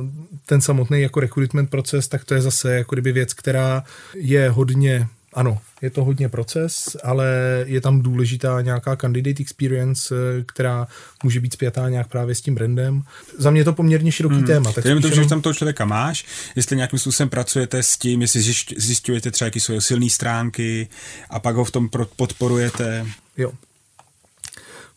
ten 0.47 0.61
samotný 0.61 1.01
jako 1.01 1.21
recruitment 1.21 1.71
proces, 1.71 2.09
tak 2.09 2.25
to 2.25 2.35
je 2.35 2.43
zase 2.43 2.75
jako 2.75 2.95
kdyby 2.95 3.13
věc, 3.13 3.35
která 3.35 3.85
je 4.15 4.51
hodně 4.51 5.09
ano, 5.35 5.59
je 5.83 5.91
to 5.91 6.05
hodně 6.05 6.29
proces, 6.29 6.97
ale 7.03 7.27
je 7.67 7.81
tam 7.81 8.03
důležitá 8.03 8.61
nějaká 8.61 8.97
candidate 8.97 9.43
experience, 9.43 10.15
eh, 10.15 10.43
která 10.47 10.87
může 11.23 11.41
být 11.41 11.53
spjatá 11.53 11.89
nějak 11.89 12.09
právě 12.09 12.35
s 12.35 12.41
tím 12.41 12.55
brandem. 12.55 13.03
Za 13.39 13.51
mě 13.51 13.61
je 13.61 13.65
to 13.65 13.73
poměrně 13.73 14.13
široký 14.13 14.37
hmm. 14.37 14.47
téma. 14.47 14.73
Tak 14.73 14.85
to, 15.03 15.11
že 15.11 15.29
tam 15.29 15.43
toho 15.43 15.55
člověka 15.55 15.85
máš, 15.85 16.25
jestli 16.57 16.77
nějakým 16.77 16.99
způsobem 16.99 17.29
pracujete 17.29 17.83
s 17.83 17.97
tím, 17.99 18.23
jestli 18.23 18.41
zjišťujete 18.77 19.31
třeba, 19.31 19.47
jaké 19.47 19.61
jsou 19.61 19.81
silné 19.81 20.11
stránky 20.11 20.89
a 21.31 21.39
pak 21.39 21.57
ho 21.57 21.65
v 21.65 21.71
tom 21.71 21.89
podporujete. 22.17 23.07
Jo. 23.37 23.53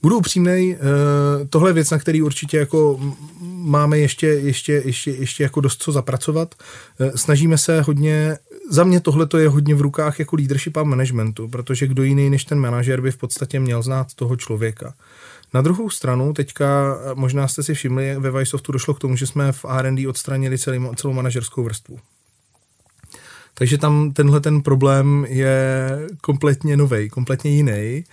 Budu 0.01 0.17
upřímnej, 0.17 0.77
eh, 0.79 1.45
tohle 1.47 1.69
je 1.69 1.73
věc, 1.73 1.89
na 1.89 1.99
který 1.99 2.21
určitě 2.21 2.57
jako 2.57 2.99
máme 3.41 3.99
ještě, 3.99 4.27
ještě, 4.27 4.81
ještě, 4.85 5.11
ještě 5.11 5.43
jako 5.43 5.61
dost 5.61 5.83
co 5.83 5.91
zapracovat. 5.91 6.55
Eh, 6.99 7.17
snažíme 7.17 7.57
se 7.57 7.81
hodně 7.81 8.37
za 8.69 8.83
mě 8.83 8.99
tohle 8.99 9.27
je 9.37 9.49
hodně 9.49 9.75
v 9.75 9.81
rukách 9.81 10.19
jako 10.19 10.35
leadership 10.35 10.77
a 10.77 10.83
managementu, 10.83 11.47
protože 11.47 11.87
kdo 11.87 12.03
jiný 12.03 12.29
než 12.29 12.45
ten 12.45 12.59
manažer 12.59 13.01
by 13.01 13.11
v 13.11 13.17
podstatě 13.17 13.59
měl 13.59 13.81
znát 13.81 14.13
toho 14.13 14.35
člověka. 14.35 14.93
Na 15.53 15.61
druhou 15.61 15.89
stranu, 15.89 16.33
teďka 16.33 16.97
možná 17.13 17.47
jste 17.47 17.63
si 17.63 17.73
všimli, 17.73 18.15
ve 18.19 18.31
Vysoftu 18.31 18.71
došlo 18.71 18.93
k 18.93 18.99
tomu, 18.99 19.15
že 19.15 19.27
jsme 19.27 19.51
v 19.51 19.65
R&D 19.65 20.07
odstranili 20.07 20.57
celý, 20.57 20.89
celou 20.95 21.13
manažerskou 21.13 21.63
vrstvu. 21.63 21.99
Takže 23.53 23.77
tam 23.77 24.11
tenhle 24.11 24.39
ten 24.39 24.61
problém 24.61 25.25
je 25.29 25.89
kompletně 26.21 26.77
nový, 26.77 27.09
kompletně 27.09 27.51
jiný 27.51 28.03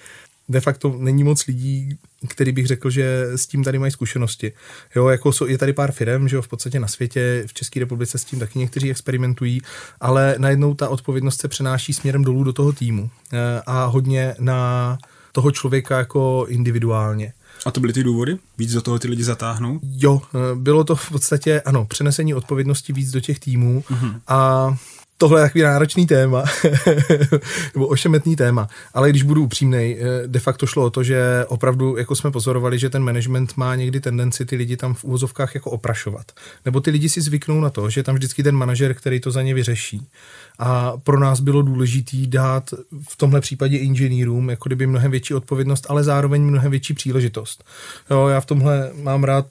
de 0.51 0.61
facto 0.61 0.95
není 0.99 1.25
moc 1.25 1.47
lidí, 1.47 1.99
který 2.29 2.53
bych 2.53 2.67
řekl, 2.67 2.91
že 2.91 3.27
s 3.37 3.47
tím 3.47 3.65
tady 3.65 3.79
mají 3.79 3.93
zkušenosti. 3.93 4.53
Jo, 4.97 5.09
jako 5.09 5.33
jsou, 5.33 5.47
je 5.47 5.59
tady 5.59 5.73
pár 5.73 5.93
firm, 5.93 6.29
že 6.29 6.37
jo, 6.37 6.43
v 6.43 6.49
podstatě 6.49 6.81
na 6.81 6.89
světě, 6.89 7.45
v 7.47 7.55
České 7.55 7.81
republice 7.81 8.19
s 8.19 8.25
tím 8.25 8.39
taky 8.39 8.59
někteří 8.59 8.91
experimentují, 8.91 9.63
ale 10.01 10.35
najednou 10.39 10.75
ta 10.75 10.89
odpovědnost 10.89 11.41
se 11.41 11.49
přenáší 11.49 11.93
směrem 11.93 12.25
dolů 12.25 12.45
do 12.45 12.53
toho 12.53 12.73
týmu 12.73 13.11
eh, 13.33 13.63
a 13.67 13.85
hodně 13.85 14.35
na 14.39 14.99
toho 15.33 15.51
člověka 15.51 15.99
jako 15.99 16.47
individuálně. 16.49 17.33
A 17.67 17.71
to 17.71 17.81
byly 17.81 17.93
ty 17.93 18.03
důvody? 18.03 18.37
Víc 18.59 18.73
do 18.73 18.83
toho 18.83 18.99
ty 18.99 19.09
lidi 19.09 19.25
zatáhnou? 19.25 19.81
Jo, 19.83 20.23
eh, 20.35 20.39
bylo 20.55 20.85
to 20.85 20.97
v 20.97 21.11
podstatě, 21.11 21.61
ano, 21.61 21.85
přenesení 21.85 22.35
odpovědnosti 22.35 22.93
víc 22.93 23.11
do 23.11 23.21
těch 23.21 23.41
týmů 23.41 23.85
uh-huh. 23.91 24.21
a 24.29 24.75
tohle 25.21 25.41
je 25.41 25.45
takový 25.45 25.63
náročný 25.63 26.07
téma, 26.07 26.45
nebo 27.75 27.87
ošemetný 27.87 28.37
téma, 28.37 28.69
ale 28.95 29.11
když 29.11 29.23
budu 29.23 29.45
upřímnej, 29.45 29.99
eh, 30.01 30.29
de 30.29 30.41
facto 30.41 30.67
šlo 30.67 30.85
o 30.85 30.91
to, 30.91 31.03
že 31.03 31.45
opravdu, 31.49 31.97
jako 31.97 32.17
jsme 32.17 32.31
pozorovali, 32.31 32.79
že 32.79 32.91
ten 32.91 33.03
management 33.03 33.57
má 33.57 33.75
někdy 33.75 34.01
tendenci 34.01 34.45
ty 34.45 34.57
lidi 34.57 34.77
tam 34.77 34.95
v 34.95 35.05
úvozovkách 35.05 35.55
jako 35.55 35.71
oprašovat. 35.71 36.33
Nebo 36.65 36.81
ty 36.81 36.91
lidi 36.91 37.09
si 37.09 37.21
zvyknou 37.21 37.61
na 37.61 37.71
to, 37.71 37.91
že 37.91 38.03
tam 38.03 38.15
vždycky 38.15 38.43
ten 38.43 38.55
manažer, 38.55 38.95
který 38.95 39.21
to 39.21 39.31
za 39.31 39.43
ně 39.43 39.55
vyřeší. 39.55 40.09
A 40.59 40.93
pro 40.97 41.21
nás 41.21 41.41
bylo 41.41 41.63
důležité 41.63 42.17
dát 42.27 42.71
v 43.09 43.17
tomhle 43.17 43.41
případě 43.41 43.79
inženýrům 43.79 44.51
jako 44.51 44.69
kdyby 44.69 44.87
mnohem 44.87 45.11
větší 45.11 45.35
odpovědnost, 45.35 45.87
ale 45.89 46.05
zároveň 46.05 46.43
mnohem 46.43 46.71
větší 46.71 46.95
příležitost. 46.95 47.65
Jo, 48.11 48.29
já 48.29 48.41
v 48.41 48.47
tomhle 48.47 48.91
mám 49.03 49.25
rád 49.25 49.47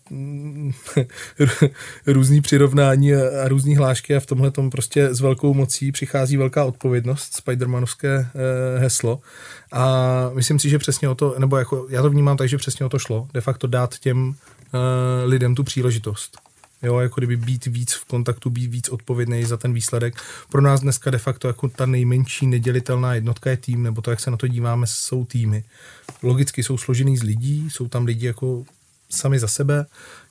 různý 2.08 2.42
přirovnání 2.42 3.14
a 3.14 3.48
různý 3.48 3.76
hlášky 3.76 4.16
a 4.16 4.20
v 4.20 4.26
tomhle 4.26 4.52
tom 4.52 4.70
prostě 4.70 5.14
s 5.14 5.20
velkou 5.22 5.59
mocí 5.60 5.92
přichází 5.92 6.38
velká 6.38 6.66
odpovědnost, 6.66 7.34
Spidermanovské 7.34 8.16
eh, 8.16 8.80
heslo. 8.80 9.20
A 9.72 9.86
myslím 10.34 10.60
si, 10.60 10.70
že 10.70 10.80
přesně 10.80 11.10
o 11.10 11.16
to, 11.16 11.36
nebo 11.40 11.58
jako 11.58 11.88
já 11.90 12.02
to 12.02 12.10
vnímám 12.10 12.38
tak, 12.38 12.50
že 12.50 12.58
přesně 12.58 12.86
o 12.86 12.90
to 12.90 13.00
šlo, 13.00 13.28
de 13.34 13.42
facto 13.42 13.68
dát 13.68 14.00
těm 14.00 14.36
eh, 14.36 15.26
lidem 15.26 15.56
tu 15.56 15.64
příležitost. 15.64 16.38
Jo, 16.84 17.00
jako 17.00 17.22
kdyby 17.22 17.38
být 17.38 17.66
víc 17.66 17.94
v 17.94 18.06
kontaktu, 18.06 18.50
být 18.50 18.72
víc 18.72 18.90
odpovědný 18.90 19.46
za 19.46 19.58
ten 19.58 19.74
výsledek. 19.74 20.16
Pro 20.52 20.62
nás 20.62 20.82
dneska 20.82 21.12
de 21.12 21.18
facto 21.18 21.48
jako 21.48 21.70
ta 21.70 21.86
nejmenší 21.86 22.48
nedělitelná 22.48 23.16
jednotka 23.16 23.50
je 23.50 23.58
tým, 23.58 23.84
nebo 23.84 24.02
to, 24.02 24.10
jak 24.10 24.20
se 24.20 24.32
na 24.32 24.38
to 24.38 24.48
díváme, 24.48 24.88
jsou 24.88 25.26
týmy. 25.26 25.64
Logicky 26.24 26.64
jsou 26.64 26.78
složený 26.78 27.18
z 27.18 27.24
lidí, 27.24 27.70
jsou 27.70 27.88
tam 27.88 28.06
lidi 28.06 28.26
jako 28.26 28.64
sami 29.10 29.40
za 29.40 29.48
sebe, 29.48 29.86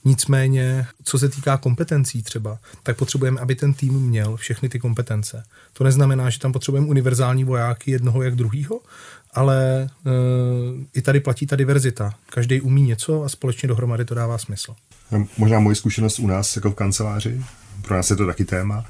nicméně, 0.05 0.87
co 1.05 1.19
se 1.19 1.29
týká 1.29 1.57
kompetencí 1.57 2.23
třeba, 2.23 2.59
tak 2.83 2.97
potřebujeme, 2.97 3.41
aby 3.41 3.55
ten 3.55 3.75
tým 3.75 3.95
měl 3.95 4.37
všechny 4.37 4.69
ty 4.69 4.79
kompetence. 4.79 5.43
To 5.73 5.85
neznamená, 5.85 6.31
že 6.31 6.39
tam 6.39 6.53
potřebujeme 6.53 6.87
univerzální 6.87 7.45
vojáky 7.45 7.91
jednoho 7.91 8.23
jak 8.23 8.37
druhýho, 8.37 8.81
ale 9.35 9.83
e, 9.83 9.89
i 10.95 11.03
tady 11.03 11.21
platí 11.21 11.47
ta 11.47 11.57
diverzita. 11.57 12.15
Každý 12.31 12.61
umí 12.61 12.83
něco 12.83 13.25
a 13.25 13.29
společně 13.29 13.69
dohromady 13.69 14.05
to 14.05 14.15
dává 14.15 14.39
smysl. 14.39 14.75
Možná 15.39 15.61
moje 15.61 15.77
zkušenost 15.77 16.19
u 16.19 16.27
nás 16.27 16.57
jako 16.57 16.71
v 16.71 16.75
kanceláři, 16.75 17.45
pro 17.83 17.97
nás 17.97 18.11
je 18.11 18.17
to 18.17 18.27
taky 18.27 18.45
téma. 18.45 18.85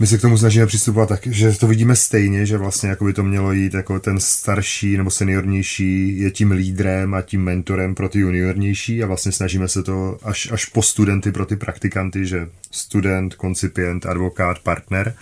My 0.00 0.06
se 0.06 0.18
k 0.18 0.20
tomu 0.20 0.38
snažíme 0.38 0.66
přistupovat 0.66 1.08
tak, 1.08 1.26
že 1.26 1.52
to 1.52 1.66
vidíme 1.66 1.96
stejně, 1.96 2.46
že 2.46 2.58
vlastně 2.58 2.88
jako 2.88 3.04
by 3.04 3.12
to 3.12 3.22
mělo 3.22 3.52
jít 3.52 3.74
jako 3.74 4.00
ten 4.00 4.20
starší 4.20 4.96
nebo 4.96 5.10
seniornější 5.10 6.18
je 6.18 6.30
tím 6.30 6.50
lídrem 6.50 7.14
a 7.14 7.22
tím 7.22 7.44
mentorem 7.44 7.94
pro 7.94 8.08
ty 8.08 8.18
juniornější 8.18 9.02
a 9.02 9.06
vlastně 9.06 9.32
snažíme 9.32 9.68
se 9.68 9.82
to 9.82 10.18
až, 10.22 10.52
až 10.52 10.64
po 10.64 10.82
studenty 10.82 11.32
pro 11.32 11.46
ty 11.46 11.56
praktikanty, 11.56 12.26
že 12.26 12.48
student, 12.70 13.34
koncipient, 13.34 14.06
advokát, 14.06 14.58
partner 14.58 15.14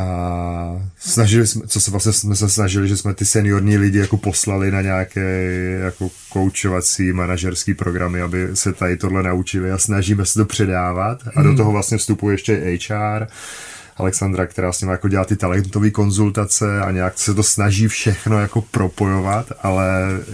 a 0.00 0.82
snažili 0.98 1.46
jsme, 1.46 1.66
co 1.66 1.80
se 1.80 1.90
vlastně 1.90 2.12
jsme 2.12 2.36
se 2.36 2.48
snažili, 2.48 2.88
že 2.88 2.96
jsme 2.96 3.14
ty 3.14 3.24
seniorní 3.24 3.78
lidi 3.78 3.98
jako 3.98 4.16
poslali 4.16 4.70
na 4.70 4.82
nějaké 4.82 5.42
jako 5.84 6.10
koučovací 6.28 7.12
manažerský 7.12 7.74
programy, 7.74 8.20
aby 8.20 8.48
se 8.54 8.72
tady 8.72 8.96
tohle 8.96 9.22
naučili 9.22 9.70
a 9.70 9.78
snažíme 9.78 10.26
se 10.26 10.38
to 10.38 10.44
předávat 10.44 11.18
a 11.36 11.42
do 11.42 11.48
hmm. 11.48 11.56
toho 11.56 11.72
vlastně 11.72 11.98
vstupuje 11.98 12.34
ještě 12.34 12.78
HR, 12.88 13.26
Alexandra, 13.96 14.46
která 14.46 14.72
s 14.72 14.80
ním 14.80 14.90
jako 14.90 15.08
dělá 15.08 15.24
ty 15.24 15.36
talentové 15.36 15.90
konzultace 15.90 16.80
a 16.80 16.90
nějak 16.90 17.18
se 17.18 17.34
to 17.34 17.42
snaží 17.42 17.88
všechno 17.88 18.40
jako 18.40 18.62
propojovat, 18.62 19.52
ale 19.62 19.86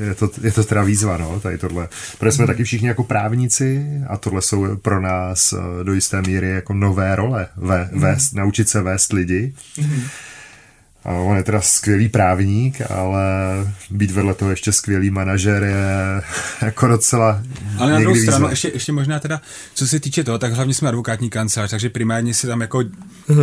je 0.08 0.14
to, 0.14 0.30
je 0.42 0.52
to 0.52 0.64
teda 0.64 0.82
výzva, 0.82 1.16
no, 1.16 1.40
tady 1.40 1.58
tohle. 1.58 1.88
Protože 2.18 2.32
jsme 2.32 2.44
mm. 2.44 2.46
taky 2.46 2.64
všichni 2.64 2.88
jako 2.88 3.04
právníci 3.04 3.86
a 4.08 4.16
tohle 4.16 4.42
jsou 4.42 4.76
pro 4.76 5.00
nás 5.00 5.52
eh, 5.52 5.84
do 5.84 5.94
jisté 5.94 6.22
míry 6.22 6.50
jako 6.50 6.74
nové 6.74 7.16
role, 7.16 7.48
ve, 7.56 7.88
mm. 7.92 8.00
vést, 8.00 8.32
naučit 8.32 8.68
se 8.68 8.82
vést 8.82 9.12
lidi. 9.12 9.54
Mm. 9.80 10.02
A 11.06 11.12
on 11.12 11.36
je 11.36 11.42
teda 11.42 11.60
skvělý 11.60 12.08
právník, 12.08 12.80
ale 12.90 13.22
být 13.90 14.10
vedle 14.10 14.34
toho 14.34 14.50
ještě 14.50 14.72
skvělý 14.72 15.10
manažer 15.10 15.62
je 15.62 16.22
jako 16.62 16.86
docela 16.86 17.42
Ale 17.78 17.92
na 17.92 17.98
druhou 17.98 18.16
stranu, 18.16 18.48
ještě, 18.48 18.70
ještě 18.74 18.92
možná 18.92 19.18
teda, 19.18 19.40
co 19.74 19.86
se 19.86 20.00
týče 20.00 20.24
toho, 20.24 20.38
tak 20.38 20.52
hlavně 20.52 20.74
jsme 20.74 20.88
advokátní 20.88 21.30
kancelář, 21.30 21.70
takže 21.70 21.90
primárně 21.90 22.34
se 22.34 22.46
tam 22.46 22.60
jako 22.60 22.84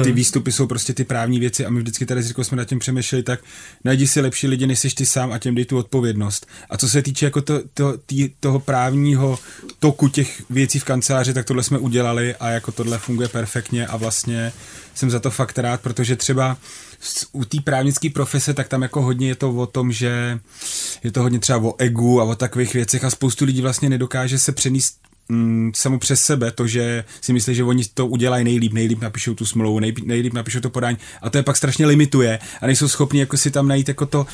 ty 0.04 0.12
výstupy 0.12 0.52
jsou 0.52 0.68
prostě 0.68 0.94
ty 0.94 1.04
právní 1.04 1.40
věci 1.40 1.66
a 1.66 1.70
my 1.70 1.80
vždycky 1.80 2.06
tady, 2.06 2.28
jako 2.28 2.44
jsme 2.44 2.58
nad 2.58 2.66
tím 2.66 2.80
přemýšleli, 2.80 3.24
tak 3.24 3.40
najdi 3.84 4.08
si 4.08 4.22
lepší 4.22 4.48
lidi, 4.48 4.68
než 4.68 4.94
ty 4.94 5.06
sám 5.06 5.32
a 5.32 5.38
těm 5.38 5.56
dej 5.56 5.66
tu 5.66 5.78
odpovědnost. 5.78 6.48
A 6.70 6.78
co 6.78 6.90
se 6.90 7.02
týče 7.02 7.26
jako 7.26 7.42
to, 7.42 7.62
to, 7.74 7.98
tý, 8.06 8.30
toho 8.40 8.60
právního 8.60 9.40
toku 9.80 10.08
těch 10.08 10.44
věcí 10.50 10.80
v 10.80 10.84
kanceláři, 10.84 11.34
tak 11.34 11.46
tohle 11.46 11.64
jsme 11.64 11.78
udělali 11.78 12.36
a 12.36 12.50
jako 12.50 12.72
tohle 12.72 12.98
funguje 12.98 13.28
perfektně 13.28 13.88
a 13.88 13.98
vlastně 13.98 14.54
jsem 14.96 15.10
za 15.10 15.20
to 15.20 15.32
fakt 15.32 15.60
rád, 15.60 15.82
protože 15.82 16.16
třeba 16.16 16.58
u 17.32 17.46
té 17.46 17.58
právnické 17.62 18.10
profese, 18.10 18.54
tak 18.54 18.68
tam 18.68 18.82
jako 18.82 19.02
hodně 19.02 19.28
je 19.28 19.36
to 19.36 19.50
o 19.50 19.66
tom, 19.66 19.92
že 19.92 20.40
je 21.04 21.12
to 21.12 21.22
hodně 21.22 21.40
třeba 21.40 21.60
o 21.60 21.76
egu 21.78 22.22
a 22.22 22.24
o 22.24 22.36
takových 22.36 22.74
věcech 22.74 23.04
a 23.04 23.10
spoustu 23.10 23.46
lidí 23.46 23.62
vlastně 23.62 23.90
nedokáže 23.90 24.40
se 24.40 24.52
přenést 24.52 24.98
mm, 25.30 25.72
samo 25.76 26.00
přes 26.00 26.24
sebe, 26.24 26.52
to, 26.52 26.68
že 26.68 27.04
si 27.22 27.34
myslí, 27.34 27.56
že 27.56 27.64
oni 27.64 27.84
to 27.94 28.08
udělají 28.08 28.44
nejlíp, 28.44 28.74
nejlíp 28.74 29.02
napíšou 29.02 29.34
tu 29.34 29.46
smlouvu, 29.46 29.80
nejlíp, 29.80 30.06
nejlíp 30.06 30.34
napíšou 30.34 30.60
to 30.60 30.70
podání 30.70 30.98
a 31.22 31.30
to 31.30 31.38
je 31.38 31.44
pak 31.44 31.58
strašně 31.58 31.86
limituje 31.86 32.40
a 32.62 32.68
nejsou 32.68 32.88
schopni 32.88 33.20
jako 33.20 33.38
si 33.38 33.52
tam 33.52 33.68
najít 33.68 33.88
jako 33.88 34.06
to 34.06 34.26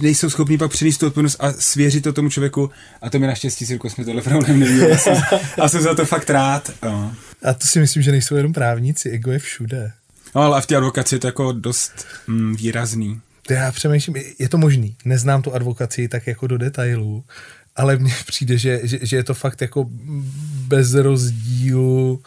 nejsou 0.00 0.30
schopni 0.30 0.58
pak 0.58 0.70
přinést 0.70 0.98
tu 0.98 1.06
odpovědnost 1.06 1.36
a 1.40 1.52
svěřit 1.52 2.04
to 2.04 2.12
tomu 2.12 2.28
člověku 2.28 2.70
a 3.02 3.10
to 3.10 3.18
mi 3.18 3.26
naštěstí 3.26 3.66
Sirko 3.66 3.90
jsme 3.90 4.04
tohle 4.04 4.22
problém 4.22 4.60
neměli 4.60 4.92
a 5.62 5.68
jsem 5.68 5.82
za 5.82 5.94
to 5.94 6.06
fakt 6.06 6.30
rád. 6.30 6.70
No. 6.84 7.14
A 7.42 7.54
to 7.54 7.66
si 7.66 7.80
myslím, 7.80 8.02
že 8.02 8.10
nejsou 8.10 8.36
jenom 8.36 8.52
právníci, 8.52 9.10
ego 9.10 9.30
je 9.30 9.38
všude. 9.38 9.92
No 10.34 10.42
ale 10.42 10.62
v 10.62 10.66
té 10.66 10.76
advokaci 10.76 11.14
je 11.14 11.18
to 11.18 11.26
jako 11.26 11.52
dost 11.52 12.06
mm, 12.26 12.56
výrazný. 12.56 13.20
Já 13.50 13.72
přemýšlím, 13.72 14.16
je 14.38 14.48
to 14.48 14.58
možný, 14.58 14.96
neznám 15.04 15.42
tu 15.42 15.54
advokaci 15.54 16.08
tak 16.08 16.26
jako 16.26 16.46
do 16.46 16.58
detailů, 16.58 17.24
ale 17.76 17.96
mně 17.96 18.14
přijde, 18.26 18.58
že, 18.58 18.80
že, 18.82 18.98
že 19.02 19.16
je 19.16 19.24
to 19.24 19.34
fakt 19.34 19.60
jako 19.60 19.86
bez 20.68 20.94
rozdílu 20.94 22.22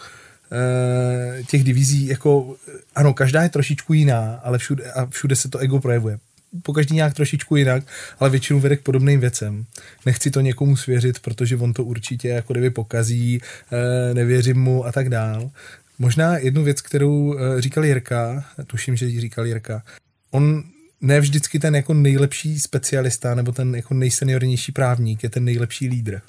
e, 0.52 1.44
těch 1.44 1.64
divizí, 1.64 2.08
jako 2.08 2.56
ano, 2.96 3.14
každá 3.14 3.44
je 3.44 3.50
trošičku 3.50 3.94
jiná, 3.94 4.40
ale 4.44 4.58
všude, 4.58 4.92
a 4.92 5.06
všude 5.06 5.36
se 5.36 5.50
to 5.50 5.58
ego 5.58 5.80
projevuje 5.80 6.20
po 6.64 6.74
každý 6.74 6.96
nějak 6.96 7.14
trošičku 7.14 7.56
jinak, 7.56 7.84
ale 8.20 8.30
většinou 8.30 8.60
vede 8.60 8.76
k 8.76 8.82
podobným 8.82 9.20
věcem. 9.20 9.66
Nechci 10.06 10.32
to 10.32 10.42
někomu 10.42 10.78
svěřit, 10.78 11.20
protože 11.20 11.58
on 11.58 11.74
to 11.74 11.84
určitě 11.84 12.28
jako 12.30 12.54
kdyby 12.54 12.70
pokazí, 12.70 13.42
e, 13.72 14.14
nevěřím 14.14 14.58
mu 14.58 14.86
a 14.86 14.92
tak 14.92 15.10
dál. 15.10 15.52
Možná 16.00 16.38
jednu 16.38 16.64
věc, 16.64 16.82
kterou 16.82 17.36
e, 17.38 17.62
říkal 17.62 17.86
Jirka, 17.86 18.46
tuším, 18.68 18.96
že 18.96 19.06
ji 19.06 19.22
říkal 19.22 19.46
Jirka, 19.46 19.84
on 20.32 20.64
ne 21.02 21.20
vždycky 21.20 21.60
ten 21.60 21.76
jako 21.76 21.94
nejlepší 21.94 22.60
specialista 22.60 23.36
nebo 23.36 23.52
ten 23.52 23.76
jako 23.76 23.94
nejseniornější 23.94 24.72
právník 24.72 25.24
je 25.24 25.30
ten 25.30 25.46
nejlepší 25.46 25.88
lídr. 25.88 26.22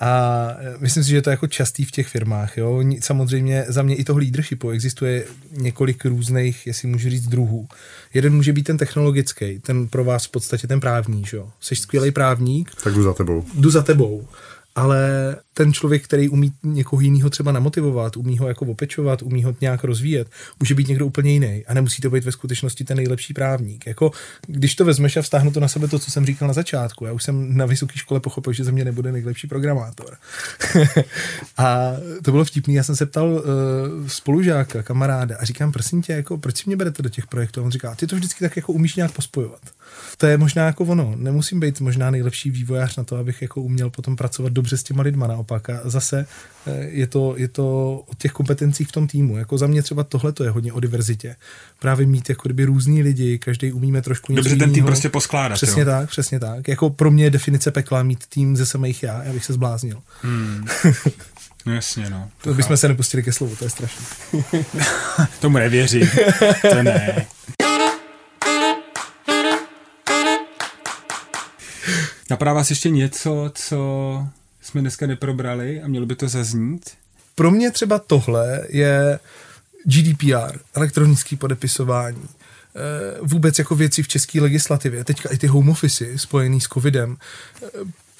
A 0.00 0.48
e, 0.58 0.78
myslím 0.78 1.04
si, 1.04 1.10
že 1.10 1.22
to 1.22 1.30
je 1.30 1.32
jako 1.32 1.46
častý 1.46 1.84
v 1.84 1.90
těch 1.90 2.08
firmách. 2.08 2.56
Jo? 2.56 2.82
Samozřejmě 3.00 3.64
za 3.68 3.82
mě 3.82 3.94
i 3.94 4.04
toho 4.04 4.18
leadershipu 4.18 4.70
existuje 4.70 5.24
několik 5.50 6.04
různých, 6.04 6.66
jestli 6.66 6.88
můžu 6.88 7.10
říct, 7.10 7.26
druhů. 7.26 7.68
Jeden 8.14 8.34
může 8.34 8.52
být 8.52 8.62
ten 8.62 8.78
technologický, 8.78 9.58
ten 9.58 9.88
pro 9.88 10.04
vás 10.04 10.26
v 10.26 10.30
podstatě 10.30 10.66
ten 10.66 10.80
právní. 10.80 11.24
Že 11.26 11.36
jo? 11.36 11.50
Jsi 11.60 11.76
skvělý 11.76 12.10
právník. 12.10 12.70
Tak 12.84 12.94
jdu 12.94 13.02
za 13.02 13.12
tebou. 13.14 13.44
Jdu 13.54 13.70
za 13.70 13.82
tebou 13.82 14.28
ale 14.74 15.36
ten 15.54 15.72
člověk, 15.72 16.04
který 16.04 16.28
umí 16.28 16.52
někoho 16.62 17.00
jiného 17.00 17.30
třeba 17.30 17.52
namotivovat, 17.52 18.16
umí 18.16 18.38
ho 18.38 18.48
jako 18.48 18.66
opečovat, 18.66 19.22
umí 19.22 19.44
ho 19.44 19.54
nějak 19.60 19.84
rozvíjet, 19.84 20.28
může 20.60 20.74
být 20.74 20.88
někdo 20.88 21.06
úplně 21.06 21.32
jiný 21.32 21.64
a 21.66 21.74
nemusí 21.74 22.02
to 22.02 22.10
být 22.10 22.24
ve 22.24 22.32
skutečnosti 22.32 22.84
ten 22.84 22.96
nejlepší 22.96 23.34
právník. 23.34 23.86
Jako, 23.86 24.10
když 24.46 24.74
to 24.74 24.84
vezmeš 24.84 25.16
a 25.16 25.22
vztáhnu 25.22 25.50
to 25.50 25.60
na 25.60 25.68
sebe, 25.68 25.88
to, 25.88 25.98
co 25.98 26.10
jsem 26.10 26.26
říkal 26.26 26.48
na 26.48 26.54
začátku, 26.54 27.06
já 27.06 27.12
už 27.12 27.22
jsem 27.22 27.56
na 27.56 27.66
vysoké 27.66 27.98
škole 27.98 28.20
pochopil, 28.20 28.52
že 28.52 28.64
ze 28.64 28.72
mě 28.72 28.84
nebude 28.84 29.12
nejlepší 29.12 29.46
programátor. 29.46 30.16
a 31.56 31.92
to 32.22 32.30
bylo 32.30 32.44
vtipný, 32.44 32.74
já 32.74 32.82
jsem 32.82 32.96
se 32.96 33.06
ptal 33.06 33.28
uh, 33.28 33.42
spolužáka, 34.06 34.82
kamaráda 34.82 35.36
a 35.40 35.44
říkám, 35.44 35.72
prosím 35.72 36.02
tě, 36.02 36.12
jako, 36.12 36.38
proč 36.38 36.56
si 36.56 36.62
mě 36.66 36.76
berete 36.76 37.02
do 37.02 37.08
těch 37.08 37.26
projektů? 37.26 37.60
A 37.60 37.64
on 37.64 37.70
říká, 37.70 37.94
ty 37.94 38.06
to 38.06 38.16
vždycky 38.16 38.44
tak 38.44 38.56
jako 38.56 38.72
umíš 38.72 38.96
nějak 38.96 39.12
pospojovat 39.12 39.60
to 40.16 40.26
je 40.26 40.38
možná 40.38 40.66
jako 40.66 40.84
ono. 40.84 41.12
Nemusím 41.16 41.60
být 41.60 41.80
možná 41.80 42.10
nejlepší 42.10 42.50
vývojář 42.50 42.96
na 42.96 43.04
to, 43.04 43.16
abych 43.16 43.42
jako 43.42 43.62
uměl 43.62 43.90
potom 43.90 44.16
pracovat 44.16 44.52
dobře 44.52 44.76
s 44.76 44.82
těma 44.82 45.02
lidma 45.02 45.26
naopak. 45.26 45.70
A 45.70 45.80
zase 45.84 46.26
eh, 46.66 46.84
je 46.90 47.06
to, 47.06 47.34
je 47.36 47.48
to 47.48 47.64
o 48.06 48.14
těch 48.18 48.32
kompetencích 48.32 48.88
v 48.88 48.92
tom 48.92 49.06
týmu. 49.06 49.38
Jako 49.38 49.58
za 49.58 49.66
mě 49.66 49.82
třeba 49.82 50.04
tohle 50.04 50.32
to 50.32 50.44
je 50.44 50.50
hodně 50.50 50.72
o 50.72 50.80
diverzitě. 50.80 51.36
Právě 51.78 52.06
mít 52.06 52.28
jako 52.28 52.48
kdyby 52.48 52.64
různý 52.64 53.02
lidi, 53.02 53.38
každý 53.38 53.72
umíme 53.72 54.02
trošku 54.02 54.32
něco 54.32 54.48
Dobře 54.48 54.56
ten 54.56 54.72
tým 54.72 54.84
prostě 54.84 55.08
poskládat. 55.08 55.54
Přesně 55.54 55.82
jo. 55.82 55.86
tak, 55.86 56.08
přesně 56.08 56.40
tak. 56.40 56.68
Jako 56.68 56.90
pro 56.90 57.10
mě 57.10 57.24
je 57.24 57.30
definice 57.30 57.70
pekla 57.70 58.02
mít 58.02 58.26
tým 58.26 58.56
ze 58.56 58.66
samých 58.66 59.02
já, 59.02 59.22
já 59.22 59.32
bych 59.32 59.44
se 59.44 59.52
zbláznil. 59.52 60.02
Hmm. 60.22 60.66
No 61.66 61.74
jasně, 61.74 62.10
no. 62.10 62.28
To, 62.42 62.50
to 62.50 62.54
bychom 62.54 62.76
se 62.76 62.88
nepustili 62.88 63.22
ke 63.22 63.32
slovu, 63.32 63.56
to 63.56 63.64
je 63.64 63.70
strašné. 63.70 64.06
Tomu 65.40 65.58
nevěřím. 65.58 66.08
To 66.70 66.82
ne. 66.82 67.26
Napadá 72.30 72.52
vás 72.52 72.70
ještě 72.70 72.90
něco, 72.90 73.50
co 73.54 74.26
jsme 74.60 74.80
dneska 74.80 75.06
neprobrali 75.06 75.82
a 75.82 75.88
mělo 75.88 76.06
by 76.06 76.16
to 76.16 76.28
zaznít? 76.28 76.90
Pro 77.34 77.50
mě 77.50 77.70
třeba 77.70 77.98
tohle 77.98 78.66
je 78.68 79.18
GDPR, 79.84 80.58
elektronické 80.74 81.36
podepisování, 81.36 82.28
eh, 82.28 83.18
vůbec 83.22 83.58
jako 83.58 83.74
věci 83.74 84.02
v 84.02 84.08
české 84.08 84.40
legislativě, 84.40 85.04
teďka 85.04 85.28
i 85.32 85.38
ty 85.38 85.46
home 85.46 85.68
office 85.68 86.18
spojený 86.18 86.60
s 86.60 86.68
covidem, 86.68 87.16
eh, 87.62 87.68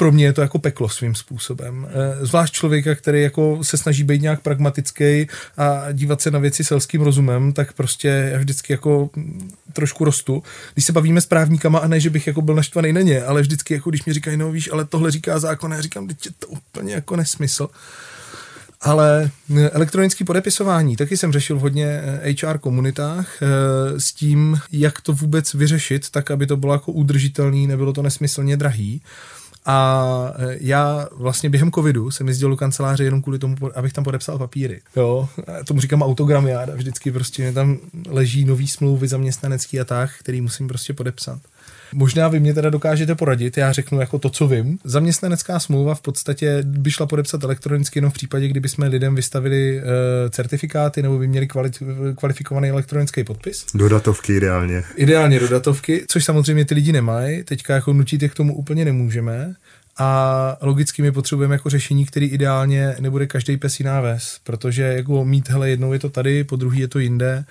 pro 0.00 0.12
mě 0.12 0.24
je 0.24 0.32
to 0.32 0.40
jako 0.40 0.58
peklo 0.58 0.88
svým 0.88 1.14
způsobem. 1.14 1.88
Eh, 1.90 2.26
zvlášť 2.26 2.54
člověka, 2.54 2.94
který 2.94 3.22
jako 3.22 3.64
se 3.64 3.76
snaží 3.76 4.04
být 4.04 4.22
nějak 4.22 4.40
pragmatický 4.40 5.26
a 5.56 5.92
dívat 5.92 6.20
se 6.20 6.30
na 6.30 6.38
věci 6.38 6.64
selským 6.64 7.02
rozumem, 7.02 7.52
tak 7.52 7.72
prostě 7.72 8.08
já 8.32 8.38
vždycky 8.38 8.72
jako 8.72 9.10
trošku 9.72 10.04
rostu. 10.04 10.42
Když 10.74 10.84
se 10.84 10.92
bavíme 10.92 11.20
s 11.20 11.26
právníkama 11.26 11.78
a 11.78 11.88
ne, 11.88 12.00
že 12.00 12.10
bych 12.10 12.26
jako 12.26 12.42
byl 12.42 12.54
naštvaný 12.54 12.92
na 12.92 13.00
ně, 13.00 13.22
ale 13.22 13.40
vždycky 13.40 13.74
jako 13.74 13.90
když 13.90 14.04
mi 14.04 14.12
říkají, 14.12 14.36
no 14.36 14.52
víš, 14.52 14.70
ale 14.72 14.84
tohle 14.84 15.10
říká 15.10 15.38
zákon, 15.38 15.72
já 15.72 15.80
říkám, 15.80 16.06
teď 16.06 16.26
je 16.26 16.32
to 16.38 16.46
úplně 16.46 16.94
jako 16.94 17.16
nesmysl. 17.16 17.68
Ale 18.80 19.30
eh, 19.56 19.70
elektronické 19.70 20.24
podepisování 20.24 20.96
taky 20.96 21.16
jsem 21.16 21.32
řešil 21.32 21.56
v 21.56 21.60
hodně 21.60 22.02
HR 22.42 22.58
komunitách 22.58 23.42
s 23.96 24.12
tím, 24.12 24.60
jak 24.72 25.00
to 25.00 25.12
vůbec 25.12 25.54
vyřešit, 25.54 26.10
tak 26.10 26.30
aby 26.30 26.46
to 26.46 26.56
bylo 26.56 26.72
jako 26.72 26.92
udržitelný, 26.92 27.66
nebylo 27.66 27.92
to 27.92 28.02
nesmyslně 28.02 28.56
drahý. 28.56 29.02
A 29.66 30.32
e, 30.38 30.56
já 30.60 31.08
vlastně 31.12 31.50
během 31.50 31.72
covidu 31.72 32.10
jsem 32.10 32.28
jezdil 32.28 32.50
do 32.50 32.56
kanceláře 32.56 33.04
jenom 33.04 33.22
kvůli 33.22 33.38
tomu, 33.38 33.56
abych 33.74 33.92
tam 33.92 34.04
podepsal 34.04 34.38
papíry. 34.38 34.80
Jo, 34.96 35.28
tomu 35.66 35.80
říkám 35.80 36.02
autogramiáda, 36.02 36.74
vždycky 36.74 37.12
prostě 37.12 37.52
tam 37.52 37.78
leží 38.08 38.44
nový 38.44 38.68
smlouvy 38.68 39.08
zaměstnanecký 39.08 39.80
a 39.80 39.84
tak, 39.84 40.10
který 40.18 40.40
musím 40.40 40.68
prostě 40.68 40.92
podepsat. 40.92 41.40
Možná 41.94 42.28
vy 42.28 42.40
mě 42.40 42.54
teda 42.54 42.70
dokážete 42.70 43.14
poradit, 43.14 43.56
já 43.56 43.72
řeknu 43.72 44.00
jako 44.00 44.18
to, 44.18 44.30
co 44.30 44.48
vím. 44.48 44.78
Zaměstnanecká 44.84 45.58
smlouva 45.58 45.94
v 45.94 46.00
podstatě 46.00 46.62
by 46.62 46.90
šla 46.90 47.06
podepsat 47.06 47.44
elektronicky 47.44 47.98
jenom 47.98 48.10
v 48.10 48.14
případě, 48.14 48.48
kdyby 48.48 48.68
jsme 48.68 48.86
lidem 48.88 49.14
vystavili 49.14 49.76
uh, 49.78 49.82
certifikáty 50.30 51.02
nebo 51.02 51.18
by 51.18 51.28
měli 51.28 51.46
kvali- 51.46 52.14
kvalifikovaný 52.14 52.68
elektronický 52.68 53.24
podpis. 53.24 53.66
Dodatovky 53.74 54.36
ideálně. 54.36 54.82
Ideálně 54.96 55.40
dodatovky, 55.40 56.04
což 56.08 56.24
samozřejmě 56.24 56.64
ty 56.64 56.74
lidi 56.74 56.92
nemají. 56.92 57.42
Teďka 57.44 57.74
jako 57.74 57.92
nutit 57.92 58.22
je 58.22 58.28
k 58.28 58.34
tomu 58.34 58.56
úplně 58.56 58.84
nemůžeme. 58.84 59.54
A 59.98 60.56
logicky 60.60 61.02
my 61.02 61.12
potřebujeme 61.12 61.54
jako 61.54 61.70
řešení, 61.70 62.06
který 62.06 62.26
ideálně 62.26 62.96
nebude 63.00 63.26
každý 63.26 63.56
pes 63.56 63.80
jiná 63.80 64.00
ves, 64.00 64.40
protože 64.44 64.82
jako 64.82 65.24
mít, 65.24 65.48
hele, 65.48 65.70
jednou 65.70 65.92
je 65.92 65.98
to 65.98 66.10
tady, 66.10 66.44
po 66.44 66.56
druhý 66.56 66.80
je 66.80 66.88
to 66.88 66.98
jinde, 66.98 67.44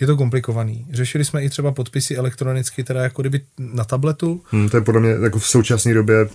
je 0.00 0.06
to 0.06 0.16
komplikovaný. 0.16 0.86
Řešili 0.92 1.24
jsme 1.24 1.44
i 1.44 1.50
třeba 1.50 1.72
podpisy 1.72 2.16
elektronicky, 2.16 2.84
teda 2.84 3.02
jako 3.02 3.22
kdyby 3.22 3.40
na 3.58 3.84
tabletu. 3.84 4.42
Hmm, 4.50 4.68
to 4.68 4.76
je 4.76 4.80
podle 4.80 5.00
mě 5.00 5.10
jako 5.10 5.38
v 5.38 5.46
současné 5.46 5.94
době 5.94 6.28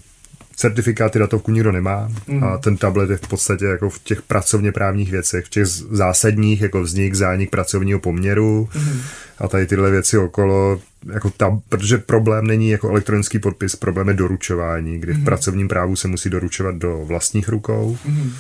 certifikáty 0.55 1.19
datovku 1.19 1.51
nikdo 1.51 1.71
nemá 1.71 2.11
mm. 2.27 2.43
a 2.43 2.57
ten 2.57 2.77
tablet 2.77 3.09
je 3.09 3.17
v 3.17 3.27
podstatě 3.27 3.65
jako 3.65 3.89
v 3.89 3.99
těch 3.99 4.21
pracovně 4.21 4.71
právních 4.71 5.11
věcech, 5.11 5.45
v 5.45 5.49
těch 5.49 5.65
zásadních, 5.67 6.61
jako 6.61 6.81
vznik, 6.81 7.13
zánik 7.13 7.49
pracovního 7.49 7.99
poměru 7.99 8.69
mm. 8.75 9.01
a 9.37 9.47
tady 9.47 9.65
tyhle 9.65 9.91
věci 9.91 10.17
okolo, 10.17 10.81
jako 11.13 11.29
ta, 11.29 11.59
protože 11.69 11.97
problém 11.97 12.47
není 12.47 12.69
jako 12.69 12.89
elektronický 12.89 13.39
podpis, 13.39 13.75
problém 13.75 14.07
je 14.07 14.13
doručování, 14.13 14.99
kdy 14.99 15.11
mm. 15.11 15.15
v 15.15 15.19
mhm. 15.19 15.25
pracovním 15.25 15.67
právu 15.67 15.95
se 15.95 16.07
musí 16.07 16.29
doručovat 16.29 16.75
do 16.75 17.05
vlastních 17.05 17.49
rukou. 17.49 17.97
Mm 18.05 18.31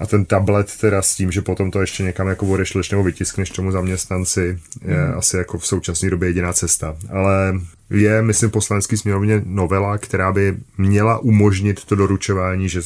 a 0.00 0.06
ten 0.06 0.24
tablet 0.24 0.76
teda 0.80 1.02
s 1.02 1.14
tím, 1.14 1.32
že 1.32 1.42
potom 1.42 1.70
to 1.70 1.80
ještě 1.80 2.02
někam 2.02 2.28
jako 2.28 2.46
odešleš 2.46 2.90
nebo 2.90 3.02
vytiskneš 3.02 3.50
tomu 3.50 3.72
zaměstnanci, 3.72 4.58
je 4.84 5.06
mm. 5.06 5.18
asi 5.18 5.36
jako 5.36 5.58
v 5.58 5.66
současné 5.66 6.10
době 6.10 6.28
jediná 6.28 6.52
cesta. 6.52 6.96
Ale 7.10 7.54
je, 7.90 8.22
myslím, 8.22 8.50
poslanský 8.50 8.96
směrovně 8.96 9.42
novela, 9.44 9.98
která 9.98 10.32
by 10.32 10.56
měla 10.78 11.18
umožnit 11.18 11.84
to 11.84 11.94
doručování, 11.94 12.68
že 12.68 12.80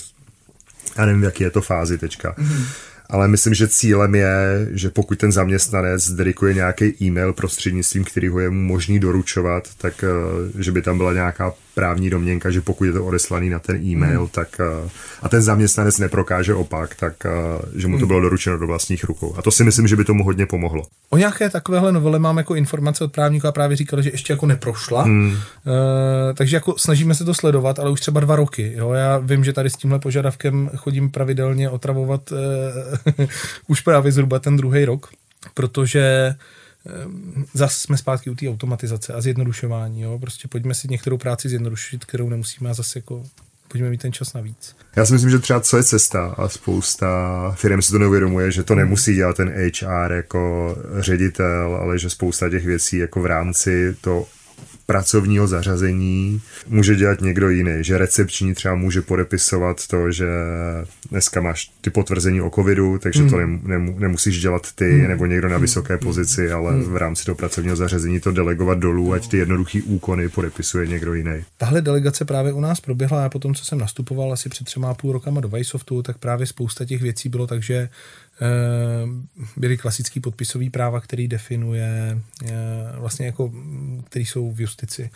já 0.96 1.06
nevím, 1.06 1.22
jaký 1.22 1.44
je 1.44 1.50
to 1.50 1.60
fázi 1.60 1.98
teďka. 1.98 2.34
Mm. 2.38 2.64
Ale 3.10 3.28
myslím, 3.28 3.54
že 3.54 3.68
cílem 3.68 4.14
je, 4.14 4.68
že 4.70 4.90
pokud 4.90 5.18
ten 5.18 5.32
zaměstnanec 5.32 6.10
dedikuje 6.10 6.54
nějaký 6.54 7.04
e-mail 7.04 7.32
prostřednictvím, 7.32 8.04
který 8.04 8.28
ho 8.28 8.40
je 8.40 8.50
mu 8.50 8.60
možný 8.60 8.98
doručovat, 8.98 9.68
tak 9.78 10.04
eh, 10.04 10.62
že 10.62 10.72
by 10.72 10.82
tam 10.82 10.96
byla 10.96 11.12
nějaká 11.12 11.52
právní 11.74 12.10
domněnka, 12.10 12.50
že 12.50 12.60
pokud 12.60 12.84
je 12.84 12.92
to 12.92 13.04
odeslaný 13.04 13.50
na 13.50 13.58
ten 13.58 13.76
e-mail, 13.76 14.18
hmm. 14.18 14.28
tak 14.28 14.48
uh, 14.82 14.90
a 15.22 15.28
ten 15.28 15.42
zaměstnanec 15.42 15.98
neprokáže 15.98 16.54
opak, 16.54 16.94
tak 16.94 17.12
uh, 17.24 17.80
že 17.80 17.88
mu 17.88 17.96
to 17.96 17.98
hmm. 17.98 18.08
bylo 18.08 18.20
doručeno 18.20 18.58
do 18.58 18.66
vlastních 18.66 19.04
rukou. 19.04 19.34
A 19.36 19.42
to 19.42 19.50
si 19.50 19.64
myslím, 19.64 19.88
že 19.88 19.96
by 19.96 20.04
tomu 20.04 20.24
hodně 20.24 20.46
pomohlo. 20.46 20.82
O 21.10 21.16
nějaké 21.16 21.50
takovéhle 21.50 21.92
novele 21.92 22.18
mám 22.18 22.38
jako 22.38 22.54
informace 22.54 23.04
od 23.04 23.12
právníka 23.12 23.48
a 23.48 23.52
právě 23.52 23.76
říkal, 23.76 24.02
že 24.02 24.10
ještě 24.10 24.32
jako 24.32 24.46
neprošla. 24.46 25.02
Hmm. 25.02 25.26
Uh, 25.26 25.34
takže 26.34 26.56
jako 26.56 26.74
snažíme 26.78 27.14
se 27.14 27.24
to 27.24 27.34
sledovat, 27.34 27.78
ale 27.78 27.90
už 27.90 28.00
třeba 28.00 28.20
dva 28.20 28.36
roky. 28.36 28.72
Jo? 28.76 28.92
Já 28.92 29.18
vím, 29.18 29.44
že 29.44 29.52
tady 29.52 29.70
s 29.70 29.76
tímhle 29.76 29.98
požadavkem 29.98 30.70
chodím 30.76 31.10
pravidelně 31.10 31.70
otravovat 31.70 32.32
uh, 32.32 33.26
už 33.66 33.80
právě 33.80 34.12
zhruba 34.12 34.38
ten 34.38 34.56
druhý 34.56 34.84
rok, 34.84 35.08
protože 35.54 36.34
zase 37.55 37.78
jsme 37.80 37.97
zpátky 37.97 38.30
u 38.30 38.35
té 38.35 38.49
automatizace 38.49 39.12
a 39.12 39.20
zjednodušování. 39.20 40.03
Jo? 40.03 40.18
Prostě 40.18 40.49
pojďme 40.49 40.74
si 40.74 40.89
některou 40.91 41.18
práci 41.18 41.49
zjednodušit, 41.49 42.05
kterou 42.05 42.28
nemusíme 42.28 42.70
a 42.70 42.74
zase 42.74 42.99
jako 42.99 43.24
pojďme 43.68 43.91
mít 43.91 44.03
ten 44.03 44.12
čas 44.12 44.32
navíc. 44.32 44.76
Já 44.97 45.07
si 45.07 45.12
myslím, 45.12 45.30
že 45.30 45.39
třeba 45.39 45.61
co 45.61 45.76
je 45.76 45.85
cesta 45.85 46.35
a 46.39 46.49
spousta 46.49 47.53
firm 47.57 47.82
si 47.82 47.93
to 47.93 47.99
neuvědomuje, 47.99 48.51
že 48.51 48.62
to 48.62 48.74
nemusí 48.74 49.14
dělat 49.14 49.37
ten 49.37 49.49
HR 49.49 50.12
jako 50.12 50.76
ředitel, 50.99 51.78
ale 51.82 51.99
že 51.99 52.11
spousta 52.11 52.51
těch 52.51 52.66
věcí 52.66 52.97
jako 52.99 53.20
v 53.20 53.26
rámci 53.26 53.97
to 54.01 54.26
pracovního 54.87 55.47
zařazení 55.47 56.41
může 56.66 56.97
dělat 56.97 57.20
někdo 57.20 57.51
jiný, 57.51 57.72
že 57.80 57.99
recepční 57.99 58.55
třeba 58.55 58.74
může 58.74 59.03
podepisovat 59.03 59.87
to, 59.87 60.11
že 60.11 60.26
dneska 61.11 61.41
máš 61.41 61.70
ty 61.80 61.91
potvrzení 61.91 62.41
o 62.41 62.51
covidu, 62.51 62.99
takže 62.99 63.20
hmm. 63.20 63.30
to 63.30 63.37
nem, 63.68 63.95
nemusíš 63.99 64.41
dělat 64.41 64.72
ty 64.74 64.93
hmm. 64.93 65.09
nebo 65.09 65.26
někdo 65.26 65.49
na 65.49 65.59
vysoké 65.59 65.99
pozici, 65.99 66.53
ale 66.53 66.72
hmm. 66.72 66.82
v 66.82 66.97
rámci 66.97 67.24
toho 67.24 67.37
pracovního 67.37 67.76
zařazení 67.76 68.20
to 68.20 68.32
delegovat 68.32 68.78
dolů, 68.78 69.12
ať 69.12 69.28
ty 69.28 69.37
jednoduchý 69.37 69.82
úkony 69.82 70.28
podepisuje 70.28 70.87
někdo 70.87 71.14
jiný. 71.14 71.45
Tahle 71.57 71.82
delegace 71.82 72.24
právě 72.24 72.53
u 72.53 72.61
nás 72.61 72.80
proběhla 72.80 73.24
a 73.24 73.28
potom, 73.28 73.55
co 73.55 73.64
jsem 73.64 73.78
nastupoval 73.78 74.32
asi 74.32 74.49
před 74.49 74.64
třema 74.64 74.91
a 74.91 74.95
půl 74.95 75.12
rokama 75.12 75.41
do 75.41 75.49
Vysoftu, 75.49 76.03
tak 76.03 76.18
právě 76.18 76.47
spousta 76.47 76.85
těch 76.85 77.03
věcí 77.03 77.28
bylo 77.28 77.47
tak, 77.47 77.62
že 77.62 77.89
byly 79.57 79.76
klasický 79.76 80.20
podpisový 80.20 80.70
práva, 80.70 81.01
který 81.01 81.28
definuje 81.28 82.18
eh, 82.45 82.53
vlastně 82.99 83.26
jako, 83.26 83.53
který 84.05 84.26
jsou 84.26 84.53
v 84.53 84.61
justici. 84.61 85.11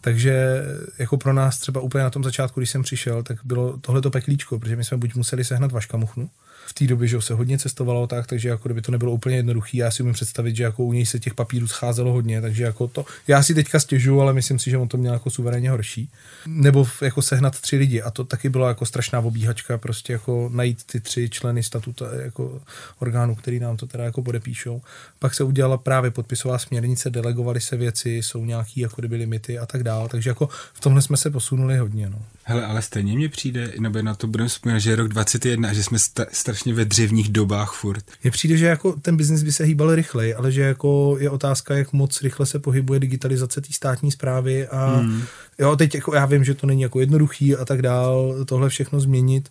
Takže 0.00 0.62
jako 0.98 1.16
pro 1.16 1.32
nás 1.32 1.58
třeba 1.58 1.80
úplně 1.80 2.04
na 2.04 2.10
tom 2.10 2.24
začátku, 2.24 2.60
když 2.60 2.70
jsem 2.70 2.82
přišel, 2.82 3.22
tak 3.22 3.38
bylo 3.44 3.76
tohleto 3.76 4.10
peklíčko, 4.10 4.58
protože 4.58 4.76
my 4.76 4.84
jsme 4.84 4.96
buď 4.96 5.14
museli 5.14 5.44
sehnat 5.44 5.72
vaška 5.72 5.96
muchnu, 5.96 6.30
v 6.66 6.72
té 6.72 6.86
době, 6.86 7.08
že 7.08 7.22
se 7.22 7.34
hodně 7.34 7.58
cestovalo 7.58 8.06
tak, 8.06 8.26
takže 8.26 8.48
jako 8.48 8.68
kdyby 8.68 8.82
to 8.82 8.92
nebylo 8.92 9.12
úplně 9.12 9.36
jednoduché. 9.36 9.76
Já 9.76 9.90
si 9.90 10.02
umím 10.02 10.14
představit, 10.14 10.56
že 10.56 10.62
jako 10.62 10.84
u 10.84 10.92
něj 10.92 11.06
se 11.06 11.18
těch 11.18 11.34
papírů 11.34 11.68
scházelo 11.68 12.12
hodně, 12.12 12.40
takže 12.40 12.64
jako 12.64 12.88
to, 12.88 13.04
já 13.28 13.42
si 13.42 13.54
teďka 13.54 13.80
stěžu, 13.80 14.20
ale 14.20 14.32
myslím 14.32 14.58
si, 14.58 14.70
že 14.70 14.78
on 14.78 14.88
to 14.88 14.96
měl 14.96 15.12
jako 15.12 15.30
suverénně 15.30 15.70
horší. 15.70 16.10
Nebo 16.46 16.86
jako 17.02 17.22
sehnat 17.22 17.60
tři 17.60 17.76
lidi 17.76 18.02
a 18.02 18.10
to 18.10 18.24
taky 18.24 18.48
bylo 18.48 18.68
jako 18.68 18.86
strašná 18.86 19.20
obíhačka, 19.20 19.78
prostě 19.78 20.12
jako 20.12 20.50
najít 20.52 20.84
ty 20.84 21.00
tři 21.00 21.30
členy 21.30 21.62
statuta 21.62 22.06
jako 22.22 22.60
orgánu, 22.98 23.34
který 23.34 23.60
nám 23.60 23.76
to 23.76 23.86
teda 23.86 24.04
jako 24.04 24.22
podepíšou. 24.22 24.82
Pak 25.18 25.34
se 25.34 25.44
udělala 25.44 25.76
právě 25.78 26.10
podpisová 26.10 26.58
směrnice, 26.58 27.10
delegovaly 27.10 27.60
se 27.60 27.76
věci, 27.76 28.10
jsou 28.10 28.44
nějaký 28.44 28.80
jako 28.80 29.00
kdyby 29.00 29.16
limity 29.16 29.58
a 29.58 29.66
tak 29.66 29.82
dále, 29.82 30.08
takže 30.08 30.30
jako 30.30 30.48
v 30.72 30.80
tomhle 30.80 31.02
jsme 31.02 31.16
se 31.16 31.30
posunuli 31.30 31.78
hodně. 31.78 32.10
No. 32.10 32.22
Hele, 32.48 32.66
ale 32.66 32.82
stejně 32.82 33.16
mně 33.16 33.28
přijde, 33.28 33.72
nebo 33.78 34.02
na 34.02 34.14
to 34.14 34.26
budeme 34.26 34.48
vzpomínat, 34.48 34.78
že 34.78 34.90
je 34.90 34.96
rok 34.96 35.08
21 35.08 35.68
a 35.68 35.72
že 35.72 35.82
jsme 35.82 35.98
sta- 35.98 36.26
strašně 36.32 36.74
ve 36.74 36.84
dřevních 36.84 37.28
dobách 37.28 37.72
furt. 37.72 38.04
Mně 38.22 38.30
přijde, 38.30 38.56
že 38.56 38.66
jako 38.66 38.92
ten 38.92 39.16
biznis 39.16 39.42
by 39.42 39.52
se 39.52 39.64
hýbal 39.64 39.94
rychleji, 39.94 40.34
ale 40.34 40.52
že 40.52 40.62
jako 40.62 41.16
je 41.20 41.30
otázka, 41.30 41.76
jak 41.76 41.92
moc 41.92 42.22
rychle 42.22 42.46
se 42.46 42.58
pohybuje 42.58 43.00
digitalizace 43.00 43.60
té 43.60 43.72
státní 43.72 44.12
zprávy 44.12 44.68
a 44.68 44.96
hmm. 44.96 45.22
jo, 45.58 45.76
teď 45.76 45.94
jako 45.94 46.14
já 46.14 46.26
vím, 46.26 46.44
že 46.44 46.54
to 46.54 46.66
není 46.66 46.82
jako 46.82 47.00
jednoduchý 47.00 47.56
a 47.56 47.64
tak 47.64 47.82
dál, 47.82 48.34
tohle 48.44 48.68
všechno 48.68 49.00
změnit, 49.00 49.48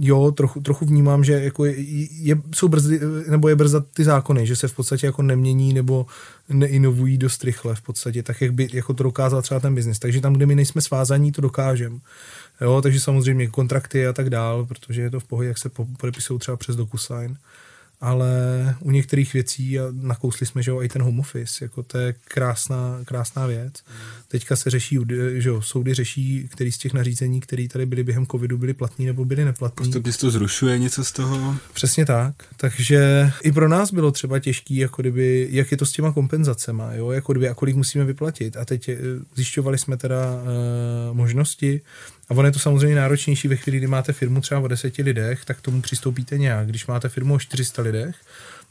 jo, 0.00 0.32
trochu, 0.32 0.60
trochu 0.60 0.86
vnímám, 0.86 1.24
že 1.24 1.32
jako 1.32 1.64
je, 1.64 1.74
je, 2.22 2.38
jsou 2.54 2.68
brzdy, 2.68 3.00
nebo 3.28 3.48
je 3.48 3.56
brzda 3.56 3.80
ty 3.80 4.04
zákony, 4.04 4.46
že 4.46 4.56
se 4.56 4.68
v 4.68 4.74
podstatě 4.74 5.06
jako 5.06 5.22
nemění 5.22 5.74
nebo 5.74 6.06
neinovují 6.48 7.18
dost 7.18 7.44
rychle 7.44 7.74
v 7.74 7.80
podstatě, 7.80 8.22
tak 8.22 8.40
jak 8.40 8.52
by 8.52 8.68
jako 8.72 8.94
to 8.94 9.02
dokázal 9.02 9.42
třeba 9.42 9.60
ten 9.60 9.74
biznis. 9.74 9.98
Takže 9.98 10.20
tam, 10.20 10.32
kde 10.32 10.46
my 10.46 10.54
nejsme 10.54 10.80
svázaní, 10.80 11.32
to 11.32 11.42
dokážeme. 11.42 11.98
Jo, 12.60 12.82
takže 12.82 13.00
samozřejmě 13.00 13.46
kontrakty 13.46 14.06
a 14.06 14.12
tak 14.12 14.30
dál, 14.30 14.66
protože 14.66 15.02
je 15.02 15.10
to 15.10 15.20
v 15.20 15.24
pohodě, 15.24 15.48
jak 15.48 15.58
se 15.58 15.70
podepisují 15.98 16.38
třeba 16.38 16.56
přes 16.56 16.76
DocuSign 16.76 17.36
ale 18.00 18.30
u 18.80 18.90
některých 18.90 19.32
věcí, 19.32 19.80
a 19.80 19.82
nakousli 19.92 20.46
jsme, 20.46 20.62
že 20.62 20.70
jo, 20.70 20.82
i 20.82 20.88
ten 20.88 21.02
home 21.02 21.20
office, 21.20 21.64
jako 21.64 21.82
to 21.82 21.98
je 21.98 22.14
krásná, 22.24 22.98
krásná 23.04 23.46
věc. 23.46 23.74
Teďka 24.28 24.56
se 24.56 24.70
řeší, 24.70 24.98
že 25.34 25.48
jo, 25.48 25.62
soudy 25.62 25.94
řeší, 25.94 26.48
který 26.52 26.72
z 26.72 26.78
těch 26.78 26.92
nařízení, 26.92 27.40
které 27.40 27.68
tady 27.68 27.86
byly 27.86 28.04
během 28.04 28.26
covidu, 28.26 28.58
byly 28.58 28.74
platní 28.74 29.06
nebo 29.06 29.24
byly 29.24 29.44
neplatní. 29.44 29.84
Postupně 29.84 30.12
to 30.12 30.30
zrušuje 30.30 30.78
něco 30.78 31.04
z 31.04 31.12
toho? 31.12 31.56
Přesně 31.72 32.06
tak. 32.06 32.34
Takže 32.56 33.32
i 33.42 33.52
pro 33.52 33.68
nás 33.68 33.92
bylo 33.92 34.12
třeba 34.12 34.38
těžký, 34.38 34.76
jako 34.76 35.02
kdyby, 35.02 35.48
jak 35.50 35.70
je 35.70 35.76
to 35.76 35.86
s 35.86 35.92
těma 35.92 36.12
kompenzacema, 36.12 36.92
jo, 36.92 37.10
jako 37.10 37.32
kdyby, 37.32 37.48
a 37.48 37.54
kolik 37.54 37.76
musíme 37.76 38.04
vyplatit. 38.04 38.56
A 38.56 38.64
teď 38.64 38.88
eh, 38.88 38.96
zjišťovali 39.34 39.78
jsme 39.78 39.96
teda 39.96 40.34
uh, 40.34 41.16
možnosti, 41.16 41.80
a 42.28 42.34
ono 42.34 42.48
je 42.48 42.52
to 42.52 42.58
samozřejmě 42.58 42.96
náročnější 42.96 43.48
ve 43.48 43.56
chvíli, 43.56 43.78
kdy 43.78 43.86
máte 43.86 44.12
firmu 44.12 44.40
třeba 44.40 44.60
o 44.60 44.68
deseti 44.68 45.02
lidech, 45.02 45.44
tak 45.44 45.60
tomu 45.60 45.82
přistoupíte 45.82 46.38
nějak. 46.38 46.68
Když 46.68 46.86
máte 46.86 47.08
firmu 47.08 47.34
o 47.34 47.38
400 47.38 47.82
lidech, 47.82 48.16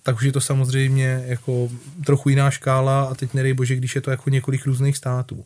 tak 0.03 0.16
už 0.16 0.24
je 0.24 0.32
to 0.32 0.41
samozřejmě 0.41 1.24
jako 1.26 1.70
trochu 2.06 2.30
jiná 2.30 2.51
škála 2.51 3.03
a 3.03 3.16
teď 3.16 3.34
nedej 3.34 3.53
bože, 3.53 3.76
když 3.76 3.95
je 3.95 4.01
to 4.01 4.12
jako 4.12 4.30
několik 4.30 4.66
různých 4.66 4.97
států. 4.97 5.45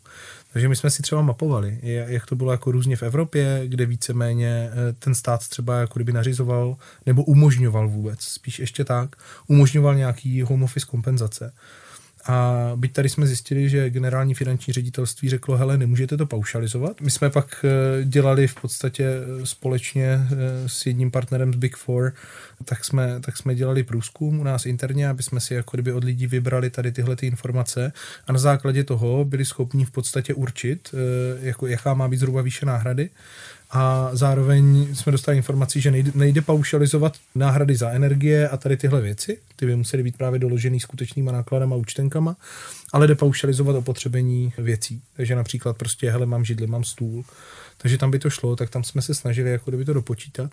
Takže 0.52 0.68
my 0.68 0.76
jsme 0.76 0.90
si 0.90 1.02
třeba 1.02 1.22
mapovali, 1.22 1.78
jak 1.82 2.26
to 2.26 2.36
bylo 2.36 2.52
jako 2.52 2.70
různě 2.70 2.96
v 2.96 3.02
Evropě, 3.02 3.62
kde 3.64 3.86
víceméně 3.86 4.70
eh, 4.72 4.92
ten 4.92 5.14
stát 5.14 5.48
třeba 5.48 5.80
jako 5.80 5.98
kdyby 5.98 6.12
nařizoval 6.12 6.76
nebo 7.06 7.24
umožňoval 7.24 7.88
vůbec, 7.88 8.20
spíš 8.20 8.58
ještě 8.58 8.84
tak, 8.84 9.16
umožňoval 9.46 9.94
nějaký 9.94 10.42
home 10.42 10.62
office 10.62 10.86
kompenzace. 10.86 11.52
A 12.26 12.72
byť 12.76 12.92
tady 12.92 13.08
jsme 13.08 13.26
zjistili, 13.26 13.68
že 13.68 13.90
generální 13.90 14.34
finanční 14.34 14.72
ředitelství 14.72 15.28
řeklo, 15.28 15.56
hele, 15.56 15.78
nemůžete 15.78 16.16
to 16.16 16.26
paušalizovat. 16.26 17.00
My 17.00 17.10
jsme 17.10 17.30
pak 17.30 17.64
eh, 17.64 18.04
dělali 18.04 18.46
v 18.46 18.54
podstatě 18.54 19.04
eh, 19.04 19.46
společně 19.46 20.04
eh, 20.04 20.28
s 20.68 20.86
jedním 20.86 21.10
partnerem 21.10 21.52
z 21.52 21.56
Big 21.56 21.76
Four, 21.76 22.12
tak 22.64 22.84
jsme, 22.84 23.20
tak 23.20 23.36
jsme 23.36 23.54
dělali 23.54 23.82
průzkum 23.82 24.40
u 24.40 24.44
nás 24.44 24.66
interně, 24.66 25.08
aby 25.08 25.22
jsme 25.22 25.40
si 25.40 25.54
jako 25.54 25.76
kdyby 25.76 25.92
od 25.92 26.04
lidí 26.04 26.26
vybrali 26.26 26.70
tady 26.70 26.92
tyhle 26.92 27.16
ty 27.16 27.26
informace 27.26 27.92
a 28.26 28.32
na 28.32 28.38
základě 28.38 28.84
toho 28.84 29.24
byli 29.24 29.44
schopni 29.44 29.84
v 29.84 29.90
podstatě 29.90 30.34
určit, 30.34 30.94
jako, 31.40 31.66
jaká 31.66 31.94
má 31.94 32.08
být 32.08 32.16
zhruba 32.16 32.42
výše 32.42 32.66
náhrady 32.66 33.10
a 33.72 34.10
zároveň 34.12 34.94
jsme 34.94 35.12
dostali 35.12 35.36
informaci, 35.36 35.80
že 35.80 35.90
nejde, 35.90 36.12
nejde 36.14 36.42
paušalizovat 36.42 37.16
náhrady 37.34 37.76
za 37.76 37.90
energie 37.90 38.48
a 38.48 38.56
tady 38.56 38.76
tyhle 38.76 39.00
věci, 39.00 39.38
ty 39.56 39.66
by 39.66 39.76
musely 39.76 40.02
být 40.02 40.16
právě 40.16 40.38
doložený 40.38 40.80
skutečnýma 40.80 41.32
nákladama 41.32 41.76
a 41.76 41.78
účtenkama, 41.78 42.36
ale 42.92 43.06
jde 43.06 43.14
paušalizovat 43.14 43.76
opotřebení 43.76 44.52
věcí. 44.58 45.02
Takže 45.16 45.34
například 45.34 45.76
prostě, 45.76 46.10
hele, 46.10 46.26
mám 46.26 46.44
židli, 46.44 46.66
mám 46.66 46.84
stůl, 46.84 47.24
takže 47.82 47.98
tam 47.98 48.10
by 48.10 48.18
to 48.18 48.30
šlo, 48.30 48.56
tak 48.56 48.70
tam 48.70 48.84
jsme 48.84 49.02
se 49.02 49.14
snažili 49.14 49.50
jako 49.50 49.70
kdyby 49.70 49.84
to 49.84 49.92
dopočítat. 49.92 50.50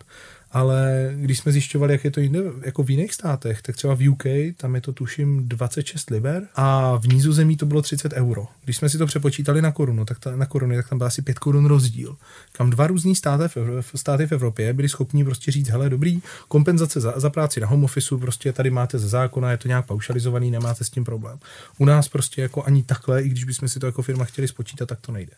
Ale 0.51 1.11
když 1.15 1.39
jsme 1.39 1.51
zjišťovali, 1.51 1.93
jak 1.93 2.03
je 2.03 2.11
to 2.11 2.19
jinde, 2.19 2.39
jako 2.65 2.83
v 2.83 2.89
jiných 2.89 3.13
státech, 3.13 3.61
tak 3.61 3.75
třeba 3.75 3.95
v 3.95 4.09
UK, 4.09 4.23
tam 4.57 4.75
je 4.75 4.81
to 4.81 4.93
tuším 4.93 5.47
26 5.47 6.09
liber 6.09 6.47
a 6.55 6.97
v 6.97 7.07
Nízozemí 7.07 7.57
to 7.57 7.65
bylo 7.65 7.81
30 7.81 8.13
euro. 8.13 8.47
Když 8.63 8.77
jsme 8.77 8.89
si 8.89 8.97
to 8.97 9.05
přepočítali 9.05 9.61
na 9.61 9.71
korunu, 9.71 10.05
tak 10.05 10.19
ta, 10.19 10.35
na 10.35 10.45
koruny, 10.45 10.75
tak 10.75 10.89
tam 10.89 10.97
byl 10.97 11.07
asi 11.07 11.21
5 11.21 11.39
korun 11.39 11.65
rozdíl. 11.65 12.15
Kam 12.51 12.69
dva 12.69 12.87
různý 12.87 13.15
státy 13.15 13.43
v, 13.81 13.91
státy 13.95 14.27
v 14.27 14.31
Evropě 14.31 14.73
byli 14.73 14.89
schopni 14.89 15.23
prostě 15.23 15.51
říct, 15.51 15.69
hele, 15.69 15.89
dobrý, 15.89 16.21
kompenzace 16.47 16.99
za, 16.99 17.13
za 17.19 17.29
práci 17.29 17.59
na 17.59 17.67
home 17.67 17.83
office, 17.83 18.17
prostě 18.17 18.53
tady 18.53 18.69
máte 18.69 18.99
ze 18.99 19.07
zákona, 19.07 19.51
je 19.51 19.57
to 19.57 19.67
nějak 19.67 19.85
paušalizovaný, 19.85 20.51
nemáte 20.51 20.83
s 20.83 20.89
tím 20.89 21.03
problém. 21.03 21.39
U 21.77 21.85
nás 21.85 22.07
prostě 22.07 22.41
jako 22.41 22.63
ani 22.63 22.83
takhle, 22.83 23.23
i 23.23 23.29
když 23.29 23.43
bychom 23.43 23.69
si 23.69 23.79
to 23.79 23.85
jako 23.85 24.01
firma 24.01 24.25
chtěli 24.25 24.47
spočítat, 24.47 24.85
tak 24.85 24.99
to 25.01 25.11
nejde. 25.11 25.33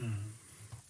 Hmm. 0.00 0.27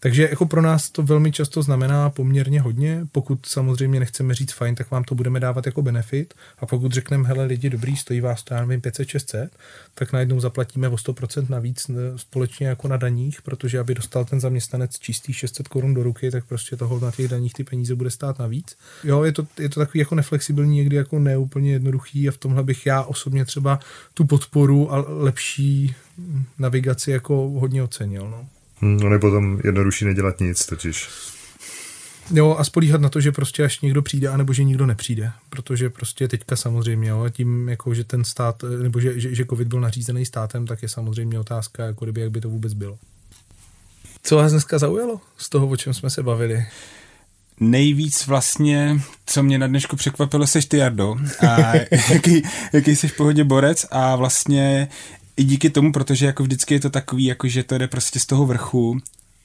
Takže 0.01 0.27
jako 0.29 0.45
pro 0.45 0.61
nás 0.61 0.89
to 0.89 1.03
velmi 1.03 1.31
často 1.31 1.63
znamená 1.63 2.09
poměrně 2.09 2.61
hodně. 2.61 3.07
Pokud 3.11 3.45
samozřejmě 3.45 3.99
nechceme 3.99 4.33
říct 4.33 4.51
fajn, 4.51 4.75
tak 4.75 4.91
vám 4.91 5.03
to 5.03 5.15
budeme 5.15 5.39
dávat 5.39 5.65
jako 5.65 5.81
benefit. 5.81 6.33
A 6.59 6.65
pokud 6.65 6.91
řekneme, 6.91 7.27
hele 7.27 7.45
lidi, 7.45 7.69
dobrý, 7.69 7.95
stojí 7.95 8.21
vás 8.21 8.43
to, 8.43 8.53
já 8.53 8.65
nevím, 8.65 8.81
500-600, 8.81 9.49
tak 9.93 10.13
najednou 10.13 10.39
zaplatíme 10.39 10.89
o 10.89 10.95
100% 10.95 11.49
navíc 11.49 11.91
společně 12.15 12.67
jako 12.67 12.87
na 12.87 12.97
daních, 12.97 13.41
protože 13.41 13.79
aby 13.79 13.95
dostal 13.95 14.25
ten 14.25 14.39
zaměstnanec 14.39 14.99
čistý 14.99 15.33
600 15.33 15.67
korun 15.67 15.93
do 15.93 16.03
ruky, 16.03 16.31
tak 16.31 16.45
prostě 16.45 16.75
toho 16.75 16.99
na 16.99 17.11
těch 17.11 17.27
daních 17.27 17.53
ty 17.53 17.63
peníze 17.63 17.95
bude 17.95 18.11
stát 18.11 18.39
navíc. 18.39 18.77
Jo, 19.03 19.23
je 19.23 19.31
to, 19.31 19.47
je 19.59 19.69
to 19.69 19.79
takový 19.79 19.99
jako 19.99 20.15
neflexibilní, 20.15 20.77
někdy 20.77 20.95
jako 20.95 21.19
neúplně 21.19 21.71
jednoduchý 21.71 22.29
a 22.29 22.31
v 22.31 22.37
tomhle 22.37 22.63
bych 22.63 22.85
já 22.85 23.03
osobně 23.03 23.45
třeba 23.45 23.79
tu 24.13 24.25
podporu 24.25 24.93
a 24.93 25.05
lepší 25.07 25.95
navigaci 26.59 27.11
jako 27.11 27.35
hodně 27.35 27.83
ocenil. 27.83 28.29
No. 28.29 28.47
Ono 28.81 29.13
je 29.13 29.19
potom 29.19 29.59
jednodušší 29.63 30.05
nedělat 30.05 30.39
nic 30.39 30.65
totiž. 30.65 31.09
Jo, 32.33 32.55
a 32.59 32.63
spolíhat 32.63 33.01
na 33.01 33.09
to, 33.09 33.21
že 33.21 33.31
prostě 33.31 33.63
až 33.63 33.81
někdo 33.81 34.01
přijde, 34.01 34.27
anebo 34.27 34.53
že 34.53 34.63
nikdo 34.63 34.85
nepřijde. 34.85 35.31
Protože 35.49 35.89
prostě 35.89 36.27
teďka 36.27 36.55
samozřejmě, 36.55 37.09
jo, 37.09 37.23
a 37.23 37.29
tím, 37.29 37.69
jako, 37.69 37.93
že 37.93 38.03
ten 38.03 38.23
stát, 38.23 38.63
nebo 38.83 38.99
že, 38.99 39.19
že, 39.19 39.35
že 39.35 39.45
covid 39.45 39.67
byl 39.67 39.81
nařízený 39.81 40.25
státem, 40.25 40.67
tak 40.67 40.83
je 40.83 40.89
samozřejmě 40.89 41.39
otázka, 41.39 41.83
jako 41.83 42.05
kdyby, 42.05 42.21
jak 42.21 42.31
by 42.31 42.41
to 42.41 42.49
vůbec 42.49 42.73
bylo. 42.73 42.97
Co 44.23 44.35
vás 44.35 44.51
dneska 44.51 44.79
zaujalo 44.79 45.21
z 45.37 45.49
toho, 45.49 45.67
o 45.67 45.77
čem 45.77 45.93
jsme 45.93 46.09
se 46.09 46.23
bavili? 46.23 46.65
Nejvíc 47.59 48.27
vlastně, 48.27 49.01
co 49.25 49.43
mě 49.43 49.57
na 49.57 49.67
dnešku 49.67 49.95
překvapilo, 49.95 50.47
seš 50.47 50.65
ty, 50.65 50.77
Jardo. 50.77 51.15
A 51.47 51.73
jaký, 52.09 52.43
jaký 52.73 52.95
jsi 52.95 53.07
v 53.07 53.17
pohodě 53.17 53.43
borec 53.43 53.85
a 53.91 54.15
vlastně 54.15 54.87
i 55.39 55.43
díky 55.43 55.69
tomu, 55.69 55.91
protože 55.91 56.25
jako 56.25 56.43
vždycky 56.43 56.73
je 56.73 56.79
to 56.79 56.89
takový, 56.89 57.25
jako 57.25 57.47
že 57.47 57.63
to 57.63 57.77
jde 57.77 57.87
prostě 57.87 58.19
z 58.19 58.25
toho 58.25 58.45
vrchu, 58.45 58.97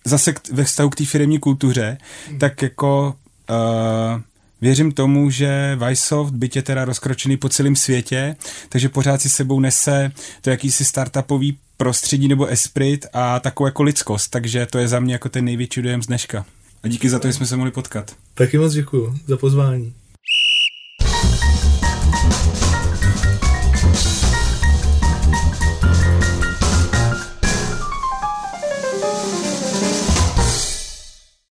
zase 0.05 0.33
k, 0.33 0.49
ve 0.53 0.65
vztahu 0.65 0.91
k 0.91 0.97
té 0.97 1.05
firmní 1.05 1.39
kultuře, 1.39 1.99
hmm. 2.29 2.39
tak 2.39 2.63
jako 2.63 3.15
uh, 3.51 4.21
věřím 4.61 4.93
tomu, 4.93 5.31
že 5.31 5.79
Vysoft, 5.89 6.35
byť 6.35 6.57
je 6.57 6.63
teda 6.63 6.85
rozkročený 6.85 7.37
po 7.37 7.49
celém 7.49 7.77
světě, 7.77 8.37
takže 8.69 8.89
pořád 8.89 9.23
si 9.23 9.31
sebou 9.31 9.61
nese 9.61 10.13
to 10.41 10.51
jakýsi 10.51 10.85
startupový 10.85 11.59
prostředí 11.77 12.29
nebo 12.29 12.47
esprit 12.47 13.07
a 13.13 13.41
takovou 13.41 13.67
jako 13.67 13.83
lidskost, 13.83 14.31
takže 14.31 14.67
to 14.67 14.79
je 14.79 14.89
za 14.89 15.01
mě 15.01 15.13
jako 15.13 15.29
ten 15.29 15.45
největší 15.45 15.83
dojem 15.83 16.03
z 16.03 16.07
dneška. 16.07 16.47
A 16.83 16.89
díky 16.89 17.11
za 17.11 17.19
to, 17.19 17.27
že 17.27 17.33
jsme 17.33 17.47
se 17.47 17.57
mohli 17.57 17.71
potkat. 17.71 18.17
Taky 18.35 18.59
moc 18.59 18.73
děkuji 18.73 19.15
za 19.27 19.37
pozvání. 19.37 19.93